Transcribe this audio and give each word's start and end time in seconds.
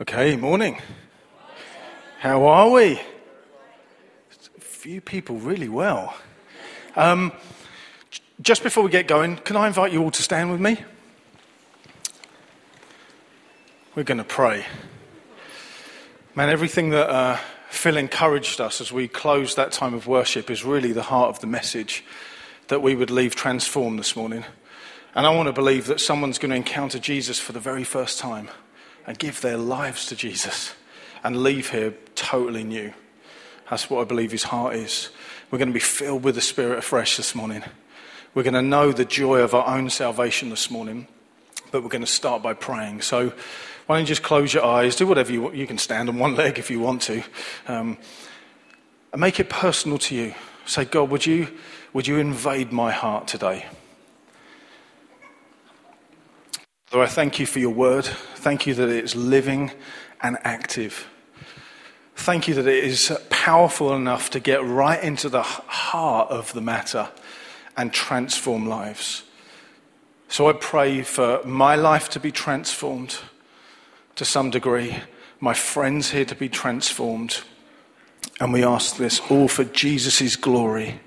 Okay, 0.00 0.34
morning. 0.34 0.80
How 2.20 2.46
are 2.46 2.70
we? 2.70 2.98
Few 4.58 4.98
people 5.02 5.36
really 5.36 5.68
well. 5.68 6.16
Um, 6.96 7.32
just 8.40 8.62
before 8.62 8.82
we 8.82 8.88
get 8.88 9.06
going, 9.06 9.36
can 9.36 9.58
I 9.58 9.66
invite 9.66 9.92
you 9.92 10.02
all 10.02 10.10
to 10.10 10.22
stand 10.22 10.50
with 10.50 10.58
me? 10.58 10.82
We're 13.94 14.04
going 14.04 14.16
to 14.16 14.24
pray. 14.24 14.64
Man, 16.34 16.48
everything 16.48 16.88
that 16.90 17.10
uh, 17.10 17.36
Phil 17.68 17.98
encouraged 17.98 18.58
us 18.58 18.80
as 18.80 18.90
we 18.90 19.06
closed 19.06 19.58
that 19.58 19.70
time 19.70 19.92
of 19.92 20.06
worship 20.06 20.50
is 20.50 20.64
really 20.64 20.92
the 20.92 21.02
heart 21.02 21.28
of 21.28 21.40
the 21.40 21.46
message 21.46 22.06
that 22.68 22.80
we 22.80 22.94
would 22.94 23.10
leave 23.10 23.34
transformed 23.34 23.98
this 23.98 24.16
morning. 24.16 24.46
And 25.14 25.26
I 25.26 25.34
want 25.34 25.48
to 25.48 25.52
believe 25.52 25.88
that 25.88 26.00
someone's 26.00 26.38
going 26.38 26.52
to 26.52 26.56
encounter 26.56 26.98
Jesus 26.98 27.38
for 27.38 27.52
the 27.52 27.60
very 27.60 27.84
first 27.84 28.18
time 28.18 28.48
and 29.10 29.18
give 29.18 29.40
their 29.40 29.56
lives 29.56 30.06
to 30.06 30.14
Jesus 30.14 30.72
and 31.24 31.42
leave 31.42 31.70
here 31.70 31.92
totally 32.14 32.62
new. 32.62 32.92
That's 33.68 33.90
what 33.90 34.02
I 34.02 34.04
believe 34.04 34.30
his 34.30 34.44
heart 34.44 34.76
is. 34.76 35.08
We're 35.50 35.58
going 35.58 35.66
to 35.66 35.74
be 35.74 35.80
filled 35.80 36.22
with 36.22 36.36
the 36.36 36.40
Spirit 36.40 36.78
afresh 36.78 37.16
this 37.16 37.34
morning. 37.34 37.64
We're 38.34 38.44
going 38.44 38.54
to 38.54 38.62
know 38.62 38.92
the 38.92 39.04
joy 39.04 39.40
of 39.40 39.52
our 39.52 39.76
own 39.76 39.90
salvation 39.90 40.48
this 40.48 40.70
morning, 40.70 41.08
but 41.72 41.82
we're 41.82 41.88
going 41.88 42.02
to 42.02 42.06
start 42.06 42.40
by 42.40 42.54
praying. 42.54 43.00
So, 43.00 43.32
why 43.86 43.96
don't 43.96 44.02
you 44.02 44.06
just 44.06 44.22
close 44.22 44.54
your 44.54 44.64
eyes, 44.64 44.94
do 44.94 45.08
whatever 45.08 45.32
you 45.32 45.42
want. 45.42 45.56
You 45.56 45.66
can 45.66 45.78
stand 45.78 46.08
on 46.08 46.16
one 46.16 46.36
leg 46.36 46.60
if 46.60 46.70
you 46.70 46.78
want 46.78 47.02
to, 47.02 47.24
um, 47.66 47.98
and 49.10 49.20
make 49.20 49.40
it 49.40 49.50
personal 49.50 49.98
to 49.98 50.14
you. 50.14 50.34
Say, 50.66 50.84
God, 50.84 51.10
would 51.10 51.26
you, 51.26 51.48
would 51.92 52.06
you 52.06 52.18
invade 52.18 52.70
my 52.70 52.92
heart 52.92 53.26
today? 53.26 53.66
Lord, 56.92 57.06
I 57.06 57.10
thank 57.10 57.38
you 57.38 57.46
for 57.46 57.60
your 57.60 57.70
word. 57.70 58.04
Thank 58.04 58.66
you 58.66 58.74
that 58.74 58.88
it's 58.88 59.14
living 59.14 59.70
and 60.20 60.36
active. 60.42 61.08
Thank 62.16 62.48
you 62.48 62.54
that 62.54 62.66
it 62.66 62.82
is 62.82 63.16
powerful 63.30 63.94
enough 63.94 64.30
to 64.30 64.40
get 64.40 64.64
right 64.64 65.00
into 65.00 65.28
the 65.28 65.42
heart 65.42 66.30
of 66.30 66.52
the 66.52 66.60
matter 66.60 67.08
and 67.76 67.92
transform 67.92 68.66
lives. 68.66 69.22
So 70.26 70.48
I 70.48 70.52
pray 70.52 71.02
for 71.02 71.40
my 71.44 71.76
life 71.76 72.08
to 72.10 72.20
be 72.20 72.32
transformed 72.32 73.18
to 74.16 74.24
some 74.24 74.50
degree, 74.50 74.96
my 75.38 75.54
friends 75.54 76.10
here 76.10 76.24
to 76.24 76.34
be 76.34 76.48
transformed. 76.48 77.42
And 78.40 78.52
we 78.52 78.64
ask 78.64 78.96
this 78.96 79.20
all 79.30 79.46
for 79.46 79.62
Jesus' 79.62 80.34
glory. 80.34 80.98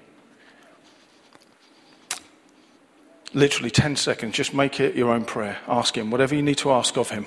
Literally 3.33 3.71
10 3.71 3.95
seconds, 3.95 4.35
just 4.35 4.53
make 4.53 4.79
it 4.79 4.95
your 4.95 5.11
own 5.11 5.25
prayer. 5.25 5.57
Ask 5.67 5.97
Him 5.97 6.11
whatever 6.11 6.35
you 6.35 6.41
need 6.41 6.57
to 6.59 6.71
ask 6.71 6.97
of 6.97 7.09
Him. 7.09 7.25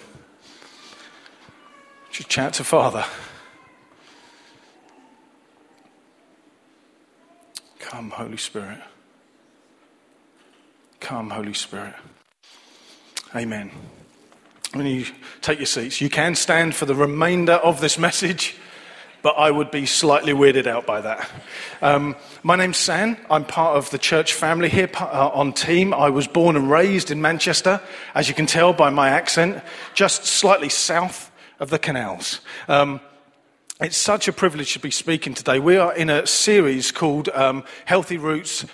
Just 2.11 2.29
chat 2.29 2.55
to 2.55 2.65
Father. 2.65 3.05
Come, 7.79 8.11
Holy 8.11 8.37
Spirit. 8.37 8.79
Come, 11.01 11.31
Holy 11.31 11.55
Spirit. 11.55 11.95
Amen. 13.35 13.71
When 14.73 14.87
you 14.87 15.07
take 15.41 15.59
your 15.59 15.67
seats, 15.67 16.01
you 16.01 16.11
can 16.11 16.35
stand 16.35 16.75
for 16.75 16.85
the 16.85 16.95
remainder 16.95 17.55
of 17.55 17.81
this 17.81 17.99
message 17.99 18.57
but 19.23 19.31
I 19.39 19.51
would 19.51 19.71
be 19.71 19.87
slightly 19.87 20.33
weirded 20.33 20.67
out 20.67 20.87
by 20.87 21.01
that. 21.01 21.29
Um, 21.83 22.17
my 22.43 22.57
name's 22.57 22.77
San. 22.77 23.19
I'm 23.31 23.45
part 23.45 23.77
of 23.77 23.91
the 23.91 23.99
church 23.99 24.35
family 24.35 24.69
here 24.69 24.91
uh, 25.01 25.31
on 25.33 25.53
team. 25.53 25.93
I 25.93 26.11
was 26.11 26.27
born 26.27 26.57
and 26.57 26.71
raised 26.71 27.11
in 27.11 27.21
Manchester, 27.21 27.81
as 28.15 28.29
you 28.29 28.35
can 28.35 28.47
tell 28.47 28.73
by 28.73 28.91
my 28.91 29.09
accent, 29.09 29.63
just 29.95 30.25
slightly 30.25 30.69
south 30.69 31.31
of 31.61 31.71
the 31.71 31.79
canals. 31.79 32.41
Um, 32.69 33.01
it's 33.81 33.97
such 33.97 34.29
a 34.29 34.33
privilege 34.33 34.73
to 34.73 34.79
be 34.79 34.91
speaking 34.91 35.35
today. 35.35 35.59
We 35.59 35.77
are 35.77 35.95
in 35.95 36.09
a 36.09 36.27
series 36.27 36.93
called 36.93 37.29
um, 37.31 37.65
Healthy 37.85 38.19
Roots 38.19 38.65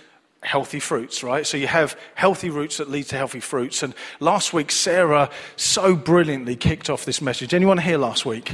healthy 0.43 0.81
fruits, 0.81 1.23
right? 1.23 1.47
So 1.47 1.57
you 1.57 1.69
have 1.69 1.99
healthy 2.15 2.51
roots 2.51 2.79
that 2.79 2.91
lead 2.91 3.05
to 3.07 3.17
healthy 3.17 3.41
fruits. 3.41 3.83
And 3.83 3.95
last 4.21 4.53
week, 4.53 4.73
Sarah 4.73 5.31
so 5.57 5.95
brilliantly 5.95 6.57
kicked 6.57 6.91
off 6.91 7.05
this 7.05 7.23
message. 7.23 7.55
Anyone 7.55 7.79
here 7.79 7.99
last 7.99 8.27
week? 8.27 8.51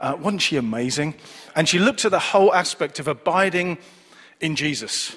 Uh, 0.00 0.16
wasn't 0.18 0.42
she 0.42 0.56
amazing? 0.56 1.14
And 1.54 1.68
she 1.68 1.78
looked 1.78 2.04
at 2.04 2.10
the 2.10 2.18
whole 2.18 2.54
aspect 2.54 2.98
of 2.98 3.08
abiding 3.08 3.78
in 4.40 4.56
Jesus. 4.56 5.16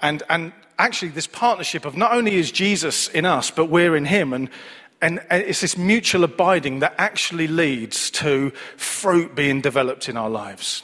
And, 0.00 0.22
and 0.28 0.52
actually, 0.78 1.10
this 1.10 1.26
partnership 1.26 1.84
of 1.84 1.96
not 1.96 2.12
only 2.12 2.34
is 2.36 2.50
Jesus 2.50 3.08
in 3.08 3.24
us, 3.24 3.50
but 3.50 3.66
we're 3.66 3.96
in 3.96 4.06
him. 4.06 4.32
And, 4.32 4.48
and 5.00 5.20
it's 5.30 5.60
this 5.60 5.76
mutual 5.76 6.24
abiding 6.24 6.78
that 6.80 6.94
actually 6.98 7.48
leads 7.48 8.10
to 8.12 8.50
fruit 8.76 9.34
being 9.34 9.60
developed 9.60 10.08
in 10.08 10.16
our 10.16 10.30
lives. 10.30 10.82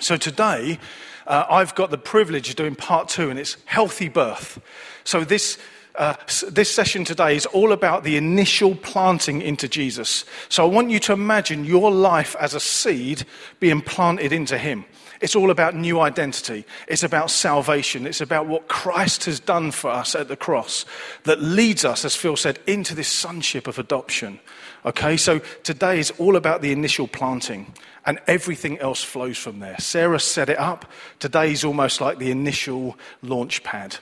So 0.00 0.16
today, 0.16 0.78
uh, 1.26 1.44
I've 1.48 1.74
got 1.74 1.90
the 1.90 1.98
privilege 1.98 2.50
of 2.50 2.56
doing 2.56 2.74
part 2.74 3.08
two, 3.08 3.30
and 3.30 3.38
it's 3.38 3.56
healthy 3.64 4.08
birth. 4.08 4.60
So 5.04 5.24
this 5.24 5.58
uh, 5.96 6.14
this 6.48 6.70
session 6.70 7.04
today 7.04 7.36
is 7.36 7.46
all 7.46 7.72
about 7.72 8.04
the 8.04 8.16
initial 8.16 8.74
planting 8.74 9.42
into 9.42 9.68
Jesus. 9.68 10.24
So 10.48 10.64
I 10.64 10.68
want 10.68 10.90
you 10.90 10.98
to 11.00 11.12
imagine 11.12 11.64
your 11.64 11.90
life 11.90 12.36
as 12.38 12.54
a 12.54 12.60
seed 12.60 13.24
being 13.60 13.80
planted 13.80 14.32
into 14.32 14.58
Him. 14.58 14.84
It's 15.20 15.34
all 15.34 15.50
about 15.50 15.74
new 15.74 16.00
identity. 16.00 16.64
It's 16.88 17.02
about 17.02 17.30
salvation. 17.30 18.06
It's 18.06 18.20
about 18.20 18.46
what 18.46 18.68
Christ 18.68 19.24
has 19.24 19.40
done 19.40 19.70
for 19.70 19.90
us 19.90 20.14
at 20.14 20.28
the 20.28 20.36
cross 20.36 20.84
that 21.24 21.40
leads 21.40 21.84
us, 21.84 22.04
as 22.04 22.14
Phil 22.14 22.36
said, 22.36 22.58
into 22.66 22.94
this 22.94 23.08
sonship 23.08 23.66
of 23.66 23.78
adoption. 23.78 24.40
Okay, 24.84 25.16
so 25.16 25.38
today 25.62 25.98
is 25.98 26.10
all 26.18 26.36
about 26.36 26.60
the 26.60 26.72
initial 26.72 27.08
planting 27.08 27.72
and 28.04 28.20
everything 28.26 28.78
else 28.78 29.02
flows 29.02 29.38
from 29.38 29.58
there. 29.58 29.76
Sarah 29.78 30.20
set 30.20 30.48
it 30.48 30.58
up. 30.58 30.90
Today 31.18 31.50
is 31.50 31.64
almost 31.64 32.00
like 32.00 32.18
the 32.18 32.30
initial 32.30 32.96
launch 33.22 33.64
pad. 33.64 33.96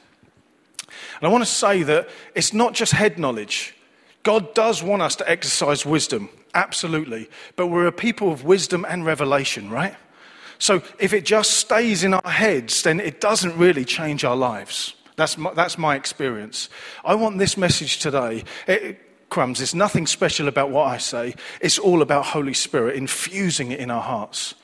And 1.21 1.29
I 1.29 1.29
want 1.29 1.45
to 1.45 1.51
say 1.51 1.83
that 1.83 2.09
it's 2.35 2.53
not 2.53 2.75
just 2.75 2.93
head 2.93 3.19
knowledge. 3.19 3.75
God 4.23 4.55
does 4.55 4.83
want 4.83 5.03
us 5.03 5.17
to 5.17 5.31
exercise 5.31 5.85
wisdom, 5.85 6.29
absolutely. 6.55 7.29
But 7.57 7.67
we're 7.67 7.87
a 7.87 7.93
people 7.93 8.33
of 8.33 8.45
wisdom 8.45 8.87
and 8.89 9.05
revelation, 9.05 9.71
right? 9.71 9.97
So 10.59 10.83
if 10.99 11.13
it 11.13 11.25
just 11.25 11.53
stays 11.53 12.05
in 12.05 12.15
our 12.15 12.31
heads, 12.31 12.83
then 12.83 13.01
it 13.01 13.21
doesn't 13.21 13.57
really 13.59 13.85
change 13.85 14.25
our 14.25 14.37
lives. 14.37 14.95
That's 15.17 15.37
my, 15.39 15.53
that's 15.55 15.79
my 15.79 15.95
experience. 15.95 16.69
I 17.05 17.15
want 17.15 17.39
this 17.39 17.57
message 17.57 17.99
today. 17.99 18.45
It, 18.67 19.01
crumbs, 19.31 19.61
it's 19.61 19.75
nothing 19.75 20.07
special 20.07 20.49
about 20.49 20.71
what 20.71 20.87
I 20.87 20.99
say. 20.99 21.35
It's 21.61 21.79
all 21.79 22.03
about 22.03 22.25
Holy 22.25 22.55
Spirit 22.55 22.97
infusing 22.97 23.73
it 23.73 23.81
in 23.81 23.91
our 23.91 24.03
hearts. 24.03 24.55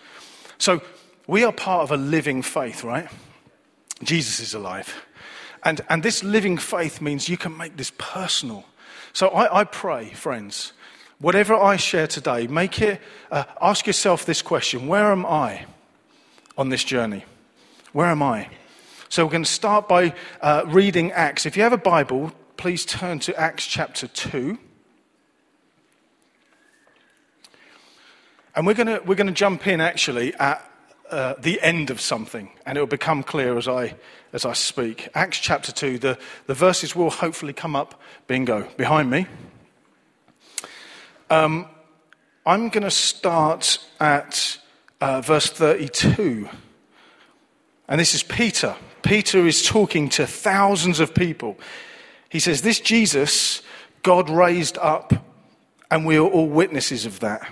So 0.58 0.80
we 1.26 1.44
are 1.44 1.52
part 1.52 1.82
of 1.82 1.90
a 1.92 1.96
living 1.96 2.42
faith, 2.42 2.84
right? 2.84 3.08
Jesus 4.02 4.40
is 4.40 4.54
alive. 4.54 4.94
And, 5.62 5.82
and 5.88 6.02
this 6.02 6.24
living 6.24 6.56
faith 6.56 7.00
means 7.00 7.28
you 7.28 7.36
can 7.36 7.56
make 7.56 7.76
this 7.76 7.92
personal. 7.98 8.64
So 9.12 9.28
I, 9.28 9.60
I 9.60 9.64
pray, 9.64 10.10
friends, 10.10 10.72
whatever 11.18 11.54
I 11.54 11.76
share 11.76 12.06
today, 12.06 12.46
make 12.46 12.80
it, 12.80 13.00
uh, 13.30 13.44
ask 13.60 13.86
yourself 13.86 14.24
this 14.24 14.42
question 14.42 14.86
Where 14.86 15.12
am 15.12 15.26
I 15.26 15.66
on 16.56 16.68
this 16.70 16.84
journey? 16.84 17.24
Where 17.92 18.06
am 18.06 18.22
I? 18.22 18.48
So 19.08 19.24
we're 19.24 19.32
going 19.32 19.44
to 19.44 19.50
start 19.50 19.88
by 19.88 20.14
uh, 20.40 20.62
reading 20.66 21.10
Acts. 21.12 21.44
If 21.44 21.56
you 21.56 21.64
have 21.64 21.72
a 21.72 21.78
Bible, 21.78 22.32
please 22.56 22.84
turn 22.84 23.18
to 23.20 23.36
Acts 23.36 23.66
chapter 23.66 24.06
2. 24.06 24.56
And 28.54 28.66
we're 28.66 28.74
going 28.74 28.86
to, 28.86 29.02
we're 29.04 29.16
going 29.16 29.26
to 29.26 29.32
jump 29.32 29.66
in 29.66 29.80
actually 29.80 30.34
at 30.34 30.69
uh, 31.10 31.34
the 31.38 31.60
end 31.60 31.90
of 31.90 32.00
something, 32.00 32.50
and 32.64 32.78
it 32.78 32.80
will 32.80 32.86
become 32.86 33.22
clear 33.22 33.56
as 33.58 33.68
I, 33.68 33.94
as 34.32 34.44
I 34.44 34.52
speak. 34.52 35.08
Acts 35.14 35.38
chapter 35.38 35.72
2, 35.72 35.98
the, 35.98 36.18
the 36.46 36.54
verses 36.54 36.94
will 36.94 37.10
hopefully 37.10 37.52
come 37.52 37.76
up, 37.76 38.00
bingo, 38.26 38.68
behind 38.76 39.10
me. 39.10 39.26
Um, 41.28 41.66
I'm 42.46 42.68
going 42.68 42.84
to 42.84 42.90
start 42.90 43.78
at 43.98 44.58
uh, 45.00 45.20
verse 45.20 45.48
32. 45.48 46.48
And 47.88 48.00
this 48.00 48.14
is 48.14 48.22
Peter. 48.22 48.76
Peter 49.02 49.46
is 49.46 49.64
talking 49.66 50.08
to 50.10 50.26
thousands 50.26 51.00
of 51.00 51.14
people. 51.14 51.58
He 52.28 52.38
says, 52.38 52.62
This 52.62 52.80
Jesus, 52.80 53.62
God 54.02 54.30
raised 54.30 54.78
up, 54.78 55.12
and 55.90 56.06
we 56.06 56.16
are 56.16 56.26
all 56.26 56.48
witnesses 56.48 57.06
of 57.06 57.20
that 57.20 57.50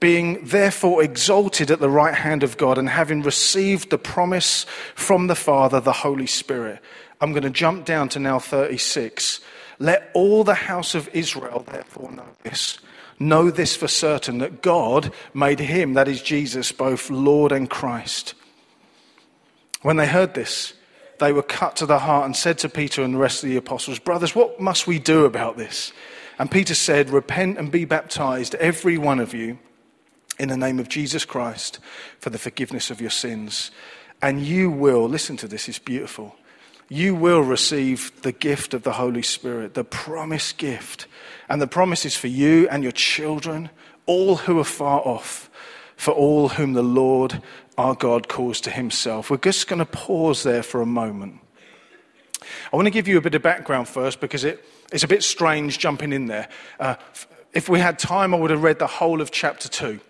being 0.00 0.44
therefore 0.44 1.02
exalted 1.02 1.70
at 1.70 1.80
the 1.80 1.90
right 1.90 2.14
hand 2.14 2.42
of 2.42 2.56
God 2.56 2.78
and 2.78 2.88
having 2.88 3.22
received 3.22 3.90
the 3.90 3.98
promise 3.98 4.64
from 4.94 5.26
the 5.26 5.34
Father, 5.34 5.80
the 5.80 5.92
Holy 5.92 6.26
Spirit. 6.26 6.80
I'm 7.20 7.32
going 7.32 7.42
to 7.42 7.50
jump 7.50 7.84
down 7.84 8.08
to 8.10 8.18
now 8.18 8.38
36. 8.38 9.40
Let 9.78 10.10
all 10.14 10.44
the 10.44 10.54
house 10.54 10.94
of 10.94 11.08
Israel 11.12 11.64
therefore 11.68 12.12
know 12.12 12.28
this. 12.44 12.78
Know 13.18 13.50
this 13.50 13.74
for 13.74 13.88
certain 13.88 14.38
that 14.38 14.62
God 14.62 15.12
made 15.34 15.58
him, 15.58 15.94
that 15.94 16.06
is 16.06 16.22
Jesus, 16.22 16.70
both 16.70 17.10
Lord 17.10 17.50
and 17.50 17.68
Christ. 17.68 18.34
When 19.82 19.96
they 19.96 20.06
heard 20.06 20.34
this, 20.34 20.74
they 21.18 21.32
were 21.32 21.42
cut 21.42 21.74
to 21.76 21.86
the 21.86 21.98
heart 21.98 22.26
and 22.26 22.36
said 22.36 22.58
to 22.58 22.68
Peter 22.68 23.02
and 23.02 23.14
the 23.14 23.18
rest 23.18 23.42
of 23.42 23.50
the 23.50 23.56
apostles, 23.56 23.98
Brothers, 23.98 24.36
what 24.36 24.60
must 24.60 24.86
we 24.86 25.00
do 25.00 25.24
about 25.24 25.56
this? 25.56 25.92
And 26.38 26.48
Peter 26.48 26.74
said, 26.74 27.10
Repent 27.10 27.58
and 27.58 27.72
be 27.72 27.84
baptized, 27.84 28.54
every 28.56 28.98
one 28.98 29.18
of 29.18 29.34
you, 29.34 29.58
in 30.38 30.48
the 30.48 30.56
name 30.56 30.78
of 30.78 30.88
Jesus 30.88 31.24
Christ, 31.24 31.78
for 32.20 32.30
the 32.30 32.38
forgiveness 32.38 32.90
of 32.90 33.00
your 33.00 33.10
sins. 33.10 33.70
And 34.22 34.44
you 34.44 34.70
will, 34.70 35.08
listen 35.08 35.36
to 35.38 35.48
this, 35.48 35.68
it's 35.68 35.78
beautiful. 35.78 36.36
You 36.88 37.14
will 37.14 37.40
receive 37.40 38.12
the 38.22 38.32
gift 38.32 38.72
of 38.72 38.82
the 38.82 38.92
Holy 38.92 39.22
Spirit, 39.22 39.74
the 39.74 39.84
promised 39.84 40.58
gift. 40.58 41.06
And 41.48 41.60
the 41.60 41.66
promise 41.66 42.04
is 42.04 42.16
for 42.16 42.28
you 42.28 42.68
and 42.70 42.82
your 42.82 42.92
children, 42.92 43.70
all 44.06 44.36
who 44.36 44.58
are 44.58 44.64
far 44.64 45.00
off, 45.00 45.50
for 45.96 46.12
all 46.12 46.48
whom 46.48 46.72
the 46.72 46.82
Lord 46.82 47.42
our 47.76 47.94
God 47.94 48.28
calls 48.28 48.60
to 48.62 48.70
himself. 48.70 49.30
We're 49.30 49.36
just 49.36 49.68
going 49.68 49.78
to 49.78 49.84
pause 49.84 50.42
there 50.42 50.62
for 50.62 50.80
a 50.80 50.86
moment. 50.86 51.40
I 52.72 52.76
want 52.76 52.86
to 52.86 52.90
give 52.90 53.06
you 53.06 53.18
a 53.18 53.20
bit 53.20 53.34
of 53.34 53.42
background 53.42 53.88
first 53.88 54.20
because 54.20 54.44
it, 54.44 54.64
it's 54.92 55.04
a 55.04 55.08
bit 55.08 55.22
strange 55.22 55.78
jumping 55.78 56.12
in 56.12 56.26
there. 56.26 56.48
Uh, 56.80 56.96
if 57.52 57.68
we 57.68 57.80
had 57.80 57.98
time, 57.98 58.34
I 58.34 58.38
would 58.38 58.50
have 58.50 58.62
read 58.62 58.78
the 58.78 58.86
whole 58.86 59.20
of 59.20 59.30
chapter 59.30 59.68
2. 59.68 60.00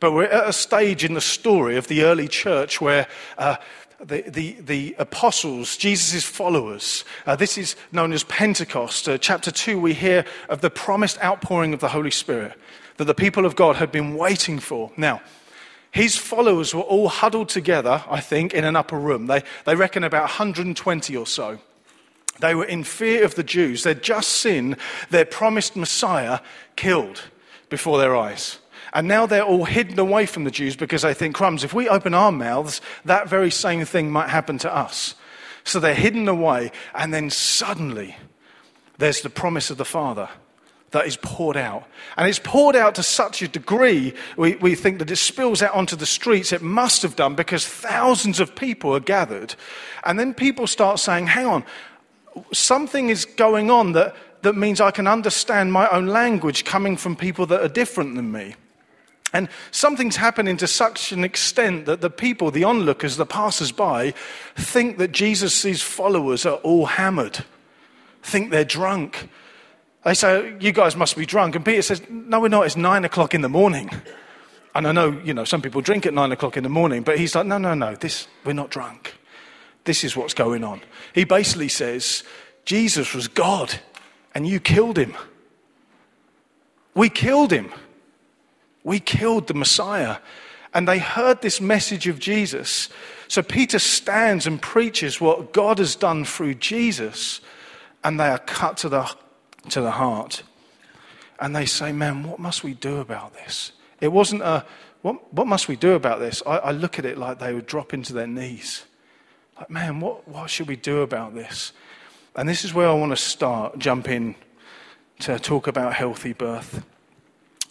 But 0.00 0.12
we're 0.12 0.24
at 0.24 0.48
a 0.48 0.52
stage 0.52 1.04
in 1.04 1.12
the 1.12 1.20
story 1.20 1.76
of 1.76 1.86
the 1.86 2.04
early 2.04 2.26
church 2.26 2.80
where 2.80 3.06
uh, 3.36 3.56
the, 4.02 4.22
the, 4.22 4.52
the, 4.60 4.96
apostles, 4.98 5.76
Jesus' 5.76 6.24
followers, 6.24 7.04
uh, 7.26 7.36
this 7.36 7.58
is 7.58 7.76
known 7.92 8.14
as 8.14 8.24
Pentecost. 8.24 9.06
Uh, 9.06 9.18
chapter 9.18 9.50
2, 9.50 9.78
we 9.78 9.92
hear 9.92 10.24
of 10.48 10.62
the 10.62 10.70
promised 10.70 11.22
outpouring 11.22 11.74
of 11.74 11.80
the 11.80 11.88
Holy 11.88 12.10
Spirit 12.10 12.54
that 12.96 13.04
the 13.04 13.14
people 13.14 13.44
of 13.44 13.56
God 13.56 13.76
had 13.76 13.92
been 13.92 14.14
waiting 14.14 14.58
for. 14.58 14.90
Now, 14.96 15.20
his 15.90 16.16
followers 16.16 16.74
were 16.74 16.80
all 16.80 17.08
huddled 17.08 17.50
together, 17.50 18.02
I 18.08 18.20
think, 18.20 18.54
in 18.54 18.64
an 18.64 18.76
upper 18.76 18.98
room. 18.98 19.26
They, 19.26 19.42
they 19.66 19.74
reckon 19.74 20.02
about 20.02 20.22
120 20.22 21.14
or 21.16 21.26
so. 21.26 21.58
They 22.38 22.54
were 22.54 22.64
in 22.64 22.84
fear 22.84 23.22
of 23.24 23.34
the 23.34 23.42
Jews. 23.42 23.82
They'd 23.82 24.02
just 24.02 24.30
seen 24.30 24.78
their 25.10 25.26
promised 25.26 25.76
Messiah 25.76 26.40
killed 26.74 27.24
before 27.68 27.98
their 27.98 28.16
eyes. 28.16 28.59
And 28.92 29.06
now 29.06 29.26
they're 29.26 29.44
all 29.44 29.64
hidden 29.64 29.98
away 29.98 30.26
from 30.26 30.44
the 30.44 30.50
Jews 30.50 30.76
because 30.76 31.02
they 31.02 31.14
think, 31.14 31.34
crumbs, 31.34 31.64
if 31.64 31.72
we 31.72 31.88
open 31.88 32.14
our 32.14 32.32
mouths, 32.32 32.80
that 33.04 33.28
very 33.28 33.50
same 33.50 33.84
thing 33.84 34.10
might 34.10 34.28
happen 34.28 34.58
to 34.58 34.74
us. 34.74 35.14
So 35.64 35.78
they're 35.78 35.94
hidden 35.94 36.28
away, 36.28 36.72
and 36.94 37.12
then 37.12 37.30
suddenly 37.30 38.16
there's 38.98 39.20
the 39.20 39.30
promise 39.30 39.70
of 39.70 39.76
the 39.76 39.84
Father 39.84 40.28
that 40.90 41.06
is 41.06 41.16
poured 41.16 41.56
out. 41.56 41.84
And 42.16 42.28
it's 42.28 42.40
poured 42.42 42.74
out 42.74 42.96
to 42.96 43.02
such 43.02 43.42
a 43.42 43.48
degree, 43.48 44.12
we, 44.36 44.56
we 44.56 44.74
think 44.74 44.98
that 44.98 45.10
it 45.10 45.16
spills 45.16 45.62
out 45.62 45.74
onto 45.74 45.96
the 45.96 46.06
streets. 46.06 46.52
It 46.52 46.62
must 46.62 47.02
have 47.02 47.16
done 47.16 47.34
because 47.34 47.66
thousands 47.66 48.40
of 48.40 48.56
people 48.56 48.94
are 48.94 49.00
gathered. 49.00 49.54
And 50.04 50.18
then 50.18 50.34
people 50.34 50.66
start 50.66 50.98
saying, 50.98 51.28
hang 51.28 51.46
on, 51.46 51.64
something 52.52 53.08
is 53.08 53.24
going 53.24 53.70
on 53.70 53.92
that, 53.92 54.16
that 54.42 54.56
means 54.56 54.80
I 54.80 54.90
can 54.90 55.06
understand 55.06 55.72
my 55.72 55.88
own 55.90 56.06
language 56.06 56.64
coming 56.64 56.96
from 56.96 57.14
people 57.14 57.46
that 57.46 57.62
are 57.62 57.68
different 57.68 58.16
than 58.16 58.32
me. 58.32 58.56
And 59.32 59.48
something's 59.70 60.16
happening 60.16 60.56
to 60.56 60.66
such 60.66 61.12
an 61.12 61.22
extent 61.22 61.86
that 61.86 62.00
the 62.00 62.10
people, 62.10 62.50
the 62.50 62.64
onlookers, 62.64 63.16
the 63.16 63.26
passers 63.26 63.70
by, 63.70 64.12
think 64.56 64.98
that 64.98 65.12
Jesus' 65.12 65.82
followers 65.82 66.44
are 66.44 66.56
all 66.56 66.86
hammered, 66.86 67.44
think 68.22 68.50
they're 68.50 68.64
drunk. 68.64 69.28
They 70.04 70.14
say, 70.14 70.54
You 70.58 70.72
guys 70.72 70.96
must 70.96 71.16
be 71.16 71.26
drunk. 71.26 71.54
And 71.54 71.64
Peter 71.64 71.82
says, 71.82 72.02
No, 72.08 72.40
we're 72.40 72.48
not. 72.48 72.66
It's 72.66 72.76
nine 72.76 73.04
o'clock 73.04 73.34
in 73.34 73.42
the 73.42 73.48
morning. 73.48 73.90
And 74.74 74.86
I 74.86 74.92
know, 74.92 75.10
you 75.24 75.34
know, 75.34 75.44
some 75.44 75.62
people 75.62 75.80
drink 75.80 76.06
at 76.06 76.14
nine 76.14 76.32
o'clock 76.32 76.56
in 76.56 76.62
the 76.62 76.68
morning, 76.68 77.02
but 77.02 77.18
he's 77.18 77.34
like, 77.34 77.46
No, 77.46 77.58
no, 77.58 77.74
no, 77.74 77.94
this, 77.94 78.26
we're 78.44 78.52
not 78.52 78.70
drunk. 78.70 79.14
This 79.84 80.04
is 80.04 80.16
what's 80.16 80.34
going 80.34 80.64
on. 80.64 80.80
He 81.14 81.24
basically 81.24 81.68
says, 81.68 82.24
Jesus 82.64 83.14
was 83.14 83.28
God, 83.28 83.80
and 84.34 84.46
you 84.46 84.60
killed 84.60 84.98
him. 84.98 85.14
We 86.94 87.08
killed 87.08 87.52
him. 87.52 87.72
We 88.84 89.00
killed 89.00 89.46
the 89.46 89.54
Messiah. 89.54 90.18
And 90.72 90.86
they 90.86 90.98
heard 90.98 91.42
this 91.42 91.60
message 91.60 92.06
of 92.06 92.18
Jesus. 92.18 92.88
So 93.28 93.42
Peter 93.42 93.78
stands 93.78 94.46
and 94.46 94.60
preaches 94.60 95.20
what 95.20 95.52
God 95.52 95.78
has 95.78 95.96
done 95.96 96.24
through 96.24 96.54
Jesus, 96.54 97.40
and 98.04 98.18
they 98.18 98.28
are 98.28 98.38
cut 98.38 98.76
to 98.78 98.88
the, 98.88 99.10
to 99.70 99.80
the 99.80 99.90
heart. 99.92 100.42
And 101.40 101.56
they 101.56 101.66
say, 101.66 101.92
Man, 101.92 102.22
what 102.22 102.38
must 102.38 102.62
we 102.62 102.74
do 102.74 102.98
about 102.98 103.34
this? 103.34 103.72
It 104.00 104.08
wasn't 104.08 104.42
a, 104.42 104.64
what, 105.02 105.32
what 105.32 105.46
must 105.46 105.68
we 105.68 105.76
do 105.76 105.92
about 105.92 106.20
this? 106.20 106.42
I, 106.46 106.58
I 106.58 106.70
look 106.70 106.98
at 106.98 107.04
it 107.04 107.18
like 107.18 107.38
they 107.38 107.52
would 107.52 107.66
drop 107.66 107.92
into 107.92 108.12
their 108.12 108.26
knees. 108.26 108.84
Like, 109.58 109.70
man, 109.70 110.00
what, 110.00 110.26
what 110.28 110.50
should 110.50 110.68
we 110.68 110.76
do 110.76 111.00
about 111.00 111.34
this? 111.34 111.72
And 112.36 112.48
this 112.48 112.64
is 112.64 112.72
where 112.72 112.88
I 112.88 112.92
want 112.92 113.10
to 113.12 113.16
start, 113.16 113.78
jump 113.78 114.08
in 114.08 114.34
to 115.20 115.38
talk 115.38 115.66
about 115.66 115.94
healthy 115.94 116.32
birth. 116.32 116.84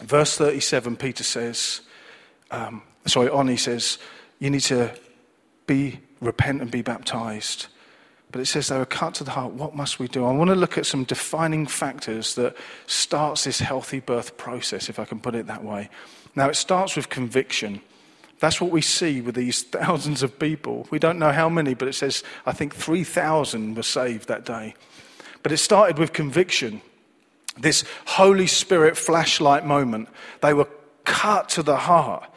Verse 0.00 0.36
37, 0.36 0.96
Peter 0.96 1.24
says, 1.24 1.82
um, 2.50 2.82
sorry, 3.06 3.28
on 3.28 3.48
he 3.48 3.56
says, 3.56 3.98
you 4.38 4.50
need 4.50 4.60
to 4.62 4.94
be, 5.66 6.00
repent 6.20 6.62
and 6.62 6.70
be 6.70 6.82
baptized. 6.82 7.66
But 8.32 8.40
it 8.40 8.46
says 8.46 8.68
they 8.68 8.78
were 8.78 8.86
cut 8.86 9.14
to 9.14 9.24
the 9.24 9.32
heart. 9.32 9.52
What 9.52 9.74
must 9.74 9.98
we 9.98 10.08
do? 10.08 10.24
I 10.24 10.32
want 10.32 10.50
to 10.50 10.56
look 10.56 10.78
at 10.78 10.86
some 10.86 11.04
defining 11.04 11.66
factors 11.66 12.34
that 12.36 12.56
starts 12.86 13.44
this 13.44 13.60
healthy 13.60 14.00
birth 14.00 14.36
process, 14.36 14.88
if 14.88 14.98
I 14.98 15.04
can 15.04 15.20
put 15.20 15.34
it 15.34 15.46
that 15.48 15.64
way. 15.64 15.90
Now, 16.36 16.48
it 16.48 16.56
starts 16.56 16.96
with 16.96 17.08
conviction. 17.08 17.80
That's 18.38 18.60
what 18.60 18.70
we 18.70 18.82
see 18.82 19.20
with 19.20 19.34
these 19.34 19.62
thousands 19.64 20.22
of 20.22 20.38
people. 20.38 20.86
We 20.90 20.98
don't 20.98 21.18
know 21.18 21.32
how 21.32 21.48
many, 21.48 21.74
but 21.74 21.88
it 21.88 21.94
says, 21.94 22.22
I 22.46 22.52
think 22.52 22.74
3,000 22.74 23.74
were 23.74 23.82
saved 23.82 24.28
that 24.28 24.44
day. 24.44 24.74
But 25.42 25.52
it 25.52 25.58
started 25.58 25.98
with 25.98 26.12
conviction 26.12 26.82
this 27.60 27.84
Holy 28.06 28.46
Spirit 28.46 28.96
flashlight 28.96 29.64
moment. 29.64 30.08
They 30.40 30.54
were 30.54 30.68
cut 31.04 31.48
to 31.50 31.62
the 31.62 31.76
heart. 31.76 32.28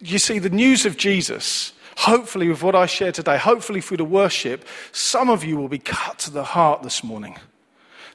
You 0.00 0.18
see, 0.18 0.38
the 0.38 0.50
news 0.50 0.84
of 0.84 0.96
Jesus, 0.96 1.72
hopefully, 1.96 2.48
with 2.48 2.62
what 2.62 2.74
I 2.74 2.86
share 2.86 3.12
today, 3.12 3.38
hopefully 3.38 3.80
through 3.80 3.98
the 3.98 4.04
worship, 4.04 4.64
some 4.90 5.30
of 5.30 5.44
you 5.44 5.56
will 5.56 5.68
be 5.68 5.78
cut 5.78 6.18
to 6.20 6.30
the 6.30 6.44
heart 6.44 6.82
this 6.82 7.04
morning. 7.04 7.36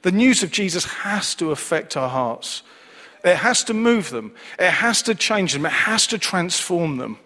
The 0.02 0.12
news 0.12 0.44
of 0.44 0.52
Jesus 0.52 0.86
has 0.86 1.34
to 1.36 1.52
affect 1.52 1.98
our 1.98 2.10
hearts. 2.10 2.62
It 3.24 3.38
has 3.38 3.64
to 3.66 3.74
move 3.74 4.10
them. 4.10 4.34
It 4.60 4.70
has 4.70 5.02
to 5.04 5.16
change 5.16 5.54
them. 5.54 5.66
It 5.66 5.72
has 5.72 6.08
to 6.08 6.18
transform 6.18 6.98
them. 6.98 7.20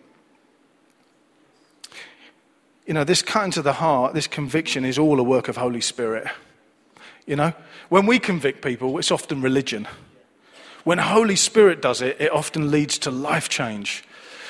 You 2.85 2.93
know, 2.93 3.03
this 3.03 3.21
cutting 3.21 3.51
to 3.51 3.61
the 3.61 3.73
heart, 3.73 4.13
this 4.13 4.27
conviction 4.27 4.85
is 4.85 4.97
all 4.97 5.19
a 5.19 5.23
work 5.23 5.47
of 5.47 5.57
Holy 5.57 5.81
Spirit. 5.81 6.27
You 7.31 7.37
know, 7.37 7.53
when 7.87 8.07
we 8.07 8.19
convict 8.19 8.61
people, 8.61 8.99
it's 8.99 9.09
often 9.09 9.41
religion. 9.41 9.87
When 10.83 10.97
Holy 10.97 11.37
Spirit 11.37 11.81
does 11.81 12.01
it, 12.01 12.19
it 12.19 12.29
often 12.29 12.71
leads 12.71 12.97
to 12.99 13.09
life 13.09 13.47
change. 13.47 14.03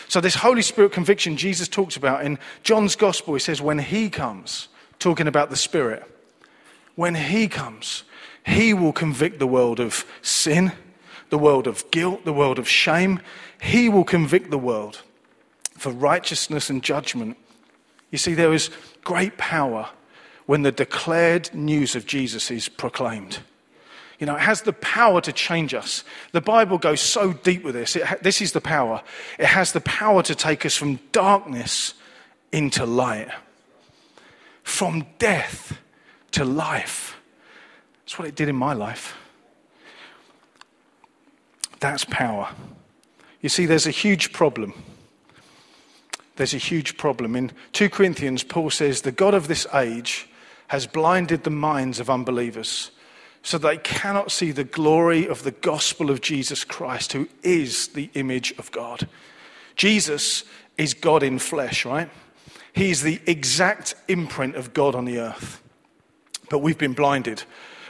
So, 0.08 0.20
this 0.20 0.34
Holy 0.34 0.64
Spirit 0.64 0.92
conviction 0.92 1.38
Jesus 1.38 1.68
talks 1.68 1.96
about 1.96 2.26
in 2.26 2.40
John's 2.64 2.96
Gospel, 2.96 3.36
he 3.36 3.40
says, 3.40 3.62
when 3.62 3.78
He 3.78 4.10
comes, 4.10 4.68
talking 4.98 5.28
about 5.28 5.52
the 5.52 5.56
Spirit, 5.56 6.04
when 6.96 7.14
He 7.14 7.48
comes, 7.48 8.02
He 8.48 8.74
will 8.74 8.94
convict 8.94 9.38
the 9.38 9.46
world 9.46 9.80
of 9.80 10.04
sin, 10.24 10.72
the 11.30 11.38
world 11.38 11.68
of 11.68 11.92
guilt, 11.92 12.26
the 12.26 12.34
world 12.34 12.58
of 12.58 12.68
shame. 12.68 13.20
He 13.62 13.90
will 13.90 14.06
convict 14.06 14.50
the 14.50 14.58
world 14.58 15.04
for 15.78 15.92
righteousness 15.92 16.72
and 16.72 16.82
judgment. 16.82 17.38
You 18.10 18.18
see, 18.18 18.34
there 18.34 18.54
is 18.54 18.72
great 19.04 19.38
power 19.38 19.92
when 20.52 20.64
the 20.64 20.72
declared 20.74 21.50
news 21.56 21.96
of 21.96 22.06
Jesus 22.06 22.52
is 22.52 22.68
proclaimed. 22.68 23.40
You 24.20 24.28
know, 24.28 24.36
it 24.36 24.42
has 24.42 24.64
the 24.64 24.74
power 24.74 25.22
to 25.22 25.32
change 25.32 25.74
us. 25.74 26.04
The 26.34 26.42
Bible 26.42 26.78
goes 26.78 27.00
so 27.00 27.32
deep 27.32 27.64
with 27.64 27.74
this. 27.74 27.94
Ha- 27.94 28.18
this 28.22 28.42
is 28.42 28.52
the 28.52 28.60
power. 28.60 29.02
It 29.40 29.46
has 29.46 29.72
the 29.72 29.80
power 29.80 30.22
to 30.24 30.36
take 30.36 30.66
us 30.66 30.76
from 30.76 31.00
darkness 31.14 31.94
into 32.52 32.86
light, 32.86 33.30
from 34.62 35.06
death 35.20 35.78
to 36.32 36.44
life. 36.44 37.16
That's 38.04 38.20
what 38.20 38.28
it 38.28 38.36
did 38.36 38.50
in 38.50 38.58
my 38.58 38.74
life. 38.74 39.16
That's 41.80 42.04
power. 42.04 42.50
You 43.40 43.48
see, 43.48 43.66
there's 43.66 43.88
a 43.88 43.92
huge 43.92 44.34
problem. 44.34 44.74
There's 46.36 46.54
a 46.54 46.58
huge 46.58 46.98
problem. 46.98 47.38
In 47.38 47.54
2 47.72 47.90
Corinthians, 47.90 48.44
Paul 48.44 48.70
says, 48.70 49.04
The 49.04 49.14
God 49.14 49.34
of 49.34 49.48
this 49.48 49.66
age 49.74 50.28
has 50.72 50.88
blinded 50.88 51.44
the 51.44 51.50
minds 51.50 52.00
of 52.00 52.10
unbelievers 52.10 52.92
so 53.44 53.58
they 53.58 53.76
cannot 53.76 54.32
see 54.32 54.52
the 54.52 54.64
glory 54.64 55.28
of 55.28 55.44
the 55.44 55.52
gospel 55.52 56.10
of 56.10 56.22
Jesus 56.22 56.64
Christ, 56.64 57.12
who 57.12 57.28
is 57.44 57.90
the 57.90 58.10
image 58.14 58.54
of 58.58 58.72
God. 58.72 59.10
Jesus 59.76 60.46
is 60.78 60.94
God 60.94 61.24
in 61.24 61.40
flesh, 61.40 61.84
right? 61.84 62.10
He 62.72 62.90
is 62.90 63.02
the 63.02 63.20
exact 63.26 63.96
imprint 64.08 64.56
of 64.56 64.74
God 64.74 64.96
on 64.96 65.04
the 65.04 65.20
earth. 65.20 65.62
But 66.50 66.60
we've 66.60 66.78
been 66.78 66.94
blinded. 66.94 67.44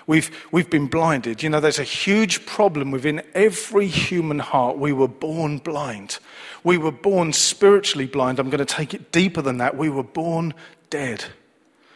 We've, 0.08 0.32
we've 0.52 0.72
been 0.72 0.88
blinded. 0.88 1.44
You 1.44 1.52
know, 1.52 1.60
there's 1.60 1.78
a 1.78 1.84
huge 1.84 2.48
problem 2.48 2.90
within 2.90 3.22
every 3.36 3.86
human 3.86 4.40
heart. 4.40 4.80
We 4.80 4.92
were 4.92 5.08
born 5.08 5.60
blind. 5.60 6.18
We 6.64 6.80
were 6.80 6.92
born 6.92 7.32
spiritually 7.32 8.08
blind. 8.08 8.40
I'm 8.40 8.50
going 8.50 8.58
to 8.58 8.66
take 8.66 8.96
it 8.96 9.12
deeper 9.12 9.44
than 9.44 9.60
that. 9.60 9.78
We 9.78 9.92
were 9.92 10.02
born 10.02 10.56
dead 10.90 11.26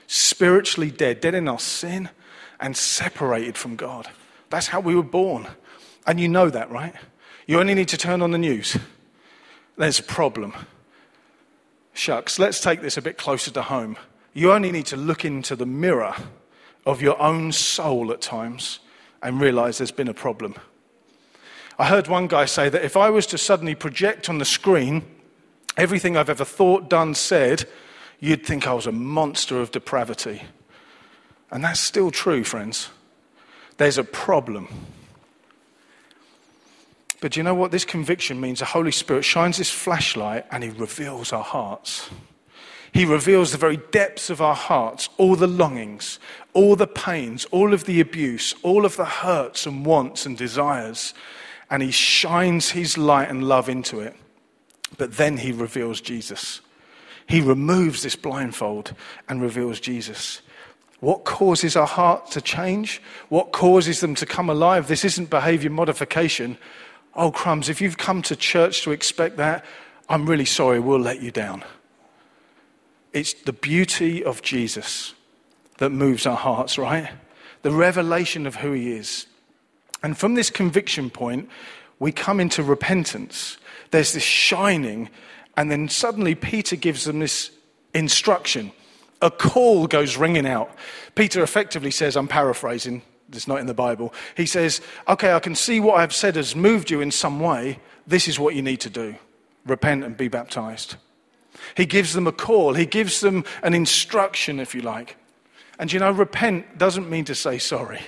spiritually 0.07 0.91
dead, 0.91 1.21
dead 1.21 1.35
in 1.35 1.47
our 1.47 1.59
sin, 1.59 2.09
and 2.59 2.75
separated 2.75 3.57
from 3.57 3.75
God. 3.75 4.07
That's 4.50 4.67
how 4.67 4.79
we 4.79 4.95
were 4.95 5.03
born. 5.03 5.47
And 6.07 6.19
you 6.19 6.27
know 6.27 6.50
that, 6.50 6.69
right? 6.71 6.93
You 7.47 7.59
only 7.59 7.74
need 7.74 7.89
to 7.89 7.97
turn 7.97 8.21
on 8.21 8.31
the 8.31 8.38
news. 8.38 8.77
There's 9.77 10.00
a 10.00 10.03
problem. 10.03 10.53
Shucks, 11.93 12.39
let's 12.39 12.59
take 12.59 12.81
this 12.81 12.97
a 12.97 13.01
bit 13.01 13.17
closer 13.17 13.51
to 13.51 13.62
home. 13.62 13.97
You 14.33 14.51
only 14.51 14.71
need 14.71 14.85
to 14.88 14.97
look 14.97 15.25
into 15.25 15.55
the 15.55 15.65
mirror 15.65 16.15
of 16.85 17.01
your 17.01 17.19
own 17.21 17.51
soul 17.51 18.12
at 18.12 18.21
times 18.21 18.79
and 19.21 19.39
realize 19.39 19.77
there's 19.77 19.91
been 19.91 20.07
a 20.07 20.13
problem. 20.13 20.55
I 21.77 21.85
heard 21.85 22.07
one 22.07 22.27
guy 22.27 22.45
say 22.45 22.69
that 22.69 22.85
if 22.85 22.95
I 22.95 23.09
was 23.09 23.25
to 23.27 23.38
suddenly 23.38 23.75
project 23.75 24.29
on 24.29 24.38
the 24.38 24.45
screen 24.45 25.03
everything 25.77 26.15
I've 26.15 26.29
ever 26.29 26.45
thought, 26.45 26.89
done, 26.89 27.13
said, 27.13 27.65
you'd 28.25 28.46
think 28.46 28.67
I 28.67 28.74
was 28.74 28.88
a 28.88 28.91
monster 28.91 29.62
of 29.62 29.72
depravity. 29.72 30.41
And 31.51 31.63
that's 31.63 31.79
still 31.79 32.10
true, 32.10 32.44
friends. 32.44 32.89
There's 33.77 33.98
a 33.98 34.03
problem. 34.03 34.67
But 37.22 37.34
do 37.34 37.39
you 37.39 37.44
know 37.44 37.53
what? 37.53 37.72
This 37.72 37.86
conviction 37.86 38.41
means 38.41 38.60
the 38.60 38.65
Holy 38.65 38.91
Spirit 38.91 39.24
shines 39.24 39.58
his 39.58 39.70
flashlight 39.70 40.46
and 40.51 40.63
he 40.63 40.70
reveals 40.72 41.32
our 41.32 41.44
hearts. 41.44 42.10
He 42.94 43.05
reveals 43.05 43.51
the 43.51 43.58
very 43.58 43.77
depths 43.77 44.29
of 44.29 44.41
our 44.41 44.55
hearts, 44.55 45.10
all 45.17 45.36
the 45.36 45.48
longings, 45.48 46.17
all 46.53 46.75
the 46.75 46.88
pains, 46.88 47.46
all 47.51 47.74
of 47.74 47.86
the 47.86 48.00
abuse, 48.00 48.55
all 48.63 48.86
of 48.86 48.96
the 48.96 49.05
hurts 49.05 49.65
and 49.65 49.86
wants 49.86 50.25
and 50.25 50.38
desires. 50.38 51.13
And 51.70 51.84
he 51.84 51.91
shines 51.91 52.72
his 52.72 52.98
light 52.98 53.29
and 53.29 53.44
love 53.44 53.70
into 53.70 54.00
it. 54.00 54.15
But 54.98 55.17
then 55.17 55.38
he 55.38 55.51
reveals 55.51 56.01
Jesus. 56.01 56.62
He 57.27 57.41
removes 57.41 58.03
this 58.03 58.15
blindfold 58.15 58.94
and 59.27 59.41
reveals 59.41 59.79
Jesus. 59.79 60.41
What 61.00 61.25
causes 61.25 61.75
our 61.75 61.88
hearts 61.88 62.34
to 62.34 62.41
change? 62.41 63.01
What 63.29 63.51
causes 63.51 64.00
them 64.00 64.15
to 64.15 64.25
come 64.25 64.50
alive? 64.50 64.88
This 64.88 65.05
isn't 65.05 65.29
behavior 65.29 65.70
modification. 65.70 66.58
Oh, 67.15 67.32
crumbs, 67.32 67.70
if 67.70 67.82
you've 67.82 67.98
come 67.98 68.22
to 68.24 68.36
church 68.36 68.84
to 68.84 68.91
expect 68.91 69.38
that, 69.38 69.65
I'm 70.08 70.27
really 70.27 70.46
sorry, 70.46 70.79
we'll 70.79 71.00
let 71.00 71.22
you 71.22 71.32
down. 71.32 71.63
It's 73.13 73.34
the 73.34 73.53
beauty 73.53 74.24
of 74.24 74.41
Jesus 74.41 75.13
that 75.77 75.89
moves 75.89 76.25
our 76.25 76.36
hearts, 76.36 76.77
right? 76.77 77.10
The 77.62 77.72
revelation 77.72 78.46
of 78.46 78.55
who 78.55 78.74
he 78.74 78.91
is. 78.94 79.25
And 80.03 80.17
from 80.17 80.36
this 80.36 80.50
conviction 80.50 81.10
point, 81.10 81.50
we 82.00 82.12
come 82.12 82.39
into 82.39 82.62
repentance. 82.62 83.58
There's 83.91 84.13
this 84.13 84.24
shining, 84.24 85.10
and 85.57 85.71
then 85.71 85.89
suddenly 85.89 86.35
Peter 86.35 86.75
gives 86.75 87.05
them 87.05 87.19
this 87.19 87.51
instruction. 87.93 88.71
A 89.21 89.31
call 89.31 89.88
goes 89.88 90.17
ringing 90.17 90.45
out. 90.45 90.69
Peter 91.15 91.41
effectively 91.41 91.91
says, 91.91 92.15
I'm 92.17 92.27
paraphrasing, 92.27 93.01
it's 93.31 93.47
not 93.47 93.59
in 93.59 93.67
the 93.67 93.74
Bible. 93.74 94.13
He 94.35 94.45
says, 94.45 94.81
Okay, 95.07 95.33
I 95.33 95.39
can 95.39 95.55
see 95.55 95.79
what 95.79 95.95
I've 95.95 96.13
said 96.13 96.35
has 96.35 96.55
moved 96.55 96.91
you 96.91 97.01
in 97.01 97.12
some 97.12 97.39
way. 97.39 97.79
This 98.05 98.27
is 98.27 98.39
what 98.39 98.55
you 98.55 98.62
need 98.62 98.81
to 98.81 98.89
do 98.89 99.15
repent 99.65 100.03
and 100.03 100.15
be 100.15 100.27
baptized. 100.27 100.95
He 101.75 101.88
gives 101.88 102.13
them 102.13 102.27
a 102.27 102.31
call, 102.31 102.74
he 102.74 102.85
gives 102.85 103.21
them 103.21 103.45
an 103.63 103.74
instruction, 103.74 104.59
if 104.59 104.75
you 104.75 104.81
like. 104.81 105.17
And 105.79 105.91
you 105.91 106.00
know, 106.00 106.12
repent 106.12 106.77
doesn't 106.77 107.09
mean 107.09 107.25
to 107.25 107.35
say 107.35 107.57
sorry. 107.57 108.01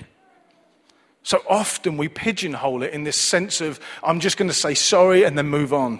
So 1.24 1.44
often 1.50 1.98
we 1.98 2.08
pigeonhole 2.08 2.84
it 2.84 2.94
in 2.94 3.04
this 3.04 3.18
sense 3.18 3.60
of, 3.60 3.80
I'm 4.02 4.22
just 4.22 4.38
going 4.38 4.48
to 4.48 4.54
say 4.54 4.74
sorry 4.74 5.24
and 5.24 5.38
then 5.38 5.48
move 5.48 5.74
on. 5.74 6.00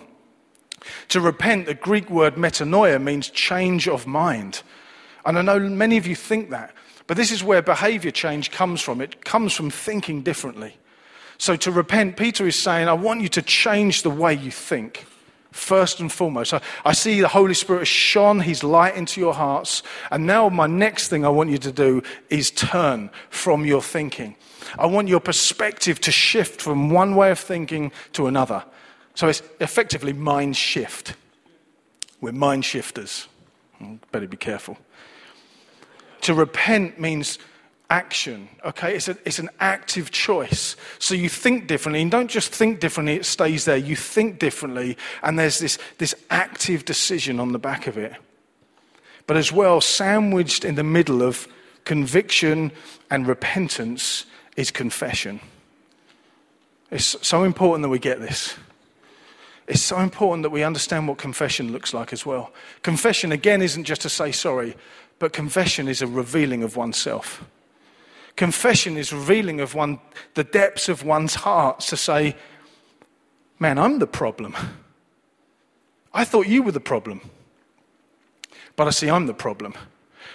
To 1.10 1.22
repent, 1.22 1.66
the 1.66 1.74
Greek 1.74 2.10
word 2.10 2.36
metanoia 2.36 3.02
means 3.02 3.30
change 3.30 3.88
of 3.88 4.08
mind. 4.08 4.62
And 5.26 5.38
I 5.38 5.42
know 5.42 5.60
many 5.60 5.98
of 5.98 6.08
you 6.08 6.16
think 6.16 6.50
that, 6.52 6.74
but 7.08 7.18
this 7.18 7.32
is 7.32 7.44
where 7.44 7.62
behavior 7.62 8.12
change 8.12 8.52
comes 8.52 8.82
from. 8.82 9.02
It 9.02 9.24
comes 9.26 9.54
from 9.54 9.70
thinking 9.70 10.22
differently. 10.22 10.76
So 11.38 11.56
to 11.58 11.72
repent, 11.72 12.18
Peter 12.18 12.48
is 12.48 12.56
saying, 12.56 12.88
I 12.88 12.94
want 12.94 13.22
you 13.22 13.30
to 13.30 13.42
change 13.42 14.04
the 14.04 14.10
way 14.10 14.34
you 14.34 14.52
think. 14.52 15.06
First 15.52 16.00
and 16.00 16.12
foremost. 16.12 16.54
I, 16.54 16.62
I 16.86 16.94
see 16.94 17.20
the 17.22 17.28
Holy 17.28 17.54
Spirit 17.54 17.80
has 17.80 17.88
shone 17.88 18.42
his 18.42 18.64
light 18.64 18.96
into 18.96 19.20
your 19.20 19.34
hearts. 19.34 19.82
And 20.12 20.28
now, 20.28 20.50
my 20.50 20.68
next 20.68 21.08
thing 21.08 21.26
I 21.26 21.30
want 21.30 21.50
you 21.50 21.58
to 21.58 21.72
do 21.72 22.04
is 22.30 22.52
turn 22.52 23.10
from 23.30 23.66
your 23.66 23.82
thinking. 23.82 24.36
I 24.78 24.86
want 24.86 25.08
your 25.08 25.22
perspective 25.22 26.00
to 26.02 26.12
shift 26.12 26.62
from 26.62 26.92
one 26.92 27.16
way 27.16 27.32
of 27.32 27.40
thinking 27.40 27.92
to 28.14 28.28
another. 28.28 28.66
So 29.18 29.28
it's 29.28 29.42
effectively 29.60 30.14
mind 30.14 30.56
shift. 30.56 31.16
We're 32.22 32.34
mind 32.34 32.64
shifters. 32.64 33.28
Mm, 33.82 33.98
better 34.12 34.28
be 34.28 34.38
careful. 34.38 34.78
To 36.22 36.36
repent 36.36 37.00
means 37.00 37.40
action, 37.90 38.48
okay? 38.64 38.96
It's, 38.96 39.08
a, 39.08 39.18
it's 39.26 39.40
an 39.40 39.50
active 39.60 40.12
choice. 40.12 40.76
So 41.00 41.16
you 41.16 41.30
think 41.30 41.66
differently, 41.66 42.04
and 42.04 42.12
don't 42.12 42.30
just 42.30 42.54
think 42.54 42.80
differently, 42.80 43.16
it 43.16 43.26
stays 43.26 43.66
there. 43.66 43.76
You 43.76 43.96
think 43.96 44.38
differently, 44.38 45.00
and 45.24 45.40
there's 45.40 45.58
this, 45.58 45.80
this 45.98 46.14
active 46.30 46.86
decision 46.86 47.40
on 47.40 47.54
the 47.54 47.60
back 47.60 47.88
of 47.88 47.98
it. 47.98 48.14
But 49.26 49.36
as 49.36 49.52
well, 49.52 49.82
sandwiched 49.82 50.64
in 50.64 50.76
the 50.76 50.84
middle 50.84 51.24
of 51.24 51.48
conviction 51.86 52.72
and 53.10 53.26
repentance 53.26 54.28
is 54.56 54.70
confession. 54.70 55.40
It's 56.92 57.16
so 57.28 57.46
important 57.46 57.82
that 57.82 57.90
we 57.90 57.98
get 57.98 58.22
this. 58.22 58.54
It's 59.68 59.82
so 59.82 60.00
important 60.00 60.44
that 60.44 60.50
we 60.50 60.64
understand 60.64 61.08
what 61.08 61.18
confession 61.18 61.74
looks 61.74 61.94
like 61.94 62.14
as 62.14 62.26
well. 62.26 62.52
Confession, 62.84 63.32
again, 63.34 63.62
isn't 63.62 63.84
just 63.84 64.02
to 64.02 64.10
say 64.10 64.32
sorry, 64.32 64.76
but 65.20 65.34
confession 65.34 65.88
is 65.88 66.02
a 66.02 66.08
revealing 66.08 66.64
of 66.64 66.78
oneself. 66.78 67.44
Confession 68.38 68.98
is 68.98 69.12
revealing 69.12 69.60
of 69.60 69.76
one, 69.76 70.00
the 70.36 70.44
depths 70.44 70.88
of 70.88 71.04
one's 71.04 71.36
heart 71.36 71.82
to 71.82 71.98
say, 71.98 72.36
Man, 73.60 73.80
I'm 73.80 73.98
the 73.98 74.08
problem. 74.08 74.56
I 76.14 76.24
thought 76.24 76.48
you 76.48 76.62
were 76.62 76.72
the 76.72 76.80
problem. 76.80 77.22
But 78.76 78.88
I 78.88 78.92
see 78.92 79.10
I'm 79.10 79.26
the 79.26 79.34
problem. 79.34 79.74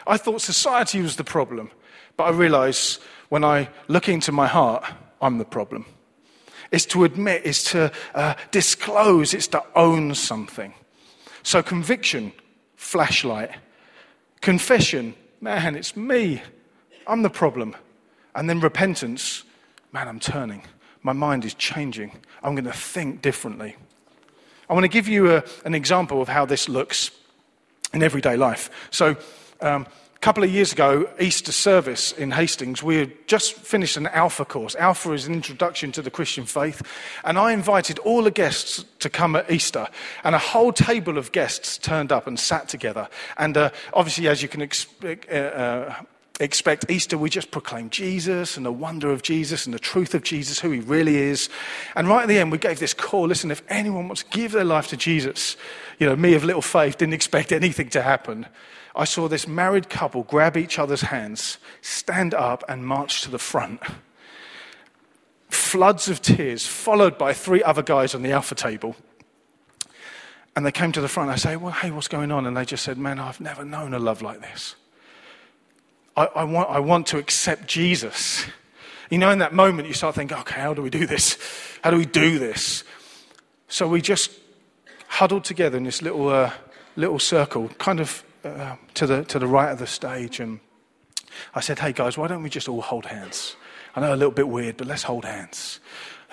I 0.07 0.17
thought 0.17 0.41
society 0.41 1.01
was 1.01 1.15
the 1.15 1.25
problem. 1.25 1.71
But 2.17 2.25
I 2.25 2.31
realize 2.31 2.99
when 3.29 3.45
I 3.45 3.69
look 3.87 4.09
into 4.09 4.33
my 4.33 4.49
heart, 4.49 4.85
I'm 5.21 5.39
the 5.39 5.45
problem. 5.45 5.87
It's 6.73 6.87
to 6.87 7.05
admit, 7.05 7.43
it's 7.45 7.71
to 7.73 7.93
uh, 8.14 8.35
disclose, 8.50 9.35
it's 9.35 9.47
to 9.49 9.62
own 9.76 10.14
something. 10.14 10.75
So, 11.43 11.62
conviction, 11.62 12.33
flashlight. 12.76 13.50
Confession, 14.41 15.14
man, 15.41 15.76
it's 15.76 15.95
me. 15.95 16.43
I'm 17.07 17.23
the 17.23 17.31
problem. 17.31 17.76
And 18.35 18.49
then 18.49 18.59
repentance, 18.61 19.45
man, 19.93 20.09
I'm 20.09 20.19
turning. 20.19 20.62
My 21.02 21.12
mind 21.12 21.45
is 21.45 21.55
changing. 21.55 22.12
I'm 22.43 22.55
going 22.55 22.64
to 22.64 22.73
think 22.73 23.21
differently. 23.21 23.76
I 24.71 24.73
want 24.73 24.85
to 24.85 24.88
give 24.88 25.09
you 25.09 25.37
a, 25.37 25.45
an 25.67 25.75
example 25.75 26.23
of 26.23 26.29
how 26.29 26.47
this 26.47 26.69
looks 26.69 27.11
in 27.93 28.02
everyday 28.02 28.37
life. 28.37 28.71
So, 28.91 29.17
um, 29.61 29.87
couple 30.23 30.45
of 30.45 30.50
years 30.52 30.73
ago, 30.73 31.11
Easter 31.19 31.50
service 31.50 32.12
in 32.12 32.31
Hastings, 32.31 32.81
we 32.81 32.95
had 32.97 33.12
just 33.26 33.55
finished 33.55 33.97
an 33.97 34.07
Alpha 34.07 34.45
course. 34.45 34.76
Alpha 34.76 35.11
is 35.12 35.26
an 35.26 35.35
introduction 35.35 35.91
to 35.91 36.00
the 36.00 36.12
Christian 36.12 36.47
faith. 36.47 36.81
And 37.25 37.37
I 37.37 37.52
invited 37.52 37.99
all 37.99 38.23
the 38.23 38.31
guests 38.31 38.85
to 39.00 39.11
come 39.11 39.35
at 39.35 39.50
Easter. 39.50 39.88
And 40.23 40.37
a 40.37 40.38
whole 40.38 40.73
table 40.73 41.19
of 41.19 41.33
guests 41.33 41.76
turned 41.76 42.12
up 42.12 42.29
and 42.29 42.38
sat 42.38 42.69
together. 42.69 43.09
And 43.37 43.57
uh, 43.57 43.71
obviously, 43.93 44.29
as 44.29 44.43
you 44.43 44.49
can 44.49 44.62
expect, 44.62 45.29
uh, 45.29 45.35
uh, 45.35 45.95
expect 46.42 46.90
Easter, 46.90 47.16
we 47.16 47.30
just 47.30 47.50
proclaim 47.50 47.90
Jesus 47.90 48.56
and 48.56 48.66
the 48.66 48.72
wonder 48.72 49.11
of 49.11 49.22
Jesus 49.22 49.66
and 49.66 49.75
the 49.75 49.78
truth 49.78 50.14
of 50.14 50.22
Jesus, 50.22 50.58
who 50.58 50.70
he 50.70 50.80
really 50.80 51.16
is. 51.16 51.49
And 51.94 52.08
right 52.08 52.22
at 52.22 52.28
the 52.28 52.38
end, 52.38 52.52
we 52.52 52.58
gave 52.58 52.78
this 52.78 52.94
call 52.94 53.26
listen, 53.26 53.50
if 53.50 53.62
anyone 53.68 54.08
wants 54.08 54.22
to 54.22 54.30
give 54.30 54.52
their 54.52 54.64
life 54.64 54.88
to 54.88 54.96
Jesus, 54.96 55.56
you 55.99 56.06
know, 56.06 56.16
me 56.16 56.34
of 56.34 56.44
little 56.44 56.62
faith 56.62 56.99
didn't 56.99 57.14
expect 57.14 57.52
anything 57.52 57.88
to 57.90 58.02
happen. 58.02 58.46
I 58.94 59.04
saw 59.04 59.28
this 59.28 59.49
married 59.49 59.88
couple 59.88 60.22
grab 60.25 60.56
each 60.56 60.78
other's 60.78 61.02
hands, 61.02 61.58
stand 61.80 62.34
up, 62.34 62.62
and 62.68 62.87
march 62.87 63.22
to 63.22 63.30
the 63.30 63.38
front. 63.38 63.80
Floods 65.49 66.08
of 66.08 66.20
tears, 66.20 66.66
followed 66.66 67.16
by 67.18 67.32
three 67.32 67.62
other 67.62 67.82
guys 67.82 68.14
on 68.14 68.22
the 68.22 68.32
alpha 68.32 68.54
table. 68.54 68.96
And 70.54 70.66
they 70.66 70.72
came 70.72 70.92
to 70.92 71.00
the 71.00 71.08
front. 71.08 71.30
I 71.30 71.37
say, 71.37 71.56
Well, 71.56 71.72
hey, 71.72 71.90
what's 71.90 72.08
going 72.08 72.30
on? 72.30 72.46
And 72.46 72.56
they 72.56 72.64
just 72.64 72.84
said, 72.84 72.99
Man, 72.99 73.18
I've 73.18 73.40
never 73.40 73.64
known 73.64 73.94
a 73.94 73.99
love 73.99 74.20
like 74.20 74.40
this. 74.40 74.76
I, 76.16 76.26
I, 76.26 76.45
want, 76.45 76.71
I 76.71 76.81
want 76.81 77.07
to 77.09 77.19
accept 77.19 77.66
Jesus. 77.66 78.45
You 79.11 79.19
know, 79.19 79.31
in 79.31 79.38
that 79.40 79.52
moment, 79.52 79.88
you 79.88 79.95
start 79.95 80.14
thinking, 80.14 80.37
Okay, 80.38 80.61
how 80.61 80.75
do 80.75 80.83
we 80.83 80.90
do 80.90 81.07
this? 81.07 81.38
How 81.83 81.90
do 81.90 81.97
we 81.97 82.07
do 82.07 82.38
this? 82.38 82.85
So 83.69 83.88
we 83.88 84.00
just 84.00 84.31
huddled 85.09 85.45
together 85.45 85.76
in 85.76 85.85
this 85.85 86.02
little, 86.02 86.28
uh, 86.28 86.52
little 86.97 87.19
circle, 87.19 87.69
kind 87.78 88.00
of 88.00 88.25
uh, 88.45 88.76
to, 88.95 89.07
the, 89.07 89.25
to 89.25 89.38
the 89.38 89.47
right 89.47 89.71
of 89.71 89.78
the 89.78 89.87
stage, 89.87 90.40
and 90.40 90.61
I 91.54 91.61
said, 91.61 91.78
Hey 91.78 91.92
guys, 91.92 92.19
why 92.19 92.28
don't 92.28 92.42
we 92.42 92.50
just 92.50 92.69
all 92.69 92.83
hold 92.83 93.07
hands? 93.07 93.57
I 93.95 94.00
know 94.00 94.14
a 94.14 94.16
little 94.16 94.33
bit 94.33 94.49
weird, 94.49 94.76
but 94.76 94.87
let's 94.87 95.02
hold 95.02 95.25
hands. 95.25 95.81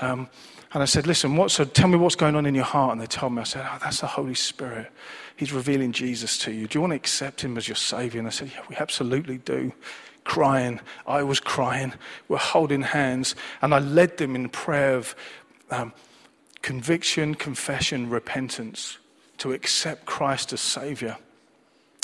Um, 0.01 0.29
and 0.73 0.83
I 0.83 0.85
said, 0.85 1.07
Listen, 1.07 1.35
what's, 1.35 1.53
so 1.53 1.65
tell 1.65 1.87
me 1.87 1.97
what's 1.97 2.15
going 2.15 2.35
on 2.35 2.45
in 2.45 2.55
your 2.55 2.65
heart. 2.65 2.93
And 2.93 3.01
they 3.01 3.05
told 3.05 3.33
me, 3.33 3.41
I 3.41 3.43
said, 3.43 3.67
Oh, 3.69 3.77
that's 3.81 4.01
the 4.01 4.07
Holy 4.07 4.35
Spirit. 4.35 4.91
He's 5.39 5.53
revealing 5.53 5.93
Jesus 5.93 6.37
to 6.39 6.51
you. 6.51 6.67
Do 6.67 6.75
you 6.77 6.81
want 6.81 6.91
to 6.91 6.97
accept 6.97 7.39
him 7.45 7.55
as 7.55 7.65
your 7.65 7.77
Savior? 7.77 8.19
And 8.19 8.27
I 8.27 8.29
said, 8.29 8.51
Yeah, 8.53 8.61
we 8.69 8.75
absolutely 8.75 9.37
do. 9.37 9.71
crying. 10.25 10.81
I 11.07 11.23
was 11.23 11.39
crying. 11.39 11.93
We're 12.27 12.37
holding 12.39 12.81
hands. 12.81 13.35
And 13.61 13.73
I 13.73 13.79
led 13.79 14.17
them 14.17 14.35
in 14.35 14.49
prayer 14.49 14.97
of 14.97 15.15
um, 15.71 15.93
conviction, 16.61 17.35
confession, 17.35 18.09
repentance 18.09 18.97
to 19.37 19.53
accept 19.53 20.05
Christ 20.05 20.51
as 20.51 20.59
Savior. 20.59 21.15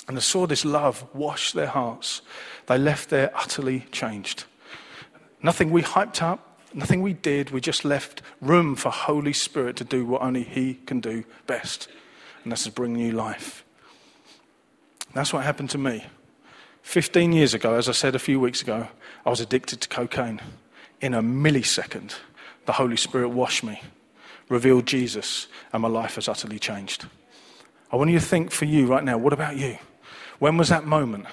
And 0.08 0.16
I 0.16 0.22
saw 0.22 0.48
this 0.48 0.64
love 0.64 1.06
wash 1.14 1.52
their 1.52 1.68
hearts. 1.68 2.22
They 2.68 2.78
left 2.78 3.10
there 3.10 3.32
utterly 3.36 3.82
changed. 3.92 4.46
Nothing 5.44 5.72
we 5.72 5.82
hyped 5.82 6.22
up, 6.22 6.62
nothing 6.74 7.02
we 7.02 7.12
did. 7.12 7.50
We 7.50 7.60
just 7.60 7.84
left 7.84 8.22
room 8.40 8.78
for 8.78 8.92
Holy 8.92 9.34
Spirit 9.34 9.76
to 9.76 9.84
do 9.84 10.06
what 10.06 10.22
only 10.22 10.44
He 10.44 10.76
can 10.86 11.02
do 11.02 11.26
best, 11.48 11.90
and 12.46 12.52
that's 12.52 12.64
to 12.64 12.72
bring 12.72 12.94
new 12.94 13.12
life. 13.12 13.66
That's 15.16 15.34
what 15.34 15.44
happened 15.44 15.72
to 15.72 15.80
me. 15.80 16.06
15 16.84 17.34
years 17.34 17.56
ago, 17.56 17.74
as 17.74 17.90
I 17.90 17.94
said 17.94 18.14
a 18.14 18.20
few 18.20 18.40
weeks 18.40 18.62
ago, 18.62 18.88
I 19.26 19.30
was 19.32 19.42
addicted 19.42 19.82
to 19.82 19.90
cocaine. 19.90 20.40
In 21.02 21.16
a 21.16 21.24
millisecond, 21.24 22.14
the 22.68 22.74
Holy 22.74 22.98
Spirit 22.98 23.30
washed 23.30 23.64
me, 23.64 23.82
revealed 24.48 24.86
Jesus, 24.86 25.48
and 25.74 25.82
my 25.82 25.88
life 25.88 26.16
has 26.16 26.28
utterly 26.28 26.60
changed. 26.60 27.08
I 27.92 27.96
want 27.96 28.12
you 28.12 28.20
to 28.20 28.26
think 28.26 28.52
for 28.52 28.66
you 28.66 28.86
right 28.86 29.04
now 29.04 29.18
what 29.18 29.34
about 29.34 29.58
you? 29.58 29.80
When 30.38 30.58
was 30.58 30.70
that 30.70 30.86
moment? 30.86 31.26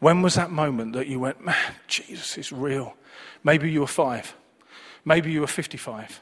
When 0.00 0.22
was 0.22 0.34
that 0.34 0.50
moment 0.50 0.94
that 0.94 1.06
you 1.06 1.20
went, 1.20 1.44
man, 1.44 1.56
Jesus 1.86 2.36
is 2.36 2.50
real? 2.50 2.96
Maybe 3.44 3.70
you 3.70 3.80
were 3.80 3.86
five. 3.86 4.34
Maybe 5.04 5.30
you 5.30 5.42
were 5.42 5.46
55. 5.46 6.20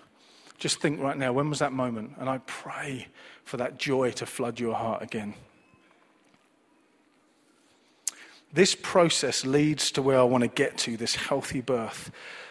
Just 0.61 0.81
think 0.81 1.01
right 1.01 1.17
now, 1.17 1.33
when 1.33 1.49
was 1.49 1.59
that 1.59 1.73
moment? 1.73 2.13
And 2.19 2.29
I 2.29 2.39
pray 2.47 3.09
for 3.45 3.57
that 3.57 3.79
joy 3.79 4.13
to 4.13 4.27
flood 4.27 4.61
your 4.61 4.75
heart 4.75 5.03
again. 5.03 5.35
This 8.53 8.75
process 8.75 9.45
leads 9.45 9.91
to 9.93 10.03
where 10.03 10.19
I 10.19 10.23
want 10.23 10.43
to 10.43 10.49
get 10.49 10.77
to 10.79 10.97
this 10.97 11.15
healthy 11.15 11.63
birth. 11.63 12.11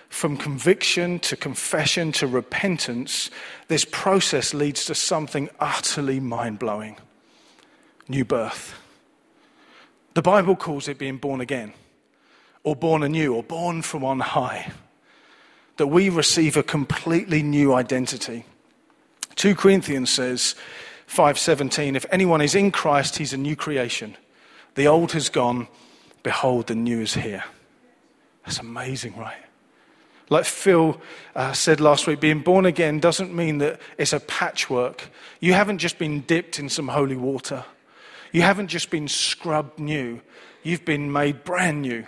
From 0.10 0.38
conviction 0.38 1.20
to 1.20 1.38
confession 1.38 2.12
to 2.13 2.25
repentance, 2.25 3.30
this 3.68 3.86
process 3.86 4.56
leads 4.56 4.86
to 4.86 4.96
something 4.96 5.50
utterly 5.60 6.20
mind 6.20 6.58
blowing 6.58 6.98
new 8.08 8.25
birth. 8.25 8.74
The 10.16 10.24
Bible 10.24 10.56
calls 10.56 10.88
it 10.88 10.98
being 10.98 11.18
born 11.18 11.42
again, 11.42 11.74
or 12.63 12.75
born 12.75 13.04
anew, 13.04 13.36
or 13.36 13.44
born 13.44 13.84
from 13.84 14.04
on 14.04 14.20
high. 14.20 14.72
That 15.79 15.88
we 15.88 16.09
receive 16.09 16.55
a 16.55 16.63
completely 16.63 17.41
new 17.41 17.74
identity. 17.74 18.45
2 19.36 19.55
Corinthians 19.55 20.09
says, 20.09 20.55
5:17 21.07 21.95
if 21.95 22.05
anyone 22.12 22.41
is 22.41 22.53
in 22.53 22.69
Christ 22.69 23.17
he's 23.17 23.33
a 23.33 23.38
new 23.38 23.55
creation 23.55 24.15
the 24.75 24.86
old 24.86 25.13
has 25.13 25.27
gone 25.27 25.67
behold 26.21 26.67
the 26.67 26.75
new 26.75 27.01
is 27.01 27.15
here 27.15 27.43
that's 28.45 28.59
amazing 28.59 29.17
right 29.17 29.43
like 30.29 30.45
Phil 30.45 31.01
uh, 31.36 31.53
said 31.53 31.81
last 31.81 32.05
week, 32.05 32.19
being 32.19 32.41
born 32.41 32.65
again 32.65 33.00
doesn't 33.00 33.36
mean 33.36 33.57
that 33.59 33.81
it's 33.98 34.13
a 34.13 34.19
patchwork. 34.19 35.09
You 35.39 35.53
haven't 35.53 35.79
just 35.79 35.98
been 35.98 36.21
dipped 36.21 36.59
in 36.59 36.69
some 36.69 36.89
holy 36.89 37.15
water. 37.15 37.65
You 38.31 38.43
haven't 38.43 38.67
just 38.67 38.91
been 38.91 39.07
scrubbed 39.07 39.79
new, 39.79 40.21
you've 40.62 40.86
been 40.86 41.12
made 41.12 41.43
brand 41.43 41.81
new. 41.81 42.05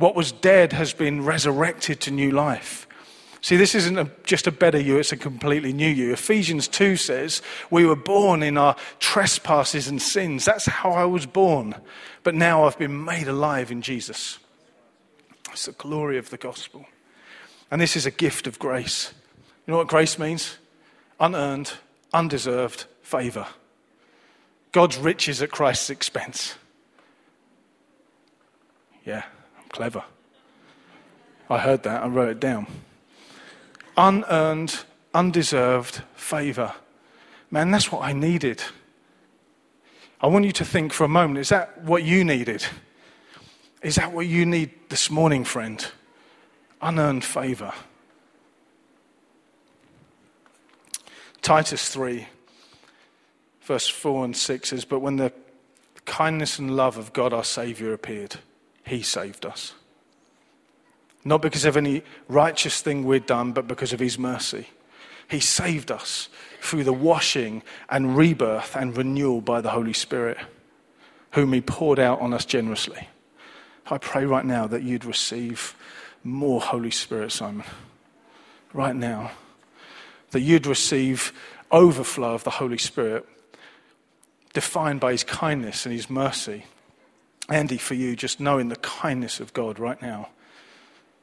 What 0.00 0.14
was 0.14 0.32
dead 0.32 0.72
has 0.72 0.94
been 0.94 1.26
resurrected 1.26 2.00
to 2.00 2.10
new 2.10 2.30
life. 2.30 2.88
See, 3.42 3.58
this 3.58 3.74
isn't 3.74 3.98
a, 3.98 4.10
just 4.24 4.46
a 4.46 4.50
better 4.50 4.80
you, 4.80 4.96
it's 4.96 5.12
a 5.12 5.16
completely 5.16 5.74
new 5.74 5.90
you. 5.90 6.14
Ephesians 6.14 6.68
2 6.68 6.96
says, 6.96 7.42
We 7.70 7.84
were 7.84 7.96
born 7.96 8.42
in 8.42 8.56
our 8.56 8.76
trespasses 8.98 9.88
and 9.88 10.00
sins. 10.00 10.46
That's 10.46 10.64
how 10.64 10.92
I 10.92 11.04
was 11.04 11.26
born. 11.26 11.74
But 12.22 12.34
now 12.34 12.64
I've 12.64 12.78
been 12.78 13.04
made 13.04 13.28
alive 13.28 13.70
in 13.70 13.82
Jesus. 13.82 14.38
It's 15.52 15.66
the 15.66 15.72
glory 15.72 16.16
of 16.16 16.30
the 16.30 16.38
gospel. 16.38 16.86
And 17.70 17.78
this 17.78 17.94
is 17.94 18.06
a 18.06 18.10
gift 18.10 18.46
of 18.46 18.58
grace. 18.58 19.12
You 19.66 19.72
know 19.72 19.76
what 19.76 19.88
grace 19.88 20.18
means? 20.18 20.56
Unearned, 21.20 21.74
undeserved 22.14 22.86
favor. 23.02 23.46
God's 24.72 24.96
riches 24.96 25.42
at 25.42 25.50
Christ's 25.50 25.90
expense. 25.90 26.54
Yeah, 29.04 29.24
clever. 29.70 30.04
I 31.48 31.58
heard 31.58 31.82
that, 31.82 32.02
I 32.02 32.06
wrote 32.06 32.28
it 32.28 32.40
down. 32.40 32.66
Unearned, 33.96 34.84
undeserved 35.14 36.02
favor. 36.14 36.72
Man, 37.50 37.70
that's 37.70 37.90
what 37.90 38.02
I 38.02 38.12
needed. 38.12 38.62
I 40.20 40.26
want 40.28 40.44
you 40.44 40.52
to 40.52 40.64
think 40.64 40.92
for 40.92 41.04
a 41.04 41.08
moment 41.08 41.38
is 41.38 41.48
that 41.48 41.82
what 41.82 42.04
you 42.04 42.24
needed? 42.24 42.64
Is 43.82 43.96
that 43.96 44.12
what 44.12 44.26
you 44.26 44.44
need 44.44 44.70
this 44.90 45.10
morning, 45.10 45.44
friend? 45.44 45.84
Unearned 46.82 47.24
favor. 47.24 47.72
Titus 51.42 51.88
3 51.88 52.26
verse 53.70 53.86
4 53.86 54.24
and 54.24 54.36
6 54.36 54.68
says, 54.68 54.84
But 54.84 54.98
when 54.98 55.14
the 55.14 55.32
kindness 56.04 56.58
and 56.58 56.74
love 56.74 56.98
of 56.98 57.12
God 57.12 57.32
our 57.32 57.44
Saviour 57.44 57.92
appeared, 57.92 58.40
He 58.90 59.02
saved 59.02 59.46
us. 59.46 59.72
Not 61.24 61.42
because 61.42 61.64
of 61.64 61.76
any 61.76 62.02
righteous 62.26 62.82
thing 62.82 63.04
we'd 63.04 63.24
done, 63.24 63.52
but 63.52 63.68
because 63.68 63.92
of 63.92 64.00
His 64.00 64.18
mercy. 64.18 64.66
He 65.28 65.38
saved 65.38 65.92
us 65.92 66.28
through 66.60 66.82
the 66.82 66.92
washing 66.92 67.62
and 67.88 68.16
rebirth 68.16 68.74
and 68.74 68.96
renewal 68.96 69.42
by 69.42 69.60
the 69.60 69.70
Holy 69.70 69.92
Spirit, 69.92 70.38
whom 71.34 71.52
He 71.52 71.60
poured 71.60 72.00
out 72.00 72.20
on 72.20 72.34
us 72.34 72.44
generously. 72.44 73.06
I 73.86 73.98
pray 73.98 74.24
right 74.24 74.44
now 74.44 74.66
that 74.66 74.82
you'd 74.82 75.04
receive 75.04 75.76
more 76.24 76.60
Holy 76.60 76.90
Spirit, 76.90 77.30
Simon. 77.30 77.66
Right 78.72 78.96
now. 78.96 79.30
That 80.32 80.40
you'd 80.40 80.66
receive 80.66 81.32
overflow 81.70 82.34
of 82.34 82.42
the 82.42 82.50
Holy 82.50 82.78
Spirit 82.78 83.24
defined 84.52 84.98
by 84.98 85.12
his 85.12 85.22
kindness 85.22 85.86
and 85.86 85.94
his 85.94 86.10
mercy. 86.10 86.64
Andy, 87.50 87.78
for 87.78 87.94
you, 87.94 88.14
just 88.14 88.40
knowing 88.40 88.68
the 88.68 88.76
kindness 88.76 89.40
of 89.40 89.52
God 89.52 89.78
right 89.78 90.00
now. 90.00 90.28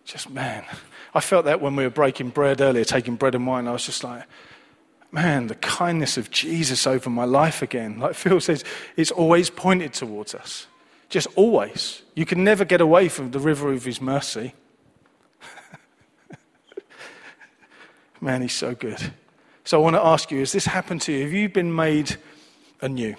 Just, 0.04 0.30
man, 0.30 0.66
I 1.13 1.22
felt 1.22 1.46
that 1.46 1.62
when 1.62 1.76
we 1.76 1.84
were 1.84 1.90
breaking 1.90 2.30
bread 2.30 2.62
earlier, 2.62 2.84
taking 2.84 3.16
bread 3.16 3.36
and 3.36 3.48
wine. 3.48 3.68
I 3.68 3.72
was 3.72 3.86
just 3.86 4.04
like, 4.04 4.24
man, 5.12 5.48
the 5.48 5.56
kindness 5.56 6.18
of 6.18 6.30
Jesus 6.30 6.86
over 6.86 7.10
my 7.10 7.26
life 7.26 7.62
again. 7.62 8.00
Like 8.00 8.16
Phil 8.16 8.40
says, 8.40 8.63
it's 8.96 9.12
always 9.12 9.50
pointed 9.50 9.94
towards 9.94 10.36
us. 10.36 10.68
Just 11.10 11.28
always. 11.36 12.02
You 12.16 12.26
can 12.26 12.44
never 12.44 12.66
get 12.66 12.82
away 12.82 13.08
from 13.08 13.32
the 13.32 13.40
river 13.40 13.72
of 13.72 13.86
his 13.86 14.02
mercy. 14.02 14.54
man, 18.22 18.42
he's 18.42 18.54
so 18.54 18.76
good. 18.76 19.13
So 19.63 19.80
I 19.80 19.84
want 19.84 19.96
to 19.96 20.06
ask 20.06 20.32
you, 20.32 20.40
has 20.40 20.52
this 20.52 20.66
happened 20.66 21.02
to 21.04 21.13
you? 21.13 21.24
Have 21.24 21.34
you 21.34 21.50
been 21.50 21.74
made 21.74 22.18
anew? 22.82 23.16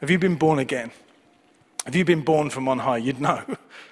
Have 0.00 0.10
you 0.10 0.18
been 0.18 0.36
born 0.36 0.58
again? 0.58 0.90
Have 1.86 1.94
you 1.94 2.04
been 2.04 2.22
born 2.22 2.50
from 2.50 2.66
on 2.66 2.80
high? 2.80 2.96
You'd 2.96 3.20
know. 3.20 3.44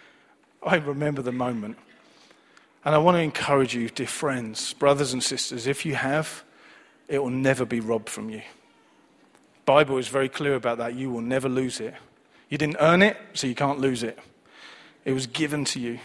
I 0.64 0.76
remember 0.76 1.22
the 1.22 1.30
moment. 1.30 1.78
And 2.84 2.92
I 2.92 2.98
want 2.98 3.16
to 3.16 3.20
encourage 3.20 3.72
you, 3.72 3.88
dear 3.88 4.08
friends, 4.08 4.72
brothers 4.74 5.12
and 5.12 5.22
sisters, 5.22 5.68
if 5.68 5.86
you 5.86 5.94
have, 5.94 6.42
it 7.06 7.20
will 7.20 7.30
never 7.30 7.64
be 7.64 7.78
robbed 7.78 8.10
from 8.10 8.30
you. 8.30 8.42
Bible 9.64 9.96
is 9.96 10.08
very 10.08 10.28
clear 10.28 10.56
about 10.56 10.78
that. 10.78 10.96
You 10.96 11.08
will 11.08 11.20
never 11.20 11.48
lose 11.48 11.78
it. 11.78 11.94
You 12.48 12.58
didn't 12.58 12.78
earn 12.80 13.00
it, 13.00 13.16
so 13.32 13.46
you 13.46 13.54
can't 13.54 13.78
lose 13.78 14.02
it. 14.02 14.18
It 15.04 15.12
was 15.12 15.28
given 15.28 15.64
to 15.66 15.80
you. 15.80 16.00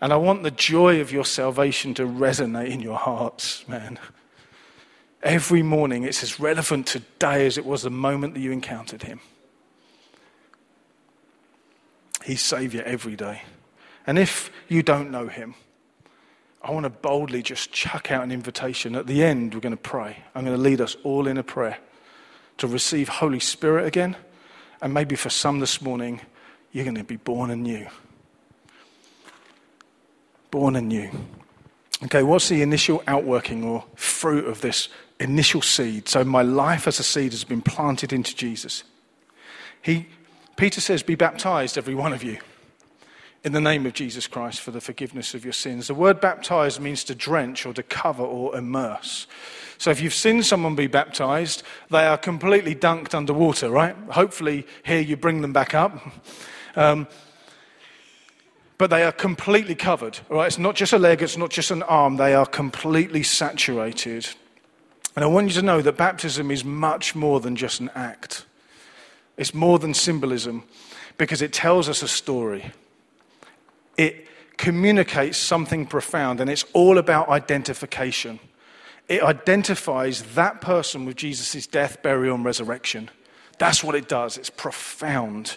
And 0.00 0.12
I 0.12 0.16
want 0.16 0.44
the 0.44 0.52
joy 0.52 1.00
of 1.00 1.10
your 1.10 1.24
salvation 1.24 1.92
to 1.94 2.04
resonate 2.04 2.70
in 2.70 2.80
your 2.80 2.98
hearts, 2.98 3.66
man. 3.66 3.98
Every 5.24 5.62
morning, 5.62 6.04
it's 6.04 6.22
as 6.22 6.38
relevant 6.38 6.86
today 6.86 7.46
as 7.46 7.58
it 7.58 7.66
was 7.66 7.82
the 7.82 7.90
moment 7.90 8.34
that 8.34 8.40
you 8.40 8.52
encountered 8.52 9.02
Him. 9.02 9.18
He's 12.24 12.42
Savior 12.42 12.82
every 12.84 13.16
day. 13.16 13.42
And 14.06 14.18
if 14.18 14.50
you 14.68 14.82
don't 14.82 15.10
know 15.10 15.28
Him, 15.28 15.54
I 16.62 16.70
want 16.70 16.84
to 16.84 16.90
boldly 16.90 17.42
just 17.42 17.72
chuck 17.72 18.10
out 18.10 18.22
an 18.22 18.30
invitation. 18.30 18.94
At 18.94 19.06
the 19.06 19.22
end, 19.22 19.54
we're 19.54 19.60
going 19.60 19.76
to 19.76 19.76
pray. 19.76 20.18
I'm 20.34 20.44
going 20.44 20.56
to 20.56 20.62
lead 20.62 20.80
us 20.80 20.96
all 21.02 21.26
in 21.26 21.36
a 21.36 21.42
prayer 21.42 21.78
to 22.58 22.66
receive 22.66 23.08
Holy 23.08 23.40
Spirit 23.40 23.86
again. 23.86 24.16
And 24.80 24.94
maybe 24.94 25.16
for 25.16 25.30
some 25.30 25.60
this 25.60 25.80
morning, 25.80 26.20
you're 26.72 26.84
going 26.84 26.96
to 26.96 27.04
be 27.04 27.16
born 27.16 27.50
anew. 27.50 27.86
Born 30.50 30.76
anew. 30.76 31.10
Okay, 32.04 32.22
what's 32.22 32.48
the 32.48 32.62
initial 32.62 33.02
outworking 33.06 33.64
or 33.64 33.84
fruit 33.96 34.46
of 34.46 34.60
this 34.60 34.88
initial 35.22 35.62
seed. 35.62 36.08
So 36.08 36.24
my 36.24 36.42
life 36.42 36.86
as 36.86 36.98
a 36.98 37.02
seed 37.02 37.32
has 37.32 37.44
been 37.44 37.62
planted 37.62 38.12
into 38.12 38.34
Jesus. 38.34 38.84
He, 39.80 40.08
Peter 40.62 40.80
says, 40.80 41.02
Be 41.02 41.16
baptized, 41.16 41.76
every 41.76 41.96
one 41.96 42.12
of 42.12 42.22
you, 42.22 42.38
in 43.42 43.50
the 43.50 43.60
name 43.60 43.84
of 43.84 43.94
Jesus 43.94 44.28
Christ 44.28 44.60
for 44.60 44.70
the 44.70 44.80
forgiveness 44.80 45.34
of 45.34 45.42
your 45.42 45.52
sins. 45.52 45.88
The 45.88 45.94
word 45.94 46.20
baptized 46.20 46.78
means 46.78 47.02
to 47.02 47.16
drench 47.16 47.66
or 47.66 47.74
to 47.74 47.82
cover 47.82 48.22
or 48.22 48.54
immerse. 48.54 49.26
So 49.76 49.90
if 49.90 50.00
you've 50.00 50.14
seen 50.14 50.40
someone 50.44 50.76
be 50.76 50.86
baptized, 50.86 51.64
they 51.90 52.06
are 52.06 52.16
completely 52.16 52.76
dunked 52.76 53.12
underwater, 53.12 53.70
right? 53.70 53.96
Hopefully, 54.10 54.64
here 54.84 55.00
you 55.00 55.16
bring 55.16 55.40
them 55.40 55.52
back 55.52 55.74
up. 55.74 55.98
Um, 56.76 57.08
but 58.78 58.88
they 58.88 59.02
are 59.02 59.10
completely 59.10 59.74
covered. 59.74 60.20
Right? 60.28 60.46
It's 60.46 60.58
not 60.58 60.76
just 60.76 60.92
a 60.92 60.98
leg, 60.98 61.22
it's 61.22 61.36
not 61.36 61.50
just 61.50 61.72
an 61.72 61.82
arm, 61.82 62.18
they 62.18 62.34
are 62.34 62.46
completely 62.46 63.24
saturated. 63.24 64.28
And 65.16 65.24
I 65.24 65.26
want 65.26 65.48
you 65.48 65.54
to 65.54 65.62
know 65.62 65.82
that 65.82 65.96
baptism 65.96 66.52
is 66.52 66.64
much 66.64 67.16
more 67.16 67.40
than 67.40 67.56
just 67.56 67.80
an 67.80 67.90
act, 67.96 68.46
it's 69.42 69.54
more 69.54 69.80
than 69.80 69.92
symbolism 69.92 70.62
because 71.18 71.42
it 71.42 71.52
tells 71.52 71.88
us 71.88 72.00
a 72.00 72.06
story. 72.06 72.70
It 73.96 74.28
communicates 74.56 75.36
something 75.36 75.84
profound, 75.84 76.40
and 76.40 76.48
it's 76.48 76.64
all 76.74 76.96
about 76.96 77.28
identification. 77.28 78.38
It 79.08 79.20
identifies 79.20 80.22
that 80.36 80.60
person 80.60 81.06
with 81.06 81.16
Jesus' 81.16 81.66
death, 81.66 82.04
burial, 82.04 82.36
and 82.36 82.44
resurrection. 82.44 83.10
That's 83.58 83.82
what 83.82 83.96
it 83.96 84.08
does. 84.08 84.38
It's 84.38 84.48
profound. 84.48 85.56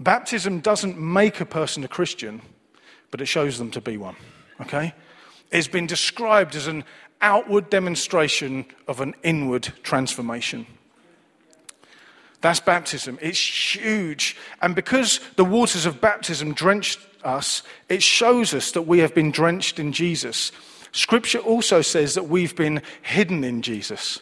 Baptism 0.00 0.60
doesn't 0.60 0.98
make 0.98 1.40
a 1.40 1.46
person 1.46 1.84
a 1.84 1.88
Christian, 1.88 2.40
but 3.10 3.20
it 3.20 3.26
shows 3.26 3.58
them 3.58 3.70
to 3.72 3.82
be 3.82 3.98
one. 3.98 4.16
Okay? 4.62 4.94
It's 5.50 5.68
been 5.68 5.86
described 5.86 6.54
as 6.54 6.66
an 6.66 6.84
outward 7.20 7.68
demonstration 7.68 8.64
of 8.88 9.02
an 9.02 9.14
inward 9.22 9.70
transformation. 9.82 10.66
That's 12.44 12.60
baptism. 12.60 13.18
It's 13.22 13.74
huge. 13.74 14.36
And 14.60 14.74
because 14.74 15.18
the 15.36 15.46
waters 15.46 15.86
of 15.86 16.02
baptism 16.02 16.52
drenched 16.52 16.98
us, 17.22 17.62
it 17.88 18.02
shows 18.02 18.52
us 18.52 18.72
that 18.72 18.82
we 18.82 18.98
have 18.98 19.14
been 19.14 19.30
drenched 19.30 19.78
in 19.78 19.92
Jesus. 19.92 20.52
Scripture 20.92 21.38
also 21.38 21.80
says 21.80 22.12
that 22.16 22.28
we've 22.28 22.54
been 22.54 22.82
hidden 23.00 23.44
in 23.44 23.62
Jesus. 23.62 24.20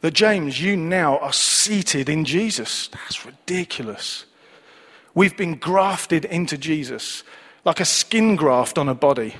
That, 0.00 0.12
James, 0.12 0.62
you 0.62 0.76
now 0.76 1.18
are 1.18 1.32
seated 1.32 2.08
in 2.08 2.24
Jesus. 2.24 2.86
That's 2.86 3.26
ridiculous. 3.26 4.26
We've 5.14 5.36
been 5.36 5.56
grafted 5.56 6.26
into 6.26 6.56
Jesus, 6.56 7.24
like 7.64 7.80
a 7.80 7.84
skin 7.84 8.36
graft 8.36 8.78
on 8.78 8.88
a 8.88 8.94
body. 8.94 9.34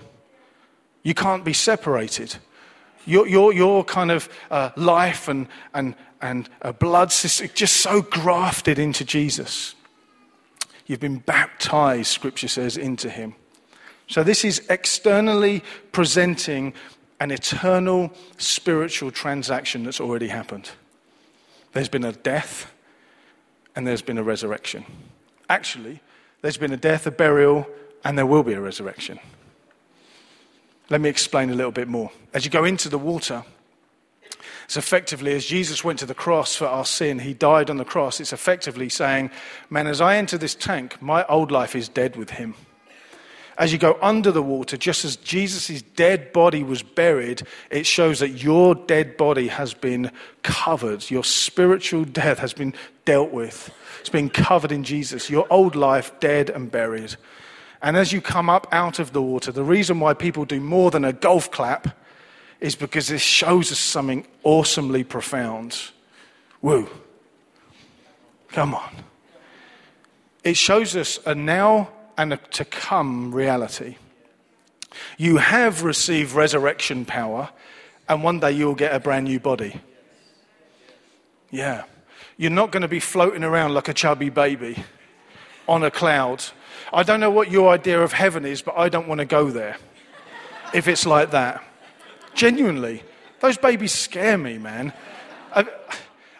You 1.04 1.14
can't 1.14 1.44
be 1.44 1.52
separated. 1.52 2.34
Your, 3.06 3.28
your, 3.28 3.52
your 3.52 3.84
kind 3.84 4.10
of 4.10 4.28
uh, 4.50 4.70
life 4.74 5.28
and, 5.28 5.46
and, 5.72 5.94
and 6.20 6.48
a 6.60 6.72
blood 6.72 7.12
system 7.12 7.48
just 7.54 7.76
so 7.76 8.02
grafted 8.02 8.78
into 8.78 9.04
Jesus. 9.04 9.74
You've 10.86 11.00
been 11.00 11.18
baptized, 11.18 12.08
Scripture 12.08 12.48
says, 12.48 12.76
into 12.76 13.08
Him. 13.08 13.34
So 14.08 14.22
this 14.24 14.44
is 14.44 14.66
externally 14.68 15.62
presenting 15.92 16.74
an 17.20 17.30
eternal 17.30 18.12
spiritual 18.38 19.10
transaction 19.10 19.84
that's 19.84 20.00
already 20.00 20.28
happened. 20.28 20.70
There's 21.72 21.88
been 21.88 22.04
a 22.04 22.12
death 22.12 22.72
and 23.76 23.86
there's 23.86 24.02
been 24.02 24.18
a 24.18 24.22
resurrection. 24.22 24.84
Actually, 25.48 26.00
there's 26.42 26.56
been 26.56 26.72
a 26.72 26.76
death, 26.76 27.06
a 27.06 27.10
burial, 27.10 27.66
and 28.04 28.18
there 28.18 28.26
will 28.26 28.42
be 28.42 28.54
a 28.54 28.60
resurrection. 28.60 29.20
Let 30.88 31.00
me 31.00 31.08
explain 31.08 31.50
a 31.50 31.54
little 31.54 31.70
bit 31.70 31.86
more. 31.86 32.10
As 32.34 32.44
you 32.44 32.50
go 32.50 32.64
into 32.64 32.88
the 32.88 32.98
water, 32.98 33.44
it's 34.70 34.76
effectively 34.76 35.32
as 35.32 35.46
Jesus 35.46 35.82
went 35.82 35.98
to 35.98 36.06
the 36.06 36.14
cross 36.14 36.54
for 36.54 36.68
our 36.68 36.84
sin, 36.84 37.18
he 37.18 37.34
died 37.34 37.70
on 37.70 37.76
the 37.76 37.84
cross. 37.84 38.20
It's 38.20 38.32
effectively 38.32 38.88
saying, 38.88 39.32
Man, 39.68 39.88
as 39.88 40.00
I 40.00 40.16
enter 40.16 40.38
this 40.38 40.54
tank, 40.54 41.02
my 41.02 41.26
old 41.26 41.50
life 41.50 41.74
is 41.74 41.88
dead 41.88 42.14
with 42.14 42.30
him. 42.30 42.54
As 43.58 43.72
you 43.72 43.78
go 43.78 43.98
under 44.00 44.30
the 44.30 44.44
water, 44.44 44.76
just 44.76 45.04
as 45.04 45.16
Jesus' 45.16 45.82
dead 45.82 46.32
body 46.32 46.62
was 46.62 46.84
buried, 46.84 47.42
it 47.72 47.84
shows 47.84 48.20
that 48.20 48.44
your 48.44 48.76
dead 48.76 49.16
body 49.16 49.48
has 49.48 49.74
been 49.74 50.12
covered. 50.44 51.10
Your 51.10 51.24
spiritual 51.24 52.04
death 52.04 52.38
has 52.38 52.52
been 52.52 52.72
dealt 53.04 53.32
with. 53.32 53.74
It's 53.98 54.08
been 54.08 54.30
covered 54.30 54.70
in 54.70 54.84
Jesus. 54.84 55.28
Your 55.28 55.48
old 55.50 55.74
life 55.74 56.12
dead 56.20 56.48
and 56.48 56.70
buried. 56.70 57.16
And 57.82 57.96
as 57.96 58.12
you 58.12 58.20
come 58.20 58.48
up 58.48 58.68
out 58.70 59.00
of 59.00 59.14
the 59.14 59.22
water, 59.22 59.50
the 59.50 59.64
reason 59.64 59.98
why 59.98 60.14
people 60.14 60.44
do 60.44 60.60
more 60.60 60.92
than 60.92 61.04
a 61.04 61.12
golf 61.12 61.50
clap 61.50 61.96
is 62.60 62.74
because 62.74 63.08
this 63.08 63.22
shows 63.22 63.72
us 63.72 63.78
something 63.78 64.26
awesomely 64.42 65.02
profound. 65.04 65.78
Woo. 66.60 66.88
Come 68.48 68.74
on. 68.74 68.94
It 70.44 70.56
shows 70.56 70.96
us 70.96 71.18
a 71.26 71.34
now 71.34 71.90
and 72.18 72.32
a 72.32 72.36
to 72.36 72.64
come 72.64 73.34
reality. 73.34 73.96
You 75.16 75.38
have 75.38 75.84
received 75.84 76.32
resurrection 76.32 77.04
power, 77.04 77.50
and 78.08 78.22
one 78.22 78.40
day 78.40 78.52
you'll 78.52 78.74
get 78.74 78.94
a 78.94 79.00
brand 79.00 79.26
new 79.26 79.38
body. 79.38 79.80
Yeah. 81.50 81.84
You're 82.36 82.50
not 82.50 82.72
going 82.72 82.82
to 82.82 82.88
be 82.88 83.00
floating 83.00 83.44
around 83.44 83.74
like 83.74 83.88
a 83.88 83.94
chubby 83.94 84.30
baby 84.30 84.82
on 85.68 85.82
a 85.82 85.90
cloud. 85.90 86.44
I 86.92 87.02
don't 87.02 87.20
know 87.20 87.30
what 87.30 87.50
your 87.50 87.72
idea 87.72 88.00
of 88.02 88.12
heaven 88.12 88.44
is, 88.44 88.62
but 88.62 88.76
I 88.76 88.88
don't 88.88 89.06
want 89.06 89.20
to 89.20 89.26
go 89.26 89.50
there 89.50 89.76
if 90.74 90.88
it's 90.88 91.06
like 91.06 91.30
that. 91.30 91.62
Genuinely. 92.34 93.02
Those 93.40 93.56
babies 93.56 93.92
scare 93.92 94.38
me, 94.38 94.58
man. 94.58 94.92
I, 95.54 95.66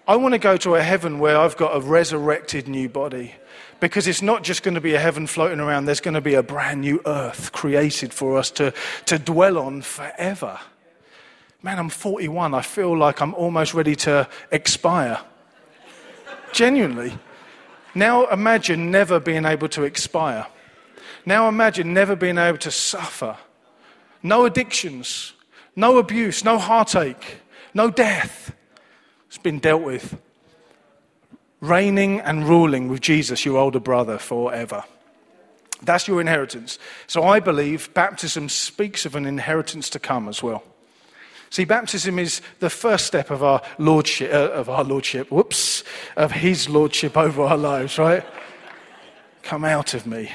I 0.07 0.17
want 0.17 0.35
to 0.35 0.39
go 0.39 0.57
to 0.59 0.75
a 0.75 0.83
heaven 0.83 1.19
where 1.19 1.39
I've 1.39 1.57
got 1.57 1.77
a 1.77 1.81
resurrected 1.81 2.69
new 2.69 2.89
body. 2.89 3.35
Because 3.81 4.07
it's 4.07 4.23
not 4.23 4.43
just 4.43 4.63
going 4.63 4.75
to 4.75 4.81
be 4.81 4.95
a 4.95 4.99
heaven 4.99 5.27
floating 5.27 5.61
around, 5.61 5.87
there's 5.87 6.01
going 6.01 6.15
to 6.15 6.21
be 6.21 6.35
a 6.35 6.43
brand 6.43 6.83
new 6.83 7.01
earth 7.07 7.53
created 7.53 8.13
for 8.13 8.37
us 8.37 8.51
to, 8.53 8.75
to 9.07 9.19
dwell 9.19 9.57
on 9.59 9.83
forever. 9.83 10.59
Man, 11.63 11.79
I'm 11.79 11.89
41. 11.89 12.55
I 12.55 12.63
feel 12.63 12.97
like 12.97 13.21
I'm 13.21 13.35
almost 13.35 13.75
ready 13.75 13.97
to 13.97 14.29
expire. 14.51 15.21
Genuinely. 16.53 17.19
Now 17.95 18.27
imagine 18.27 18.91
never 18.91 19.21
being 19.21 19.45
able 19.45 19.69
to 19.69 19.85
expire. 19.85 20.47
Now 21.27 21.49
imagine 21.49 21.93
never 21.93 22.17
being 22.17 22.39
able 22.39 22.59
to 22.59 22.71
suffer. 22.71 23.37
No 24.23 24.45
addictions, 24.45 25.33
no 25.77 25.99
abuse, 25.99 26.45
no 26.45 26.59
heartache, 26.59 27.39
no 27.75 27.91
death. 27.91 28.55
It's 29.29 29.39
been 29.39 29.59
dealt 29.59 29.83
with. 29.83 30.21
Reigning 31.61 32.21
and 32.21 32.49
ruling 32.49 32.89
with 32.89 33.01
Jesus, 33.01 33.45
your 33.45 33.59
older 33.59 33.81
brother, 33.81 34.19
forever. 34.19 34.85
That's 35.83 36.09
your 36.09 36.21
inheritance. 36.21 36.79
So 37.07 37.23
I 37.23 37.41
believe 37.41 37.93
baptism 37.95 38.49
speaks 38.49 39.07
of 39.07 39.15
an 39.15 39.27
inheritance 39.27 39.89
to 39.91 39.99
come 39.99 40.29
as 40.29 40.43
well. 40.43 40.63
See, 41.51 41.65
baptism 41.65 42.19
is 42.19 42.43
the 42.61 42.71
first 42.71 43.07
step 43.07 43.31
of 43.31 43.43
our 43.43 43.61
lordship, 43.79 44.33
uh, 44.33 44.51
of 44.53 44.69
our 44.69 44.85
lordship, 44.85 45.33
whoops, 45.33 45.83
of 46.17 46.31
his 46.33 46.69
lordship 46.69 47.17
over 47.17 47.43
our 47.43 47.57
lives, 47.57 47.99
right? 47.99 48.25
Come 49.43 49.65
out 49.65 49.95
of 49.95 50.07
me. 50.07 50.31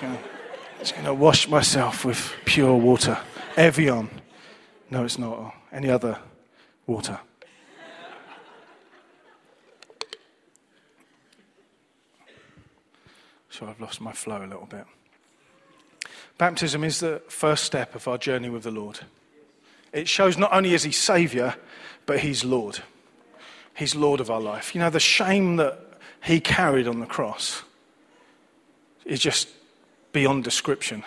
Just 0.84 0.96
going 0.96 1.06
to 1.06 1.14
wash 1.14 1.48
myself 1.48 2.04
with 2.04 2.30
pure 2.44 2.76
water. 2.76 3.18
Evian. 3.56 4.10
No, 4.90 5.04
it's 5.04 5.18
not. 5.18 5.54
Any 5.72 5.88
other 5.88 6.18
water. 6.86 7.18
So 13.48 13.66
I've 13.66 13.80
lost 13.80 14.02
my 14.02 14.12
flow 14.12 14.36
a 14.36 14.44
little 14.44 14.66
bit. 14.66 14.84
Baptism 16.36 16.84
is 16.84 17.00
the 17.00 17.22
first 17.28 17.64
step 17.64 17.94
of 17.94 18.06
our 18.06 18.18
journey 18.18 18.50
with 18.50 18.64
the 18.64 18.70
Lord. 18.70 19.00
It 19.90 20.06
shows 20.06 20.36
not 20.36 20.52
only 20.52 20.74
is 20.74 20.82
He 20.82 20.92
Savior, 20.92 21.54
but 22.04 22.18
He's 22.18 22.44
Lord. 22.44 22.80
He's 23.74 23.94
Lord 23.94 24.20
of 24.20 24.30
our 24.30 24.38
life. 24.38 24.74
You 24.74 24.82
know, 24.82 24.90
the 24.90 25.00
shame 25.00 25.56
that 25.56 25.78
He 26.22 26.40
carried 26.40 26.86
on 26.86 27.00
the 27.00 27.06
cross 27.06 27.62
is 29.06 29.18
just 29.18 29.48
beyond 30.14 30.44
description. 30.44 31.04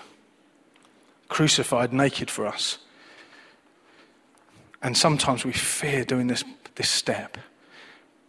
Crucified 1.29 1.91
naked 1.91 2.29
for 2.29 2.45
us. 2.45 2.77
And 4.83 4.95
sometimes 4.95 5.43
we 5.43 5.53
fear 5.53 6.05
doing 6.05 6.27
this, 6.27 6.43
this 6.75 6.89
step, 6.89 7.39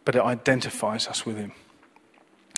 but 0.07 0.17
it 0.17 0.23
identifies 0.23 1.07
us 1.07 1.27
with 1.27 1.37
Him 1.37 1.53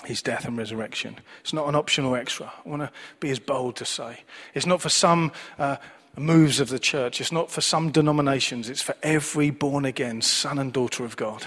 his 0.04 0.22
death 0.22 0.46
and 0.46 0.56
resurrection. 0.56 1.18
It's 1.42 1.52
not 1.52 1.68
an 1.68 1.74
optional 1.74 2.16
extra. 2.16 2.50
I 2.64 2.68
want 2.68 2.82
to 2.82 2.90
be 3.20 3.30
as 3.30 3.38
bold 3.38 3.76
to 3.76 3.84
say. 3.84 4.20
It's 4.54 4.66
not 4.66 4.80
for 4.80 4.88
some 4.88 5.30
uh, 5.58 5.76
moves 6.16 6.58
of 6.60 6.68
the 6.68 6.78
church, 6.78 7.20
it's 7.20 7.32
not 7.32 7.50
for 7.50 7.60
some 7.60 7.90
denominations, 7.90 8.68
it's 8.68 8.82
for 8.82 8.94
every 9.02 9.50
born 9.50 9.84
again 9.84 10.22
son 10.22 10.58
and 10.58 10.72
daughter 10.72 11.04
of 11.04 11.16
God. 11.16 11.46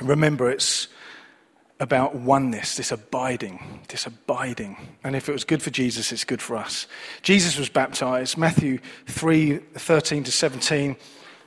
Remember, 0.00 0.50
it's 0.50 0.88
about 1.82 2.14
oneness, 2.14 2.76
this 2.76 2.92
abiding, 2.92 3.80
this 3.88 4.06
abiding. 4.06 4.76
And 5.02 5.16
if 5.16 5.28
it 5.28 5.32
was 5.32 5.42
good 5.42 5.60
for 5.60 5.70
Jesus, 5.70 6.12
it's 6.12 6.22
good 6.22 6.40
for 6.40 6.56
us. 6.56 6.86
Jesus 7.22 7.58
was 7.58 7.68
baptized. 7.68 8.38
Matthew 8.38 8.78
3 9.08 9.56
13 9.56 10.22
to 10.22 10.30
17. 10.30 10.96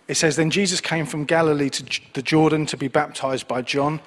It 0.09 0.15
says, 0.15 0.35
Then 0.35 0.51
Jesus 0.51 0.81
came 0.81 1.05
from 1.05 1.23
Galilee 1.23 1.69
to 1.69 2.01
the 2.13 2.21
Jordan 2.21 2.65
to 2.65 2.75
be 2.75 2.89
baptized 2.89 3.47
by 3.47 3.61
John. 3.61 4.01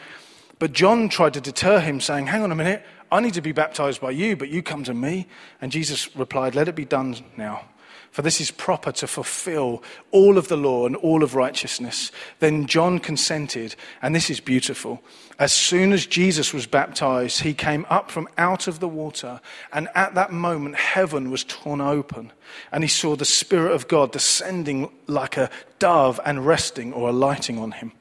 But 0.58 0.74
John 0.74 1.08
tried 1.08 1.32
to 1.32 1.40
deter 1.40 1.80
him, 1.80 1.98
saying, 1.98 2.26
Hang 2.26 2.42
on 2.42 2.52
a 2.52 2.54
minute, 2.54 2.84
I 3.10 3.20
need 3.20 3.34
to 3.34 3.40
be 3.40 3.52
baptized 3.52 4.02
by 4.02 4.10
you, 4.10 4.36
but 4.36 4.50
you 4.50 4.62
come 4.62 4.84
to 4.84 4.92
me. 4.92 5.28
And 5.62 5.72
Jesus 5.72 6.14
replied, 6.14 6.54
Let 6.54 6.68
it 6.68 6.74
be 6.74 6.84
done 6.84 7.16
now. 7.38 7.62
For 8.10 8.22
this 8.22 8.40
is 8.40 8.50
proper 8.50 8.90
to 8.92 9.06
fulfill 9.06 9.82
all 10.10 10.38
of 10.38 10.48
the 10.48 10.56
law 10.56 10.86
and 10.86 10.96
all 10.96 11.22
of 11.22 11.34
righteousness. 11.34 12.10
Then 12.38 12.66
John 12.66 12.98
consented, 12.98 13.76
and 14.02 14.14
this 14.14 14.30
is 14.30 14.40
beautiful. 14.40 15.02
As 15.38 15.52
soon 15.52 15.92
as 15.92 16.06
Jesus 16.06 16.52
was 16.52 16.66
baptized, 16.66 17.42
he 17.42 17.54
came 17.54 17.86
up 17.88 18.10
from 18.10 18.28
out 18.36 18.66
of 18.66 18.80
the 18.80 18.88
water, 18.88 19.40
and 19.72 19.88
at 19.94 20.14
that 20.14 20.32
moment, 20.32 20.76
heaven 20.76 21.30
was 21.30 21.44
torn 21.44 21.80
open, 21.80 22.32
and 22.72 22.82
he 22.82 22.88
saw 22.88 23.14
the 23.14 23.24
Spirit 23.24 23.72
of 23.72 23.88
God 23.88 24.10
descending 24.10 24.90
like 25.06 25.36
a 25.36 25.50
dove 25.78 26.18
and 26.24 26.46
resting 26.46 26.92
or 26.92 27.10
alighting 27.10 27.58
on 27.58 27.72
him. 27.72 27.92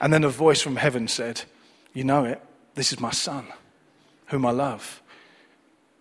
And 0.00 0.12
then 0.12 0.24
a 0.24 0.28
voice 0.28 0.60
from 0.60 0.76
heaven 0.76 1.06
said, 1.06 1.42
You 1.92 2.04
know 2.04 2.24
it, 2.24 2.42
this 2.74 2.92
is 2.92 2.98
my 2.98 3.12
Son, 3.12 3.46
whom 4.26 4.44
I 4.44 4.50
love. 4.50 5.00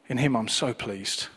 In 0.08 0.18
him 0.18 0.36
I'm 0.36 0.48
so 0.48 0.74
pleased. 0.74 1.28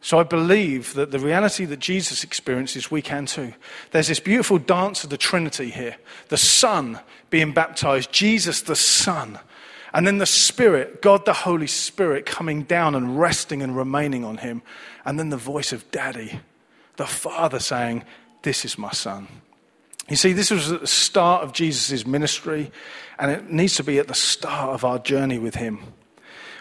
So 0.00 0.18
I 0.18 0.22
believe 0.22 0.94
that 0.94 1.10
the 1.10 1.18
reality 1.18 1.64
that 1.64 1.80
Jesus 1.80 2.22
experiences, 2.22 2.90
we 2.90 3.02
can 3.02 3.26
too. 3.26 3.52
There's 3.90 4.08
this 4.08 4.20
beautiful 4.20 4.58
dance 4.58 5.02
of 5.02 5.10
the 5.10 5.16
Trinity 5.16 5.70
here 5.70 5.96
the 6.28 6.36
Son 6.36 7.00
being 7.30 7.52
baptized, 7.52 8.12
Jesus 8.12 8.62
the 8.62 8.76
Son, 8.76 9.38
and 9.92 10.06
then 10.06 10.18
the 10.18 10.26
Spirit, 10.26 11.02
God 11.02 11.24
the 11.24 11.32
Holy 11.32 11.66
Spirit, 11.66 12.26
coming 12.26 12.62
down 12.62 12.94
and 12.94 13.18
resting 13.18 13.62
and 13.62 13.76
remaining 13.76 14.24
on 14.24 14.38
him, 14.38 14.62
and 15.04 15.18
then 15.18 15.30
the 15.30 15.36
voice 15.36 15.72
of 15.72 15.90
Daddy, 15.90 16.40
the 16.96 17.06
Father 17.06 17.58
saying, 17.58 18.04
This 18.42 18.64
is 18.64 18.78
my 18.78 18.92
Son. 18.92 19.26
You 20.08 20.16
see, 20.16 20.32
this 20.32 20.50
was 20.50 20.72
at 20.72 20.80
the 20.80 20.86
start 20.86 21.42
of 21.42 21.52
Jesus' 21.52 22.06
ministry, 22.06 22.70
and 23.18 23.30
it 23.30 23.50
needs 23.50 23.76
to 23.76 23.84
be 23.84 23.98
at 23.98 24.08
the 24.08 24.14
start 24.14 24.70
of 24.70 24.84
our 24.84 24.98
journey 24.98 25.38
with 25.38 25.56
him. 25.56 25.80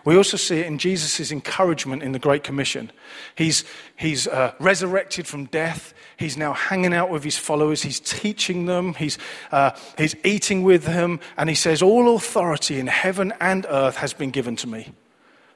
We 0.08 0.16
also 0.16 0.38
see 0.38 0.60
it 0.60 0.68
in 0.68 0.78
Jesus' 0.78 1.34
encouragement 1.34 2.02
in 2.02 2.14
the 2.14 2.18
Great 2.18 2.42
Commission. 2.42 2.94
He's, 3.36 3.66
he's 3.98 4.26
uh, 4.26 4.54
resurrected 4.58 5.28
from 5.28 5.48
death. 5.48 5.94
He's 6.16 6.38
now 6.38 6.54
hanging 6.54 6.94
out 6.94 7.10
with 7.10 7.26
his 7.26 7.38
followers. 7.38 7.82
He's 7.82 8.00
teaching 8.00 8.68
them. 8.68 8.94
He's, 8.94 9.18
uh, 9.52 9.72
he's 9.98 10.16
eating 10.24 10.64
with 10.64 10.86
them. 10.86 11.20
And 11.36 11.50
he 11.50 11.56
says, 11.56 11.82
All 11.82 12.16
authority 12.16 12.80
in 12.80 12.88
heaven 12.88 13.34
and 13.42 13.66
earth 13.68 13.98
has 13.98 14.14
been 14.14 14.32
given 14.32 14.56
to 14.56 14.70
me. 14.70 14.94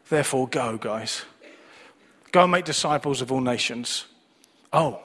Therefore, 0.10 0.50
go, 0.50 0.78
guys. 0.78 1.22
Go 2.34 2.44
and 2.44 2.52
make 2.52 2.66
disciples 2.66 3.22
of 3.22 3.32
all 3.32 3.40
nations. 3.40 4.04
Oh, 4.74 5.02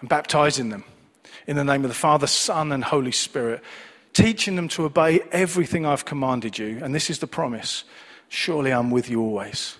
and 0.00 0.08
baptizing 0.10 0.68
them 0.68 0.84
in 1.46 1.56
the 1.56 1.64
name 1.64 1.82
of 1.82 1.88
the 1.88 1.94
Father, 1.94 2.26
Son, 2.26 2.70
and 2.72 2.84
Holy 2.84 3.12
Spirit, 3.12 3.62
teaching 4.12 4.54
them 4.54 4.68
to 4.68 4.84
obey 4.84 5.22
everything 5.32 5.86
I've 5.86 6.04
commanded 6.04 6.58
you. 6.58 6.78
And 6.82 6.94
this 6.94 7.08
is 7.08 7.20
the 7.20 7.26
promise 7.26 7.84
Surely 8.34 8.70
I'm 8.72 8.90
with 8.90 9.10
you 9.10 9.20
always 9.20 9.76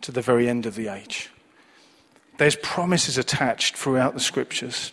to 0.00 0.10
the 0.10 0.20
very 0.20 0.48
end 0.48 0.66
of 0.66 0.74
the 0.74 0.88
age. 0.88 1.30
There's 2.38 2.56
promises 2.56 3.18
attached 3.18 3.76
throughout 3.76 4.14
the 4.14 4.20
scriptures. 4.20 4.90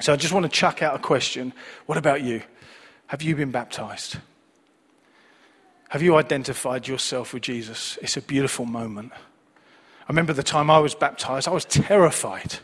So 0.00 0.12
I 0.12 0.16
just 0.16 0.32
want 0.32 0.42
to 0.42 0.50
chuck 0.50 0.82
out 0.82 0.96
a 0.96 0.98
question. 0.98 1.52
What 1.86 1.96
about 1.96 2.22
you? 2.22 2.42
Have 3.06 3.22
you 3.22 3.36
been 3.36 3.52
baptized? 3.52 4.16
Have 5.90 6.02
you 6.02 6.16
identified 6.16 6.88
yourself 6.88 7.32
with 7.32 7.44
Jesus? 7.44 7.96
It's 8.02 8.16
a 8.16 8.22
beautiful 8.22 8.66
moment. 8.66 9.12
I 9.14 10.08
remember 10.08 10.32
the 10.32 10.42
time 10.42 10.68
I 10.68 10.80
was 10.80 10.96
baptized, 10.96 11.46
I 11.46 11.52
was 11.52 11.64
terrified. 11.64 12.56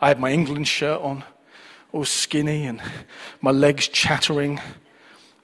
I 0.00 0.08
had 0.08 0.18
my 0.18 0.32
England 0.32 0.66
shirt 0.66 1.00
on, 1.00 1.22
all 1.92 2.04
skinny, 2.04 2.66
and 2.66 2.82
my 3.40 3.52
legs 3.52 3.86
chattering. 3.86 4.60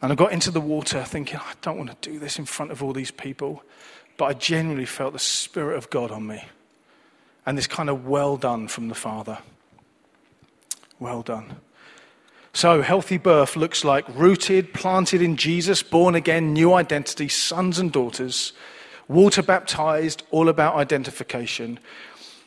And 0.02 0.10
I 0.10 0.16
got 0.16 0.32
into 0.32 0.50
the 0.50 0.60
water 0.60 1.04
thinking, 1.04 1.38
I 1.38 1.52
don't 1.62 1.78
want 1.78 2.02
to 2.02 2.10
do 2.10 2.18
this 2.18 2.38
in 2.38 2.44
front 2.44 2.72
of 2.72 2.82
all 2.82 2.92
these 2.92 3.12
people. 3.12 3.62
But 4.16 4.24
I 4.24 4.32
genuinely 4.34 4.84
felt 4.84 5.12
the 5.12 5.20
Spirit 5.20 5.78
of 5.78 5.90
God 5.90 6.10
on 6.10 6.26
me. 6.26 6.44
And 7.46 7.56
this 7.56 7.68
kind 7.68 7.88
of 7.88 8.04
well 8.06 8.36
done 8.36 8.66
from 8.66 8.88
the 8.88 8.96
Father. 8.96 9.38
Well 10.98 11.22
done. 11.22 11.56
So, 12.52 12.82
healthy 12.82 13.16
birth 13.16 13.56
looks 13.56 13.84
like 13.84 14.04
rooted, 14.14 14.74
planted 14.74 15.22
in 15.22 15.36
Jesus, 15.36 15.82
born 15.82 16.14
again, 16.14 16.52
new 16.52 16.74
identity, 16.74 17.28
sons 17.28 17.78
and 17.78 17.90
daughters, 17.90 18.52
water 19.08 19.42
baptized, 19.42 20.22
all 20.30 20.50
about 20.50 20.74
identification. 20.74 21.78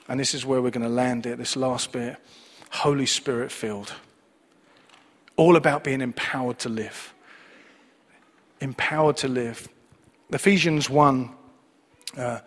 And 0.08 0.20
this 0.20 0.36
is 0.36 0.46
where 0.46 0.62
we're 0.62 0.70
going 0.70 0.88
to 0.88 0.90
land 0.90 1.26
it, 1.26 1.38
this 1.38 1.56
last 1.56 1.92
bit 1.92 2.18
Holy 2.70 3.06
Spirit 3.06 3.52
filled. 3.52 3.94
All 5.38 5.56
about 5.56 5.84
being 5.84 6.02
empowered 6.02 6.60
to 6.60 6.70
live 6.70 7.15
empowered 8.62 9.18
to 9.18 9.28
live. 9.28 9.68
Ephesians 10.32 10.90
1 10.90 11.30
uh, 12.18 12.40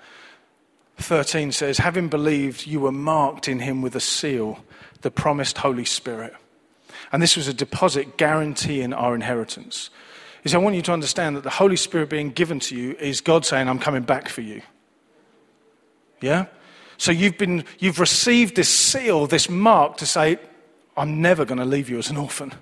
13 0.98 1.52
says, 1.52 1.78
Having 1.78 2.08
believed, 2.08 2.66
you 2.66 2.80
were 2.80 2.92
marked 2.92 3.48
in 3.48 3.60
him 3.60 3.82
with 3.82 3.94
a 3.94 4.00
seal, 4.00 4.58
the 5.02 5.10
promised 5.10 5.58
Holy 5.58 5.84
Spirit. 5.84 6.34
And 7.12 7.22
this 7.22 7.36
was 7.36 7.48
a 7.48 7.54
deposit 7.54 8.16
guaranteeing 8.16 8.92
our 8.92 9.14
inheritance. 9.14 9.90
Is 10.44 10.54
I 10.54 10.58
want 10.58 10.76
you 10.76 10.82
to 10.82 10.92
understand 10.92 11.36
that 11.36 11.44
the 11.44 11.50
Holy 11.50 11.76
Spirit 11.76 12.10
being 12.10 12.30
given 12.30 12.60
to 12.60 12.76
you 12.76 12.96
is 12.98 13.20
God 13.20 13.44
saying, 13.44 13.68
I'm 13.68 13.78
coming 13.78 14.02
back 14.02 14.28
for 14.28 14.40
you. 14.40 14.62
Yeah? 16.20 16.46
So 16.96 17.12
you've, 17.12 17.38
been, 17.38 17.64
you've 17.78 18.00
received 18.00 18.56
this 18.56 18.68
seal, 18.68 19.26
this 19.26 19.48
mark 19.48 19.98
to 19.98 20.06
say, 20.06 20.38
I'm 20.96 21.20
never 21.20 21.44
going 21.44 21.58
to 21.58 21.64
leave 21.64 21.88
you 21.88 21.98
as 21.98 22.10
an 22.10 22.16
orphan. 22.16 22.52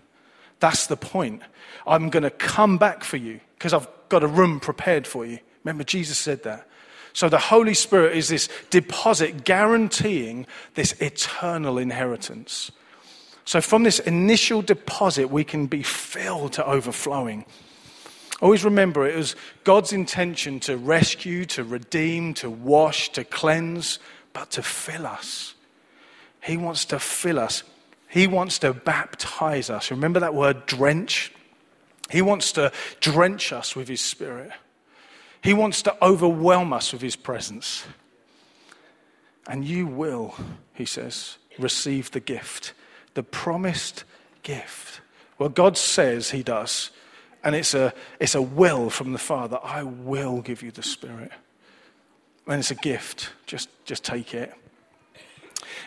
That's 0.61 0.87
the 0.87 0.97
point. 0.97 1.43
I'm 1.87 2.11
going 2.11 2.23
to 2.23 2.31
come 2.31 2.79
back 2.79 3.05
for 3.05 3.17
you 3.17 3.41
because 3.55 3.73
I've 3.73 3.89
got 4.09 4.23
a 4.23 4.27
room 4.27 4.61
prepared 4.61 5.07
for 5.07 5.25
you. 5.25 5.39
Remember, 5.65 5.85
Jesus 5.85 6.19
said 6.19 6.43
that. 6.45 6.69
So 7.13 7.29
the 7.29 7.39
Holy 7.39 7.75
Spirit 7.75 8.17
is 8.17 8.29
this 8.29 8.49
deposit 8.71 9.45
guaranteeing 9.45 10.47
this 10.75 10.93
eternal 11.01 11.79
inheritance. 11.79 12.71
So 13.47 13.61
from 13.61 13.85
this 13.85 14.01
initial 14.01 14.61
deposit, 14.61 15.31
we 15.31 15.45
can 15.45 15.67
be 15.67 15.83
filled 15.83 16.53
to 16.55 16.67
overflowing. 16.67 17.47
Always 18.43 18.65
remember, 18.65 19.07
it 19.07 19.17
was 19.17 19.35
God's 19.65 19.93
intention 19.93 20.61
to 20.61 20.77
rescue, 20.77 21.47
to 21.47 21.65
redeem, 21.65 22.35
to 22.35 22.51
wash, 22.51 23.09
to 23.13 23.25
cleanse, 23.25 23.99
but 24.35 24.51
to 24.51 24.63
fill 24.63 25.07
us. 25.07 25.55
He 26.43 26.57
wants 26.57 26.85
to 26.87 26.99
fill 26.99 27.39
us. 27.39 27.63
He 28.09 28.27
wants 28.27 28.59
to 28.59 28.75
baptize 28.75 29.71
us. 29.71 29.91
Remember 29.91 30.21
that 30.21 30.35
word 30.35 30.67
drench? 30.67 31.33
He 32.11 32.23
wants 32.23 32.53
to 32.53 32.73
drench 33.01 33.53
us 33.53 33.75
with 33.75 33.89
His 33.89 34.01
Spirit. 34.01 34.51
He 35.43 35.53
wants 35.53 35.83
to 35.83 36.05
overwhelm 36.05 36.73
us 36.73 36.93
with 36.93 37.03
His 37.03 37.17
presence. 37.17 37.85
And 39.49 39.65
you 39.65 39.87
will, 39.87 40.35
He 40.75 40.85
says, 40.85 41.39
receive 41.59 42.11
the 42.11 42.21
gift, 42.21 42.73
the 43.15 43.23
promised 43.23 44.05
gift. 44.43 45.01
Well, 45.39 45.49
God 45.49 45.77
says 45.77 46.31
He 46.31 46.43
does. 46.43 46.91
And 47.45 47.55
it's 47.55 47.75
a, 47.75 47.95
it's 48.19 48.35
a 48.35 48.43
will 48.43 48.91
from 48.91 49.13
the 49.13 49.19
Father. 49.19 49.61
I 49.63 49.85
will 49.85 50.41
give 50.41 50.63
you 50.63 50.73
the 50.73 50.83
Spirit. 50.83 51.31
And 52.47 52.59
it's 52.59 52.73
a 52.73 52.77
gift. 52.77 53.31
Just, 53.47 53.69
just 53.85 54.05
take 54.05 54.35
it. 54.35 54.53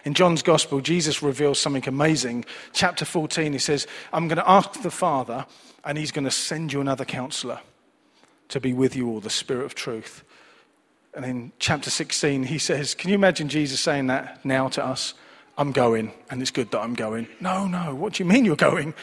In 0.06 0.14
John's 0.14 0.42
Gospel, 0.42 0.82
Jesus 0.82 1.22
reveals 1.22 1.60
something 1.60 1.88
amazing. 1.88 2.46
Chapter 2.74 3.06
14, 3.06 3.54
he 3.54 3.60
says, 3.60 3.88
I'm 4.14 4.28
going 4.28 4.38
to 4.38 4.50
ask 4.50 4.82
the 4.82 4.92
Father, 4.92 5.46
and 5.84 5.98
he's 5.98 6.12
going 6.12 6.26
to 6.26 6.32
send 6.32 6.74
you 6.74 6.82
another 6.82 7.06
counselor 7.06 7.60
to 8.50 8.60
be 8.60 8.74
with 8.74 8.96
you 8.96 9.10
all, 9.10 9.20
the 9.20 9.30
Spirit 9.30 9.66
of 9.66 9.76
truth. 9.76 10.24
And 11.14 11.26
in 11.26 11.52
chapter 11.60 11.90
16, 11.90 12.44
he 12.44 12.58
says, 12.58 12.94
Can 12.94 13.10
you 13.10 13.16
imagine 13.16 13.50
Jesus 13.50 13.80
saying 13.80 14.08
that 14.08 14.44
now 14.46 14.70
to 14.70 14.86
us? 14.86 15.14
I'm 15.58 15.72
going, 15.72 16.14
and 16.30 16.42
it's 16.42 16.52
good 16.52 16.72
that 16.72 16.80
I'm 16.80 16.94
going. 16.94 17.28
No, 17.42 17.68
no, 17.68 17.94
what 17.94 18.14
do 18.14 18.24
you 18.24 18.30
mean 18.30 18.46
you're 18.46 18.56
going? 18.56 18.94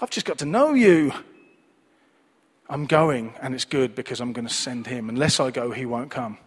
I've 0.00 0.10
just 0.10 0.26
got 0.26 0.38
to 0.38 0.44
know 0.44 0.74
you. 0.74 1.12
I'm 2.68 2.86
going, 2.86 3.32
and 3.40 3.54
it's 3.54 3.64
good 3.64 3.94
because 3.94 4.20
I'm 4.20 4.32
going 4.32 4.46
to 4.46 4.52
send 4.52 4.86
him. 4.86 5.08
Unless 5.08 5.40
I 5.40 5.50
go, 5.50 5.70
he 5.70 5.86
won't 5.86 6.10
come. 6.10 6.38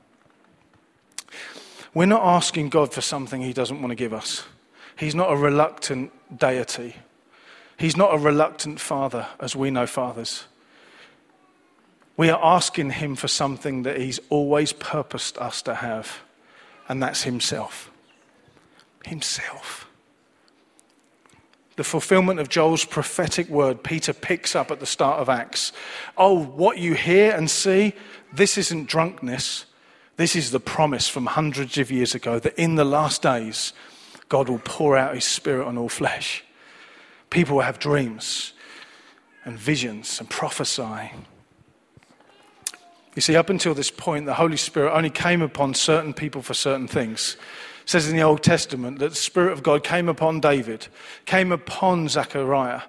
We're 1.93 2.05
not 2.05 2.23
asking 2.23 2.69
God 2.69 2.93
for 2.93 3.01
something 3.01 3.41
He 3.41 3.53
doesn't 3.53 3.81
want 3.81 3.91
to 3.91 3.95
give 3.95 4.13
us. 4.13 4.45
He's 4.95 5.15
not 5.15 5.31
a 5.31 5.35
reluctant 5.35 6.11
deity. 6.37 6.95
He's 7.77 7.95
not 7.95 8.13
a 8.13 8.17
reluctant 8.17 8.79
father, 8.79 9.27
as 9.39 9.55
we 9.55 9.71
know 9.71 9.87
fathers. 9.87 10.45
We 12.17 12.29
are 12.29 12.43
asking 12.43 12.91
Him 12.91 13.15
for 13.15 13.29
something 13.29 13.83
that 13.83 13.99
He's 13.99 14.19
always 14.29 14.73
purposed 14.73 15.37
us 15.37 15.61
to 15.63 15.75
have, 15.75 16.19
and 16.89 17.01
that's 17.01 17.23
Himself. 17.23 17.89
Himself. 19.05 19.87
The 21.77 21.85
fulfillment 21.85 22.41
of 22.41 22.49
Joel's 22.49 22.83
prophetic 22.83 23.47
word, 23.47 23.81
Peter 23.83 24.11
picks 24.11 24.53
up 24.53 24.69
at 24.69 24.81
the 24.81 24.85
start 24.85 25.21
of 25.21 25.29
Acts. 25.29 25.71
Oh, 26.17 26.37
what 26.37 26.77
you 26.77 26.93
hear 26.93 27.31
and 27.31 27.49
see, 27.49 27.93
this 28.33 28.57
isn't 28.57 28.89
drunkenness. 28.89 29.63
This 30.19 30.35
is 30.35 30.51
the 30.51 30.59
promise 30.59 31.07
from 31.07 31.27
hundreds 31.27 31.77
of 31.77 31.89
years 31.89 32.13
ago 32.13 32.39
that 32.39 32.59
in 32.59 32.75
the 32.75 32.83
last 32.83 33.21
days, 33.21 33.71
God 34.27 34.49
will 34.49 34.59
pour 34.59 34.97
out 34.97 35.15
his 35.15 35.23
spirit 35.23 35.65
on 35.65 35.77
all 35.77 35.87
flesh. 35.87 36.43
People 37.29 37.55
will 37.55 37.63
have 37.63 37.79
dreams 37.79 38.51
and 39.45 39.57
visions 39.57 40.19
and 40.19 40.29
prophesy. 40.29 41.13
You 43.15 43.21
see, 43.21 43.37
up 43.37 43.49
until 43.49 43.73
this 43.73 43.91
point, 43.91 44.25
the 44.25 44.33
Holy 44.33 44.57
Spirit 44.57 44.93
only 44.93 45.09
came 45.09 45.41
upon 45.41 45.73
certain 45.73 46.13
people 46.13 46.41
for 46.41 46.53
certain 46.53 46.89
things. 46.89 47.37
It 47.83 47.89
says 47.89 48.09
in 48.09 48.17
the 48.17 48.23
Old 48.23 48.43
Testament 48.43 48.99
that 48.99 49.11
the 49.11 49.15
Spirit 49.15 49.53
of 49.53 49.63
God 49.63 49.85
came 49.85 50.09
upon 50.09 50.41
David, 50.41 50.87
came 51.27 51.53
upon 51.53 52.09
Zechariah. 52.09 52.81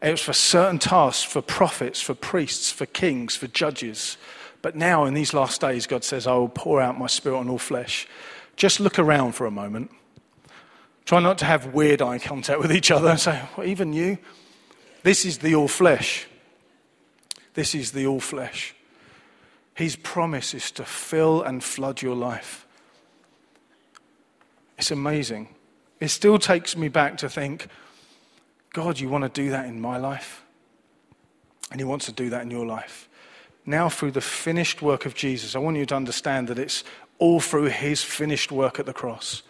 It 0.00 0.12
was 0.12 0.22
for 0.22 0.32
certain 0.32 0.78
tasks, 0.78 1.22
for 1.22 1.42
prophets, 1.42 2.00
for 2.00 2.14
priests, 2.14 2.70
for 2.70 2.86
kings, 2.86 3.36
for 3.36 3.46
judges. 3.46 4.16
But 4.60 4.74
now, 4.74 5.04
in 5.04 5.14
these 5.14 5.32
last 5.32 5.60
days, 5.60 5.86
God 5.86 6.04
says, 6.04 6.26
I 6.26 6.34
will 6.34 6.48
pour 6.48 6.80
out 6.80 6.98
my 6.98 7.06
Spirit 7.06 7.38
on 7.38 7.48
all 7.48 7.58
flesh. 7.58 8.08
Just 8.56 8.80
look 8.80 8.98
around 8.98 9.32
for 9.32 9.46
a 9.46 9.50
moment. 9.50 9.90
Try 11.04 11.20
not 11.20 11.38
to 11.38 11.44
have 11.44 11.72
weird 11.72 12.02
eye 12.02 12.18
contact 12.18 12.60
with 12.60 12.72
each 12.72 12.90
other 12.90 13.08
and 13.08 13.20
say, 13.20 13.40
well, 13.56 13.66
even 13.66 13.92
you? 13.92 14.18
This 15.04 15.24
is 15.24 15.38
the 15.38 15.54
all 15.54 15.68
flesh. 15.68 16.26
This 17.54 17.74
is 17.74 17.92
the 17.92 18.06
all 18.06 18.20
flesh. 18.20 18.74
His 19.74 19.96
promise 19.96 20.54
is 20.54 20.70
to 20.72 20.84
fill 20.84 21.42
and 21.42 21.62
flood 21.62 22.02
your 22.02 22.16
life. 22.16 22.66
It's 24.76 24.90
amazing. 24.90 25.48
It 26.00 26.08
still 26.08 26.38
takes 26.38 26.76
me 26.76 26.88
back 26.88 27.16
to 27.18 27.28
think, 27.28 27.68
God, 28.72 29.00
you 29.00 29.08
want 29.08 29.22
to 29.22 29.30
do 29.30 29.50
that 29.50 29.66
in 29.66 29.80
my 29.80 29.96
life? 29.96 30.44
And 31.70 31.80
He 31.80 31.84
wants 31.84 32.06
to 32.06 32.12
do 32.12 32.30
that 32.30 32.42
in 32.42 32.50
your 32.50 32.66
life. 32.66 33.07
Now, 33.68 33.90
through 33.90 34.12
the 34.12 34.22
finished 34.22 34.80
work 34.80 35.04
of 35.04 35.14
Jesus, 35.14 35.54
I 35.54 35.58
want 35.58 35.76
you 35.76 35.84
to 35.84 35.94
understand 35.94 36.48
that 36.48 36.58
it's 36.58 36.84
all 37.18 37.38
through 37.38 37.66
His 37.66 38.02
finished 38.02 38.50
work 38.50 38.80
at 38.80 38.86
the 38.86 38.94
cross. 38.94 39.42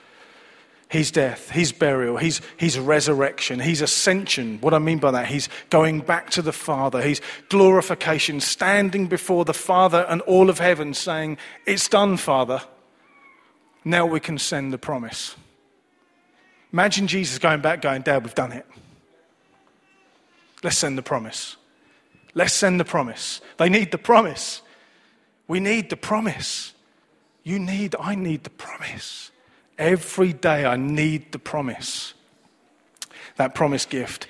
His 0.88 1.12
death, 1.12 1.50
his 1.50 1.70
burial, 1.70 2.16
his, 2.16 2.40
his 2.57 2.78
resurrection, 2.78 3.61
his 3.61 3.81
ascension. 3.81 4.59
What 4.61 4.74
I 4.74 4.81
mean 4.81 4.98
by 4.98 5.12
that, 5.12 5.26
he's 5.26 5.48
going 5.70 6.00
back 6.00 6.31
to 6.31 6.42
the 6.42 6.52
Father, 6.52 7.00
his 7.00 7.20
glorification, 7.48 8.40
standing 8.40 9.07
before 9.07 9.44
the 9.44 9.54
Father 9.54 10.04
and 10.09 10.20
all 10.22 10.50
of 10.50 10.59
heaven, 10.59 10.94
saying, 10.94 11.38
It's 11.64 11.88
done, 11.88 12.16
Father. 12.16 12.62
Now 13.85 14.04
we 14.07 14.18
can 14.18 14.38
send 14.38 14.72
the 14.72 14.78
promise. 14.78 15.37
Imagine 16.72 17.07
Jesus 17.07 17.38
going 17.38 17.61
back, 17.61 17.83
going, 17.83 18.02
Dad, 18.02 18.24
we've 18.24 18.35
done 18.35 18.52
it. 18.52 18.66
Let's 20.64 20.78
send 20.78 20.98
the 20.98 21.02
promise. 21.02 21.57
Let's 22.38 22.55
send 22.55 22.79
the 22.79 22.85
promise. 22.85 23.40
They 23.57 23.68
need 23.68 23.90
the 23.90 23.98
promise. 23.98 24.62
We 25.48 25.59
need 25.59 25.90
the 25.90 25.96
promise. 25.96 26.72
You 27.42 27.59
need, 27.59 27.96
I 27.98 28.14
need 28.14 28.44
the 28.44 28.51
promise. 28.51 29.33
Every 29.77 30.33
day 30.33 30.64
I 30.64 30.77
need 30.77 31.33
the 31.33 31.40
promise. 31.40 32.14
That 33.38 33.57
promise 33.57 33.87
gift. 33.87 34.29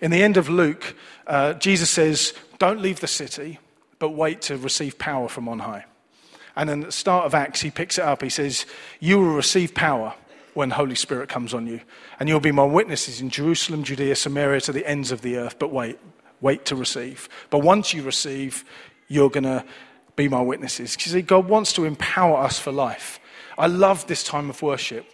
In 0.00 0.12
the 0.12 0.22
end 0.22 0.36
of 0.36 0.48
Luke, 0.48 0.94
uh, 1.26 1.54
Jesus 1.54 1.90
says, 1.90 2.34
Don't 2.60 2.80
leave 2.80 3.00
the 3.00 3.08
city, 3.08 3.58
but 3.98 4.10
wait 4.10 4.42
to 4.42 4.56
receive 4.56 4.96
power 4.96 5.28
from 5.28 5.48
on 5.48 5.58
high. 5.58 5.86
And 6.54 6.68
then 6.68 6.82
at 6.82 6.86
the 6.86 6.92
start 6.92 7.26
of 7.26 7.34
Acts, 7.34 7.62
he 7.62 7.72
picks 7.72 7.98
it 7.98 8.04
up. 8.04 8.22
He 8.22 8.30
says, 8.30 8.64
You 9.00 9.18
will 9.18 9.34
receive 9.34 9.74
power 9.74 10.14
when 10.54 10.70
Holy 10.70 10.94
Spirit 10.94 11.28
comes 11.28 11.52
on 11.52 11.66
you. 11.66 11.80
And 12.20 12.28
you'll 12.28 12.38
be 12.38 12.52
my 12.52 12.62
witnesses 12.62 13.20
in 13.20 13.28
Jerusalem, 13.28 13.82
Judea, 13.82 14.14
Samaria, 14.14 14.60
to 14.60 14.72
the 14.72 14.86
ends 14.86 15.10
of 15.10 15.22
the 15.22 15.36
earth. 15.36 15.58
But 15.58 15.72
wait, 15.72 15.98
wait 16.40 16.64
to 16.66 16.76
receive. 16.76 17.28
But 17.50 17.58
once 17.58 17.92
you 17.94 18.02
receive, 18.02 18.64
you're 19.08 19.30
going 19.30 19.44
to 19.44 19.64
be 20.16 20.28
my 20.28 20.40
witnesses. 20.40 20.96
You 20.98 21.12
see, 21.12 21.22
God 21.22 21.48
wants 21.48 21.72
to 21.74 21.84
empower 21.84 22.38
us 22.38 22.58
for 22.58 22.72
life. 22.72 23.20
I 23.58 23.66
love 23.66 24.06
this 24.06 24.24
time 24.24 24.50
of 24.50 24.62
worship. 24.62 25.06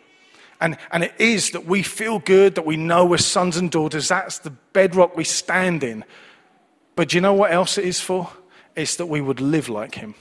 And, 0.60 0.78
and 0.90 1.04
it 1.04 1.14
is 1.18 1.50
that 1.50 1.66
we 1.66 1.82
feel 1.82 2.18
good, 2.18 2.54
that 2.54 2.64
we 2.64 2.76
know 2.76 3.04
we're 3.04 3.18
sons 3.18 3.56
and 3.56 3.70
daughters. 3.70 4.08
That's 4.08 4.38
the 4.38 4.50
bedrock 4.50 5.16
we 5.16 5.24
stand 5.24 5.84
in. 5.84 6.04
But 6.94 7.10
do 7.10 7.16
you 7.16 7.20
know 7.20 7.34
what 7.34 7.52
else 7.52 7.76
it 7.76 7.84
is 7.84 8.00
for? 8.00 8.30
It's 8.74 8.96
that 8.96 9.06
we 9.06 9.20
would 9.20 9.40
live 9.40 9.68
like 9.68 9.94
Him 9.96 10.14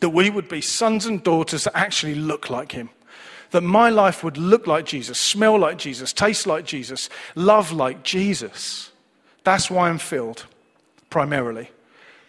that 0.00 0.10
we 0.10 0.30
would 0.30 0.48
be 0.48 0.60
sons 0.60 1.06
and 1.06 1.22
daughters 1.22 1.64
that 1.64 1.76
actually 1.76 2.14
look 2.14 2.50
like 2.50 2.72
him. 2.72 2.90
That 3.50 3.62
my 3.62 3.90
life 3.90 4.24
would 4.24 4.36
look 4.36 4.66
like 4.66 4.86
Jesus, 4.86 5.18
smell 5.18 5.58
like 5.58 5.78
Jesus, 5.78 6.12
taste 6.12 6.46
like 6.46 6.64
Jesus, 6.64 7.08
love 7.34 7.72
like 7.72 8.02
Jesus. 8.02 8.90
That's 9.46 9.70
why 9.70 9.88
I'm 9.88 9.98
filled, 9.98 10.44
primarily. 11.08 11.70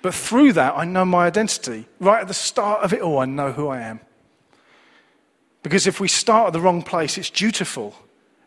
But 0.04 0.14
through 0.14 0.54
that, 0.54 0.78
I 0.78 0.86
know 0.86 1.04
my 1.04 1.26
identity. 1.26 1.88
Right 2.00 2.22
at 2.22 2.28
the 2.28 2.34
start 2.36 2.84
of 2.84 2.94
it 2.94 3.02
all, 3.02 3.18
I 3.18 3.26
know 3.26 3.52
who 3.52 3.70
I 3.70 3.82
am. 3.82 4.02
Because 5.64 5.88
if 5.88 6.00
we 6.00 6.08
start 6.08 6.46
at 6.48 6.54
the 6.54 6.62
wrong 6.62 6.84
place, 6.84 7.18
it's 7.18 7.32
dutiful. 7.32 7.96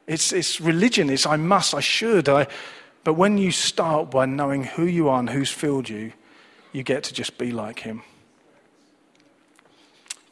It's, 0.06 0.32
it's 0.32 0.60
religion. 0.60 1.10
It's 1.10 1.26
I 1.26 1.34
must, 1.34 1.74
I 1.74 1.80
should. 1.80 2.28
I, 2.28 2.46
but 3.02 3.14
when 3.14 3.38
you 3.38 3.50
start 3.50 4.08
by 4.08 4.24
knowing 4.24 4.62
who 4.62 4.84
you 4.84 5.08
are 5.08 5.18
and 5.18 5.28
who's 5.28 5.50
filled 5.50 5.88
you, 5.88 6.12
you 6.70 6.84
get 6.84 7.02
to 7.04 7.12
just 7.12 7.38
be 7.38 7.50
like 7.50 7.80
him 7.80 8.04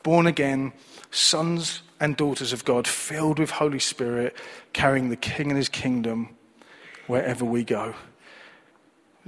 born 0.08 0.26
again, 0.26 0.72
sons 1.10 1.82
and 2.00 2.16
daughters 2.16 2.54
of 2.54 2.64
God, 2.64 2.86
filled 2.86 3.38
with 3.38 3.50
Holy 3.50 3.78
Spirit, 3.78 4.34
carrying 4.72 5.10
the 5.10 5.16
King 5.16 5.50
and 5.50 5.58
his 5.58 5.68
kingdom 5.68 6.30
wherever 7.08 7.44
we 7.44 7.62
go. 7.62 7.94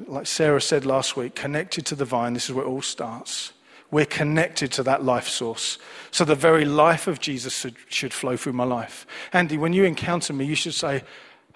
Like 0.06 0.26
Sarah 0.26 0.60
said 0.60 0.86
last 0.86 1.16
week, 1.16 1.34
connected 1.34 1.86
to 1.86 1.94
the 1.94 2.04
vine, 2.04 2.34
this 2.34 2.48
is 2.48 2.54
where 2.54 2.64
it 2.64 2.68
all 2.68 2.82
starts. 2.82 3.52
We're 3.90 4.06
connected 4.06 4.70
to 4.72 4.82
that 4.84 5.04
life 5.04 5.28
source. 5.28 5.78
So 6.10 6.24
the 6.24 6.36
very 6.36 6.64
life 6.64 7.06
of 7.06 7.20
Jesus 7.20 7.66
should, 7.88 8.12
flow 8.12 8.36
through 8.36 8.52
my 8.52 8.64
life. 8.64 9.06
Andy, 9.32 9.58
when 9.58 9.72
you 9.72 9.84
encounter 9.84 10.32
me, 10.32 10.44
you 10.44 10.54
should 10.54 10.74
say, 10.74 11.02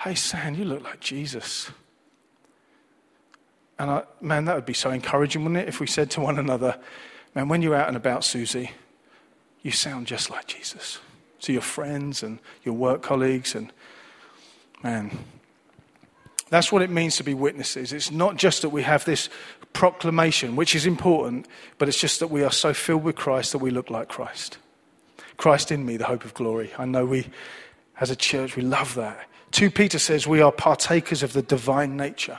Hey, 0.01 0.17
Sam, 0.17 0.55
you 0.57 0.65
look 0.65 0.83
like 0.83 0.99
Jesus. 0.99 1.71
And 3.79 3.91
I, 3.91 4.03
man, 4.21 4.45
that 4.47 4.57
would 4.57 4.67
be 4.67 4.75
so 4.75 4.91
encouraging, 4.91 5.45
wouldn't 5.45 5.63
it, 5.63 5.69
if 5.69 5.79
we 5.79 5.87
said 5.87 6.11
to 6.13 6.21
one 6.21 6.39
another, 6.39 6.79
Man, 7.35 7.49
when 7.49 7.63
you're 7.63 7.75
out 7.75 7.89
and 7.89 7.97
about, 7.97 8.25
Susie, 8.25 8.73
you 9.63 9.71
sound 9.71 10.07
just 10.07 10.31
like 10.31 10.47
Jesus. 10.47 10.99
To 11.43 11.53
your 11.53 11.63
friends 11.63 12.23
and 12.23 12.39
your 12.65 12.75
work 12.75 13.03
colleagues, 13.03 13.55
and 13.55 13.73
man, 14.83 15.19
that's 16.55 16.71
what 16.71 16.83
it 16.83 16.91
means 16.91 17.17
to 17.17 17.25
be 17.25 17.35
witnesses. 17.35 17.93
It's 17.93 18.11
not 18.11 18.37
just 18.37 18.63
that 18.63 18.69
we 18.69 18.83
have 18.83 19.05
this 19.05 19.29
proclamation, 19.73 20.55
which 20.55 20.75
is 20.75 20.87
important, 20.87 21.49
but 21.79 21.89
it's 21.89 21.99
just 21.99 22.21
that 22.21 22.29
we 22.29 22.45
are 22.45 22.53
so 22.53 22.73
filled 22.73 23.03
with 23.03 23.17
Christ 23.17 23.53
that 23.53 23.59
we 23.59 23.71
look 23.71 23.91
like 23.91 24.09
Christ. 24.09 24.59
Christ 25.37 25.73
in 25.73 25.85
me, 25.85 25.97
the 25.97 26.05
hope 26.05 26.25
of 26.25 26.33
glory. 26.33 26.71
I 26.79 26.85
know 26.85 27.07
we, 27.07 27.27
as 28.01 28.11
a 28.11 28.17
church, 28.17 28.55
we 28.55 28.63
love 28.63 28.95
that. 28.95 29.27
2 29.51 29.71
Peter 29.71 29.99
says 29.99 30.27
we 30.27 30.41
are 30.41 30.53
partakers 30.53 31.23
of 31.25 31.33
the 31.33 31.43
divine 31.43 31.97
nature. 31.97 32.39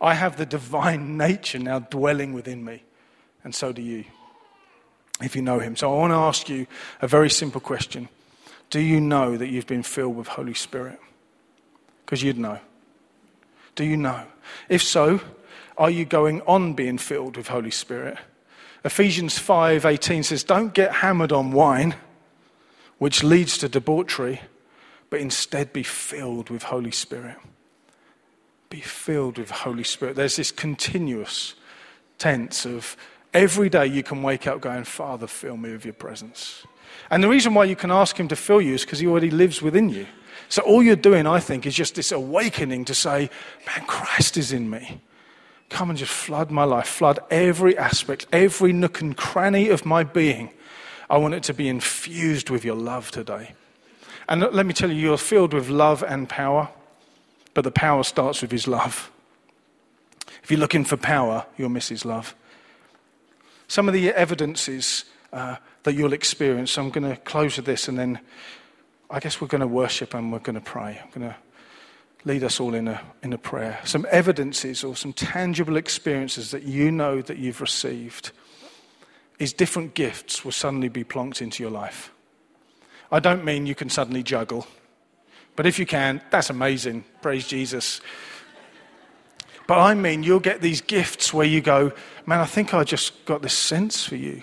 I 0.00 0.14
have 0.14 0.36
the 0.36 0.46
divine 0.46 1.16
nature 1.18 1.60
now 1.60 1.78
dwelling 1.78 2.32
within 2.32 2.64
me, 2.64 2.82
and 3.44 3.54
so 3.54 3.72
do 3.72 3.80
you 3.80 4.04
if 5.22 5.34
you 5.34 5.42
know 5.42 5.60
him. 5.60 5.76
So 5.76 5.94
I 5.94 5.98
want 5.98 6.10
to 6.10 6.16
ask 6.16 6.48
you 6.48 6.66
a 7.00 7.08
very 7.08 7.30
simple 7.30 7.60
question 7.60 8.08
Do 8.70 8.80
you 8.80 9.00
know 9.00 9.36
that 9.36 9.48
you've 9.48 9.66
been 9.66 9.82
filled 9.82 10.16
with 10.16 10.26
Holy 10.28 10.54
Spirit? 10.54 10.98
Because 12.04 12.22
you'd 12.22 12.38
know. 12.38 12.58
Do 13.76 13.84
you 13.84 13.96
know? 13.96 14.24
If 14.68 14.82
so, 14.82 15.20
are 15.78 15.90
you 15.90 16.04
going 16.04 16.42
on 16.42 16.74
being 16.74 16.98
filled 16.98 17.36
with 17.36 17.48
Holy 17.48 17.70
Spirit? 17.70 18.18
Ephesians 18.84 19.38
5:18 19.38 20.24
says, 20.24 20.42
"Don't 20.42 20.74
get 20.74 20.96
hammered 20.96 21.30
on 21.30 21.52
wine, 21.52 21.94
which 22.98 23.22
leads 23.22 23.56
to 23.58 23.68
debauchery, 23.68 24.40
but 25.10 25.20
instead 25.20 25.72
be 25.72 25.84
filled 25.84 26.50
with 26.50 26.64
Holy 26.64 26.90
Spirit." 26.90 27.36
Be 28.68 28.80
filled 28.80 29.38
with 29.38 29.50
Holy 29.50 29.84
Spirit. 29.84 30.16
There's 30.16 30.36
this 30.36 30.50
continuous 30.50 31.54
tense 32.18 32.66
of 32.66 32.96
Every 33.36 33.68
day 33.68 33.86
you 33.86 34.02
can 34.02 34.22
wake 34.22 34.46
up 34.46 34.62
going, 34.62 34.84
Father, 34.84 35.26
fill 35.26 35.58
me 35.58 35.70
with 35.70 35.84
your 35.84 35.92
presence. 35.92 36.64
And 37.10 37.22
the 37.22 37.28
reason 37.28 37.52
why 37.52 37.64
you 37.64 37.76
can 37.76 37.90
ask 37.90 38.18
Him 38.18 38.28
to 38.28 38.36
fill 38.36 38.62
you 38.62 38.72
is 38.72 38.80
because 38.80 38.98
He 38.98 39.06
already 39.06 39.30
lives 39.30 39.60
within 39.60 39.90
you. 39.90 40.06
So 40.48 40.62
all 40.62 40.82
you're 40.82 40.96
doing, 40.96 41.26
I 41.26 41.40
think, 41.40 41.66
is 41.66 41.74
just 41.74 41.94
this 41.94 42.12
awakening 42.12 42.84
to 42.86 42.94
say, 42.94 43.30
Man, 43.66 43.86
Christ 43.86 44.36
is 44.36 44.52
in 44.52 44.70
me. 44.70 45.00
Come 45.68 45.90
and 45.90 45.98
just 45.98 46.12
flood 46.12 46.50
my 46.50 46.64
life, 46.64 46.86
flood 46.86 47.18
every 47.30 47.76
aspect, 47.76 48.26
every 48.32 48.72
nook 48.72 49.00
and 49.00 49.16
cranny 49.16 49.68
of 49.68 49.84
my 49.84 50.04
being. 50.04 50.50
I 51.10 51.18
want 51.18 51.34
it 51.34 51.42
to 51.44 51.54
be 51.54 51.68
infused 51.68 52.50
with 52.50 52.64
your 52.64 52.76
love 52.76 53.10
today. 53.10 53.52
And 54.28 54.40
let 54.40 54.66
me 54.66 54.72
tell 54.72 54.90
you, 54.90 54.96
you're 54.96 55.18
filled 55.18 55.54
with 55.54 55.68
love 55.68 56.02
and 56.02 56.28
power, 56.28 56.68
but 57.54 57.62
the 57.62 57.70
power 57.70 58.02
starts 58.02 58.42
with 58.42 58.50
His 58.50 58.66
love. 58.66 59.10
If 60.42 60.50
you're 60.50 60.60
looking 60.60 60.84
for 60.84 60.96
power, 60.96 61.46
you'll 61.56 61.68
miss 61.68 61.88
His 61.88 62.04
love. 62.04 62.34
Some 63.68 63.88
of 63.88 63.94
the 63.94 64.10
evidences 64.10 65.04
uh, 65.32 65.56
that 65.82 65.94
you'll 65.94 66.12
experience, 66.12 66.76
I'm 66.78 66.90
going 66.90 67.08
to 67.08 67.20
close 67.22 67.56
with 67.56 67.66
this 67.66 67.88
and 67.88 67.98
then 67.98 68.20
I 69.10 69.20
guess 69.20 69.40
we're 69.40 69.48
going 69.48 69.60
to 69.60 69.66
worship 69.66 70.14
and 70.14 70.32
we're 70.32 70.40
going 70.40 70.54
to 70.54 70.60
pray. 70.60 71.00
I'm 71.02 71.10
going 71.10 71.30
to 71.30 71.36
lead 72.24 72.42
us 72.42 72.58
all 72.58 72.74
in 72.74 72.88
a, 72.88 73.00
in 73.22 73.32
a 73.32 73.38
prayer. 73.38 73.78
Some 73.84 74.06
evidences 74.10 74.82
or 74.82 74.96
some 74.96 75.12
tangible 75.12 75.76
experiences 75.76 76.50
that 76.50 76.64
you 76.64 76.90
know 76.90 77.22
that 77.22 77.38
you've 77.38 77.60
received 77.60 78.32
is 79.38 79.52
different 79.52 79.94
gifts 79.94 80.44
will 80.44 80.52
suddenly 80.52 80.88
be 80.88 81.04
plonked 81.04 81.40
into 81.40 81.62
your 81.62 81.70
life. 81.70 82.12
I 83.12 83.20
don't 83.20 83.44
mean 83.44 83.66
you 83.66 83.76
can 83.76 83.90
suddenly 83.90 84.24
juggle, 84.24 84.66
but 85.54 85.66
if 85.66 85.78
you 85.78 85.86
can, 85.86 86.20
that's 86.30 86.50
amazing. 86.50 87.04
Praise 87.22 87.46
Jesus. 87.46 88.00
But 89.68 89.78
I 89.78 89.94
mean, 89.94 90.22
you'll 90.22 90.40
get 90.40 90.60
these 90.60 90.80
gifts 90.80 91.32
where 91.32 91.46
you 91.46 91.60
go, 91.60 91.92
man, 92.24 92.40
I 92.40 92.46
think 92.46 92.74
I 92.74 92.82
just 92.82 93.24
got 93.24 93.42
this 93.42 93.54
sense 93.54 94.04
for 94.04 94.16
you. 94.16 94.42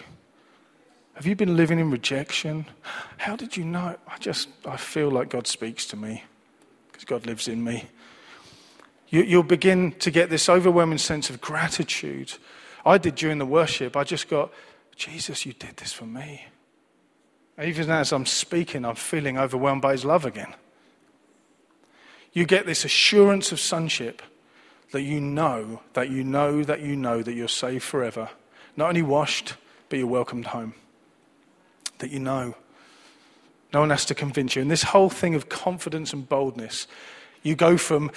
Have 1.13 1.27
you 1.27 1.35
been 1.35 1.55
living 1.55 1.79
in 1.79 1.91
rejection? 1.91 2.65
How 3.17 3.35
did 3.35 3.55
you 3.55 3.63
know? 3.63 3.95
I 4.07 4.17
just, 4.17 4.49
I 4.65 4.77
feel 4.77 5.11
like 5.11 5.29
God 5.29 5.45
speaks 5.45 5.85
to 5.87 5.95
me 5.95 6.23
because 6.91 7.05
God 7.05 7.25
lives 7.25 7.47
in 7.47 7.63
me. 7.63 7.85
You, 9.09 9.21
you'll 9.21 9.43
begin 9.43 9.91
to 9.99 10.09
get 10.09 10.31
this 10.31 10.49
overwhelming 10.49 10.97
sense 10.97 11.29
of 11.29 11.39
gratitude. 11.39 12.33
I 12.83 12.97
did 12.97 13.15
during 13.15 13.37
the 13.37 13.45
worship. 13.45 13.95
I 13.95 14.03
just 14.03 14.27
got, 14.27 14.51
Jesus, 14.95 15.45
you 15.45 15.53
did 15.53 15.77
this 15.77 15.93
for 15.93 16.05
me. 16.05 16.45
Even 17.61 17.91
as 17.91 18.11
I'm 18.11 18.25
speaking, 18.25 18.83
I'm 18.83 18.95
feeling 18.95 19.37
overwhelmed 19.37 19.83
by 19.83 19.91
his 19.91 20.03
love 20.03 20.25
again. 20.25 20.55
You 22.31 22.45
get 22.45 22.65
this 22.65 22.83
assurance 22.83 23.51
of 23.51 23.59
sonship 23.59 24.23
that 24.91 25.03
you 25.03 25.21
know, 25.21 25.81
that 25.93 26.09
you 26.09 26.23
know, 26.23 26.63
that 26.63 26.81
you 26.81 26.95
know 26.95 27.21
that 27.21 27.33
you're 27.33 27.47
saved 27.47 27.83
forever. 27.83 28.29
Not 28.75 28.89
only 28.89 29.03
washed, 29.03 29.53
but 29.89 29.99
you're 29.99 30.07
welcomed 30.07 30.47
home. 30.47 30.73
That 31.99 32.11
you 32.11 32.19
know. 32.19 32.55
No 33.73 33.79
one 33.79 33.89
has 33.89 34.05
to 34.05 34.15
convince 34.15 34.55
you. 34.55 34.61
And 34.61 34.69
this 34.69 34.83
whole 34.83 35.09
thing 35.09 35.33
of 35.33 35.49
confidence 35.49 36.13
and 36.13 36.27
boldness, 36.29 36.87
you 37.41 37.55
go 37.55 37.77
from 37.77 38.11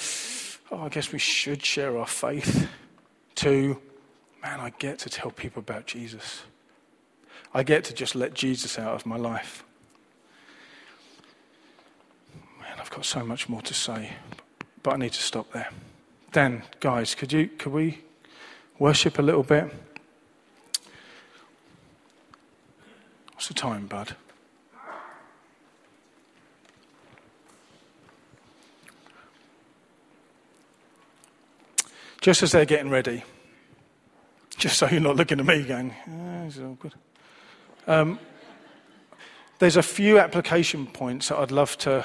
oh, 0.70 0.82
I 0.82 0.88
guess 0.88 1.12
we 1.12 1.18
should 1.18 1.64
share 1.64 1.96
our 1.98 2.06
faith, 2.06 2.68
to, 3.36 3.80
man, 4.42 4.60
I 4.60 4.70
get 4.78 4.98
to 5.00 5.10
tell 5.10 5.30
people 5.30 5.60
about 5.60 5.86
Jesus. 5.86 6.42
I 7.54 7.62
get 7.62 7.84
to 7.84 7.94
just 7.94 8.14
let 8.14 8.34
Jesus 8.34 8.78
out 8.78 8.94
of 8.94 9.06
my 9.06 9.16
life. 9.16 9.64
Man, 12.60 12.76
I've 12.78 12.90
got 12.90 13.04
so 13.04 13.24
much 13.24 13.48
more 13.48 13.62
to 13.62 13.74
say, 13.74 14.12
but 14.82 14.94
I 14.94 14.96
need 14.96 15.12
to 15.12 15.22
stop 15.22 15.52
there. 15.52 15.70
Dan, 16.32 16.62
guys, 16.80 17.14
could 17.14 17.32
you 17.32 17.48
could 17.48 17.72
we 17.72 18.02
worship 18.78 19.18
a 19.18 19.22
little 19.22 19.42
bit? 19.42 19.72
What's 23.36 23.48
the 23.48 23.54
time, 23.54 23.86
bud? 23.86 24.16
just 32.26 32.42
as 32.42 32.50
they're 32.50 32.64
getting 32.64 32.90
ready, 32.90 33.22
just 34.56 34.78
so 34.78 34.88
you're 34.88 35.00
not 35.00 35.14
looking 35.14 35.38
at 35.38 35.46
me 35.46 35.62
going, 35.62 35.94
oh, 36.10 36.44
this 36.44 36.56
is. 36.56 36.92
Um, 37.86 38.18
there's 39.60 39.76
a 39.76 39.82
few 39.82 40.18
application 40.18 40.88
points 40.88 41.28
that 41.28 41.38
I'd 41.38 41.52
love 41.52 41.78
to, 41.78 42.04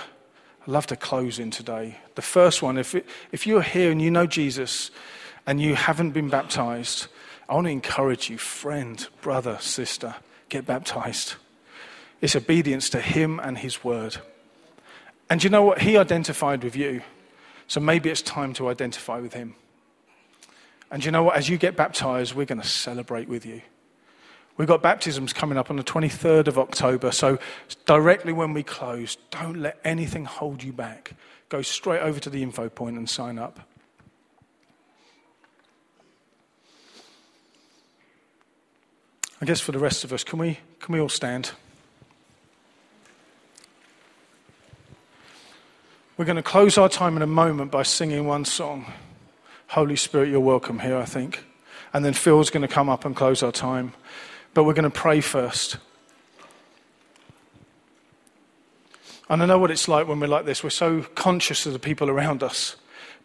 I'd 0.62 0.68
love 0.68 0.86
to 0.86 0.96
close 0.96 1.40
in 1.40 1.50
today. 1.50 1.98
The 2.14 2.22
first 2.22 2.62
one, 2.62 2.78
if, 2.78 2.94
it, 2.94 3.08
if 3.32 3.48
you're 3.48 3.64
here 3.64 3.90
and 3.90 4.00
you 4.00 4.12
know 4.12 4.28
Jesus 4.28 4.92
and 5.48 5.60
you 5.60 5.74
haven't 5.74 6.12
been 6.12 6.30
baptized, 6.30 7.08
I 7.50 7.56
want 7.56 7.66
to 7.66 7.72
encourage 7.72 8.30
you, 8.30 8.38
friend, 8.38 9.04
brother, 9.22 9.58
sister, 9.60 10.14
get 10.52 10.68
baptized. 10.68 11.36
It's 12.22 12.36
obedience 12.36 12.90
to 12.92 13.02
Him 13.02 13.40
and 13.40 13.58
His 13.58 13.84
word. 13.84 14.18
And 15.30 15.44
you 15.44 15.50
know 15.50 15.64
what? 15.64 15.82
He 15.82 15.98
identified 15.98 16.64
with 16.64 16.76
you. 16.76 17.02
So 17.68 17.80
maybe 17.80 18.10
it's 18.10 18.22
time 18.22 18.54
to 18.54 18.68
identify 18.68 19.20
with 19.20 19.34
Him. 19.34 19.56
And 20.92 21.04
you 21.04 21.12
know 21.12 21.24
what? 21.24 21.38
As 21.38 21.50
you 21.50 21.58
get 21.58 21.76
baptized, 21.76 22.36
we're 22.36 22.46
going 22.46 22.62
to 22.62 22.68
celebrate 22.68 23.28
with 23.28 23.46
you. 23.46 23.62
We've 24.58 24.68
got 24.68 24.84
baptisms 24.84 25.32
coming 25.32 25.58
up 25.58 25.70
on 25.70 25.78
the 25.78 25.84
23rd 25.84 26.48
of 26.48 26.60
October. 26.60 27.12
So, 27.12 27.40
directly 27.86 28.34
when 28.34 28.54
we 28.54 28.62
close, 28.62 29.16
don't 29.32 29.62
let 29.62 29.80
anything 29.86 30.26
hold 30.26 30.62
you 30.62 30.74
back. 30.74 31.14
Go 31.48 31.62
straight 31.62 32.02
over 32.02 32.20
to 32.20 32.30
the 32.30 32.44
info 32.44 32.68
point 32.68 32.98
and 32.98 33.10
sign 33.10 33.40
up. 33.40 33.62
I 39.42 39.46
guess 39.46 39.60
for 39.60 39.72
the 39.72 39.80
rest 39.80 40.04
of 40.04 40.14
us, 40.14 40.24
can 40.24 40.38
we, 40.38 40.60
can 40.80 40.94
we 40.94 41.00
all 41.02 41.10
stand? 41.10 41.52
We're 46.16 46.26
going 46.26 46.36
to 46.36 46.44
close 46.44 46.78
our 46.78 46.88
time 46.88 47.16
in 47.16 47.24
a 47.24 47.28
moment 47.28 47.72
by 47.72 47.82
singing 47.82 48.28
one 48.28 48.46
song. 48.46 48.94
Holy 49.70 49.96
Spirit, 49.96 50.30
you're 50.30 50.40
welcome 50.40 50.78
here, 50.78 50.96
I 50.96 51.06
think. 51.06 51.44
And 51.92 52.06
then 52.06 52.14
Phil's 52.14 52.52
going 52.52 52.62
to 52.62 52.68
come 52.68 52.88
up 52.88 53.04
and 53.04 53.16
close 53.16 53.42
our 53.42 53.52
time. 53.52 53.94
But 54.54 54.66
we're 54.66 54.76
going 54.76 54.84
to 54.84 54.92
pray 54.92 55.22
first. 55.22 55.78
And 59.28 59.42
I 59.42 59.48
know 59.48 59.58
what 59.58 59.72
it's 59.72 59.88
like 59.88 60.08
when 60.08 60.20
we're 60.20 60.28
like 60.28 60.46
this. 60.46 60.64
We're 60.64 60.70
so 60.70 61.02
conscious 61.16 61.66
of 61.66 61.74
the 61.74 61.80
people 61.80 62.12
around 62.12 62.44
us. 62.44 62.76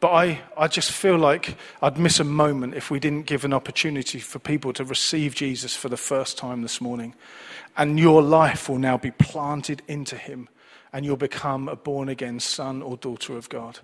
But 0.00 0.12
I, 0.12 0.40
I 0.56 0.68
just 0.68 0.92
feel 0.92 1.16
like 1.16 1.56
I'd 1.80 1.98
miss 1.98 2.20
a 2.20 2.24
moment 2.24 2.74
if 2.74 2.90
we 2.90 3.00
didn't 3.00 3.26
give 3.26 3.44
an 3.44 3.54
opportunity 3.54 4.18
for 4.18 4.38
people 4.38 4.72
to 4.74 4.84
receive 4.84 5.34
Jesus 5.34 5.74
for 5.74 5.88
the 5.88 5.96
first 5.96 6.36
time 6.36 6.62
this 6.62 6.80
morning. 6.80 7.14
And 7.76 7.98
your 7.98 8.22
life 8.22 8.68
will 8.68 8.78
now 8.78 8.98
be 8.98 9.10
planted 9.10 9.82
into 9.88 10.16
him, 10.16 10.48
and 10.92 11.04
you'll 11.04 11.16
become 11.16 11.68
a 11.68 11.76
born 11.76 12.08
again 12.08 12.40
son 12.40 12.82
or 12.82 12.96
daughter 12.96 13.36
of 13.36 13.48
God. 13.48 13.80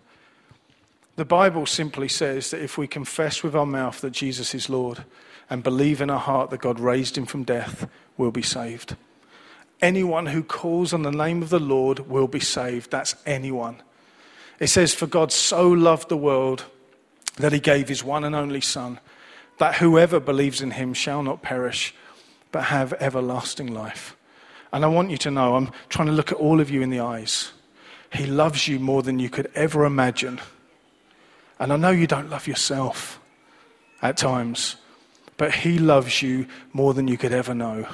The 1.16 1.24
Bible 1.24 1.66
simply 1.66 2.08
says 2.08 2.50
that 2.50 2.62
if 2.62 2.78
we 2.78 2.86
confess 2.86 3.42
with 3.42 3.54
our 3.54 3.66
mouth 3.66 4.00
that 4.00 4.12
Jesus 4.12 4.54
is 4.54 4.70
Lord 4.70 5.04
and 5.50 5.62
believe 5.62 6.00
in 6.00 6.08
our 6.08 6.18
heart 6.18 6.50
that 6.50 6.60
God 6.60 6.80
raised 6.80 7.18
him 7.18 7.26
from 7.26 7.44
death, 7.44 7.86
we'll 8.16 8.30
be 8.30 8.42
saved. 8.42 8.96
Anyone 9.82 10.26
who 10.26 10.42
calls 10.42 10.94
on 10.94 11.02
the 11.02 11.10
name 11.10 11.42
of 11.42 11.50
the 11.50 11.58
Lord 11.58 12.08
will 12.08 12.28
be 12.28 12.40
saved. 12.40 12.90
That's 12.90 13.14
anyone. 13.26 13.82
It 14.62 14.68
says, 14.68 14.94
For 14.94 15.08
God 15.08 15.32
so 15.32 15.68
loved 15.68 16.08
the 16.08 16.16
world 16.16 16.66
that 17.34 17.52
he 17.52 17.58
gave 17.58 17.88
his 17.88 18.04
one 18.04 18.22
and 18.22 18.32
only 18.32 18.60
Son, 18.60 19.00
that 19.58 19.74
whoever 19.74 20.20
believes 20.20 20.62
in 20.62 20.70
him 20.70 20.94
shall 20.94 21.24
not 21.24 21.42
perish, 21.42 21.92
but 22.52 22.66
have 22.66 22.92
everlasting 23.00 23.74
life. 23.74 24.16
And 24.72 24.84
I 24.84 24.88
want 24.88 25.10
you 25.10 25.16
to 25.18 25.32
know, 25.32 25.56
I'm 25.56 25.72
trying 25.88 26.06
to 26.06 26.14
look 26.14 26.30
at 26.30 26.38
all 26.38 26.60
of 26.60 26.70
you 26.70 26.80
in 26.80 26.90
the 26.90 27.00
eyes. 27.00 27.50
He 28.12 28.24
loves 28.24 28.68
you 28.68 28.78
more 28.78 29.02
than 29.02 29.18
you 29.18 29.28
could 29.28 29.50
ever 29.56 29.84
imagine. 29.84 30.40
And 31.58 31.72
I 31.72 31.76
know 31.76 31.90
you 31.90 32.06
don't 32.06 32.30
love 32.30 32.46
yourself 32.46 33.18
at 34.00 34.16
times, 34.16 34.76
but 35.38 35.52
He 35.52 35.80
loves 35.80 36.22
you 36.22 36.46
more 36.72 36.94
than 36.94 37.08
you 37.08 37.18
could 37.18 37.32
ever 37.32 37.52
know. 37.52 37.88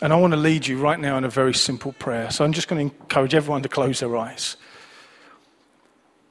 And 0.00 0.12
I 0.12 0.16
want 0.16 0.32
to 0.32 0.36
lead 0.36 0.66
you 0.66 0.78
right 0.78 0.98
now 0.98 1.16
in 1.18 1.24
a 1.24 1.28
very 1.28 1.54
simple 1.54 1.92
prayer. 1.92 2.30
So 2.30 2.44
I'm 2.44 2.52
just 2.52 2.68
going 2.68 2.88
to 2.88 2.94
encourage 2.94 3.34
everyone 3.34 3.62
to 3.62 3.68
close 3.68 4.00
their 4.00 4.16
eyes. 4.16 4.56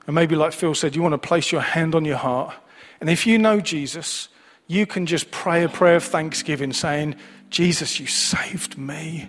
And 0.06 0.16
maybe, 0.16 0.36
like 0.36 0.54
Phil 0.54 0.74
said, 0.74 0.96
you 0.96 1.02
want 1.02 1.14
to 1.14 1.18
place 1.18 1.52
your 1.52 1.62
hand 1.62 1.94
on 1.94 2.06
your 2.06 2.18
heart. 2.18 2.56
And 3.02 3.10
if 3.10 3.28
you 3.28 3.38
know 3.38 3.60
Jesus, 3.60 4.30
you 4.68 4.86
can 4.86 5.06
just 5.06 5.32
pray 5.32 5.64
a 5.64 5.70
prayer 5.70 5.98
of 5.98 6.04
thanksgiving 6.04 6.72
saying, 6.72 7.16
Jesus, 7.50 8.00
you 8.00 8.08
saved 8.08 8.78
me. 8.78 9.28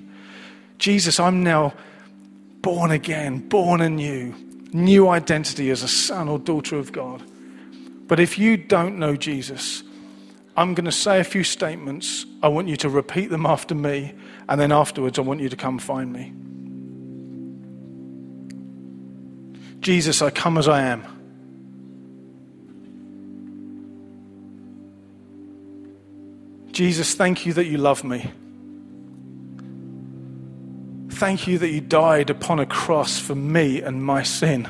Jesus, 0.79 1.19
I'm 1.19 1.43
now 1.43 1.75
born 2.63 2.93
again, 2.93 3.49
born 3.49 3.81
anew 3.81 4.35
new 4.73 5.09
identity 5.09 5.71
as 5.71 5.83
a 5.83 5.89
son 5.89 6.29
or 6.29 6.39
daughter 6.39 6.77
of 6.77 6.93
God. 6.93 7.23
But 8.07 8.21
if 8.21 8.39
you 8.39 8.57
don't 8.57 8.99
know 8.99 9.17
Jesus, 9.17 9.83
I'm 10.59 10.75
going 10.75 10.87
to 10.87 10.93
say 10.93 11.21
a 11.21 11.25
few 11.25 11.45
statements. 11.45 12.27
I 12.43 12.49
want 12.49 12.67
you 12.67 12.77
to 12.79 12.89
repeat 12.89 13.31
them 13.31 13.47
after 13.47 13.77
me, 13.77 14.13
and 14.49 14.61
then 14.61 14.73
afterwards, 14.73 15.17
I 15.17 15.23
want 15.23 15.39
you 15.39 15.49
to 15.49 15.55
come 15.55 15.79
find 15.79 16.13
me. 16.13 16.33
Jesus, 19.79 20.21
I 20.21 20.31
come 20.31 20.59
as 20.59 20.67
I 20.67 20.83
am. 20.83 21.05
Jesus, 26.73 27.15
thank 27.15 27.47
you 27.47 27.53
that 27.53 27.67
you 27.67 27.79
love 27.79 28.03
me. 28.03 28.29
Thank 31.11 31.47
you 31.47 31.59
that 31.59 31.69
you 31.69 31.81
died 31.81 32.31
upon 32.31 32.59
a 32.59 32.67
cross 32.67 33.21
for 33.21 33.37
me 33.37 33.81
and 33.81 34.05
my 34.05 34.25
sin. 34.25 34.67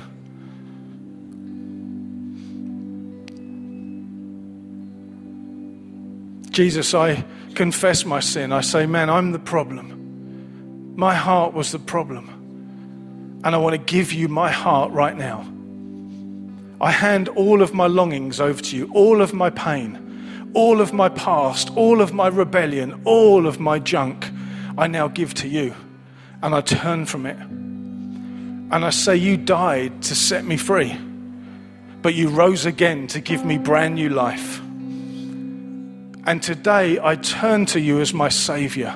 Jesus, 6.50 6.94
I 6.94 7.24
confess 7.54 8.04
my 8.04 8.20
sin. 8.20 8.52
I 8.52 8.60
say, 8.60 8.86
man, 8.86 9.10
I'm 9.10 9.32
the 9.32 9.38
problem. 9.38 10.94
My 10.96 11.14
heart 11.14 11.54
was 11.54 11.72
the 11.72 11.78
problem. 11.78 12.28
And 13.44 13.54
I 13.54 13.58
want 13.58 13.74
to 13.74 13.78
give 13.78 14.12
you 14.12 14.28
my 14.28 14.50
heart 14.50 14.90
right 14.92 15.16
now. 15.16 15.46
I 16.80 16.90
hand 16.90 17.28
all 17.30 17.62
of 17.62 17.74
my 17.74 17.86
longings 17.86 18.40
over 18.40 18.62
to 18.62 18.76
you, 18.76 18.90
all 18.94 19.20
of 19.20 19.34
my 19.34 19.50
pain, 19.50 20.50
all 20.54 20.80
of 20.80 20.92
my 20.92 21.08
past, 21.08 21.70
all 21.76 22.00
of 22.00 22.12
my 22.12 22.28
rebellion, 22.28 23.00
all 23.04 23.46
of 23.46 23.60
my 23.60 23.78
junk, 23.78 24.28
I 24.76 24.86
now 24.86 25.08
give 25.08 25.34
to 25.34 25.48
you 25.48 25.74
and 26.42 26.54
I 26.54 26.60
turn 26.60 27.04
from 27.04 27.26
it. 27.26 27.36
And 27.36 28.84
I 28.84 28.90
say, 28.90 29.16
You 29.16 29.36
died 29.36 30.02
to 30.04 30.14
set 30.14 30.44
me 30.44 30.56
free, 30.56 30.96
but 32.02 32.14
you 32.14 32.28
rose 32.28 32.66
again 32.66 33.06
to 33.08 33.20
give 33.20 33.44
me 33.44 33.58
brand 33.58 33.96
new 33.96 34.08
life. 34.08 34.60
And 36.24 36.42
today 36.42 36.98
I 37.02 37.16
turn 37.16 37.66
to 37.66 37.80
you 37.80 38.00
as 38.00 38.12
my 38.12 38.28
Savior. 38.28 38.94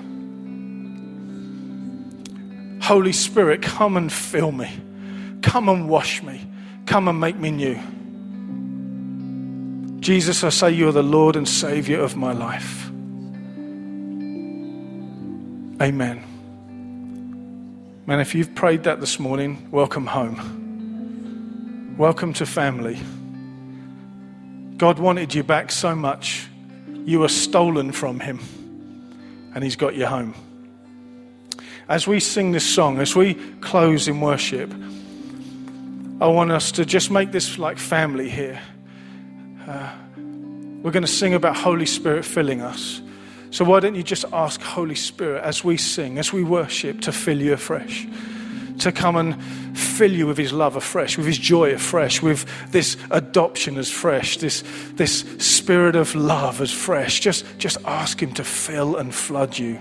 Holy 2.82 3.12
Spirit, 3.12 3.62
come 3.62 3.96
and 3.96 4.12
fill 4.12 4.52
me. 4.52 4.70
Come 5.42 5.68
and 5.68 5.88
wash 5.88 6.22
me. 6.22 6.46
Come 6.86 7.08
and 7.08 7.20
make 7.20 7.36
me 7.36 7.50
new. 7.50 7.78
Jesus, 10.00 10.42
I 10.42 10.48
say 10.48 10.72
you 10.72 10.88
are 10.88 10.92
the 10.92 11.02
Lord 11.02 11.36
and 11.36 11.48
Savior 11.48 12.00
of 12.00 12.16
my 12.16 12.32
life. 12.32 12.90
Amen. 15.80 16.24
Man, 18.04 18.18
if 18.18 18.34
you've 18.34 18.52
prayed 18.54 18.82
that 18.82 18.98
this 19.00 19.20
morning, 19.20 19.68
welcome 19.70 20.06
home. 20.06 21.94
Welcome 21.96 22.32
to 22.34 22.46
family. 22.46 22.98
God 24.76 24.98
wanted 24.98 25.34
you 25.34 25.44
back 25.44 25.70
so 25.70 25.94
much, 25.94 26.48
you 27.04 27.20
were 27.20 27.28
stolen 27.28 27.92
from 27.92 28.20
Him, 28.20 28.38
and 29.54 29.62
He's 29.62 29.76
got 29.76 29.94
you 29.94 30.06
home. 30.06 30.34
As 31.88 32.06
we 32.06 32.20
sing 32.20 32.52
this 32.52 32.64
song, 32.64 33.00
as 33.00 33.14
we 33.14 33.34
close 33.60 34.08
in 34.08 34.20
worship, 34.20 34.72
I 36.20 36.26
want 36.26 36.52
us 36.52 36.72
to 36.72 36.84
just 36.84 37.10
make 37.10 37.32
this 37.32 37.58
like 37.58 37.78
family 37.78 38.30
here. 38.30 38.60
Uh, 39.66 39.92
we're 40.82 40.90
going 40.90 41.02
to 41.02 41.08
sing 41.08 41.34
about 41.34 41.56
Holy 41.56 41.86
Spirit 41.86 42.24
filling 42.24 42.60
us. 42.60 43.02
So, 43.50 43.64
why 43.64 43.80
don't 43.80 43.94
you 43.94 44.02
just 44.02 44.24
ask 44.32 44.60
Holy 44.62 44.94
Spirit 44.94 45.44
as 45.44 45.62
we 45.62 45.76
sing, 45.76 46.18
as 46.18 46.32
we 46.32 46.42
worship, 46.42 47.02
to 47.02 47.12
fill 47.12 47.40
you 47.40 47.52
afresh? 47.52 48.06
To 48.82 48.90
come 48.90 49.14
and 49.14 49.40
fill 49.78 50.10
you 50.10 50.26
with 50.26 50.36
His 50.36 50.52
love 50.52 50.74
afresh, 50.74 51.16
with 51.16 51.26
His 51.26 51.38
joy 51.38 51.70
afresh, 51.70 52.20
with 52.20 52.44
this 52.72 52.96
adoption 53.12 53.78
as 53.78 53.88
fresh, 53.88 54.38
this, 54.38 54.64
this 54.94 55.20
spirit 55.38 55.94
of 55.94 56.16
love 56.16 56.60
as 56.60 56.72
fresh. 56.72 57.20
Just, 57.20 57.44
just 57.58 57.78
ask 57.84 58.20
Him 58.20 58.32
to 58.34 58.42
fill 58.42 58.96
and 58.96 59.14
flood 59.14 59.56
you. 59.56 59.78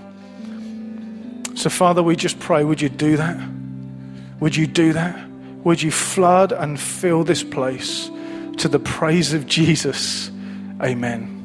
So, 1.56 1.68
Father, 1.68 2.00
we 2.00 2.14
just 2.14 2.38
pray, 2.38 2.62
would 2.62 2.80
you 2.80 2.88
do 2.88 3.16
that? 3.16 3.36
Would 4.38 4.54
you 4.54 4.68
do 4.68 4.92
that? 4.92 5.28
Would 5.64 5.82
you 5.82 5.90
flood 5.90 6.52
and 6.52 6.78
fill 6.78 7.24
this 7.24 7.42
place 7.42 8.08
to 8.58 8.68
the 8.68 8.78
praise 8.78 9.32
of 9.32 9.46
Jesus? 9.46 10.30
Amen. 10.80 11.41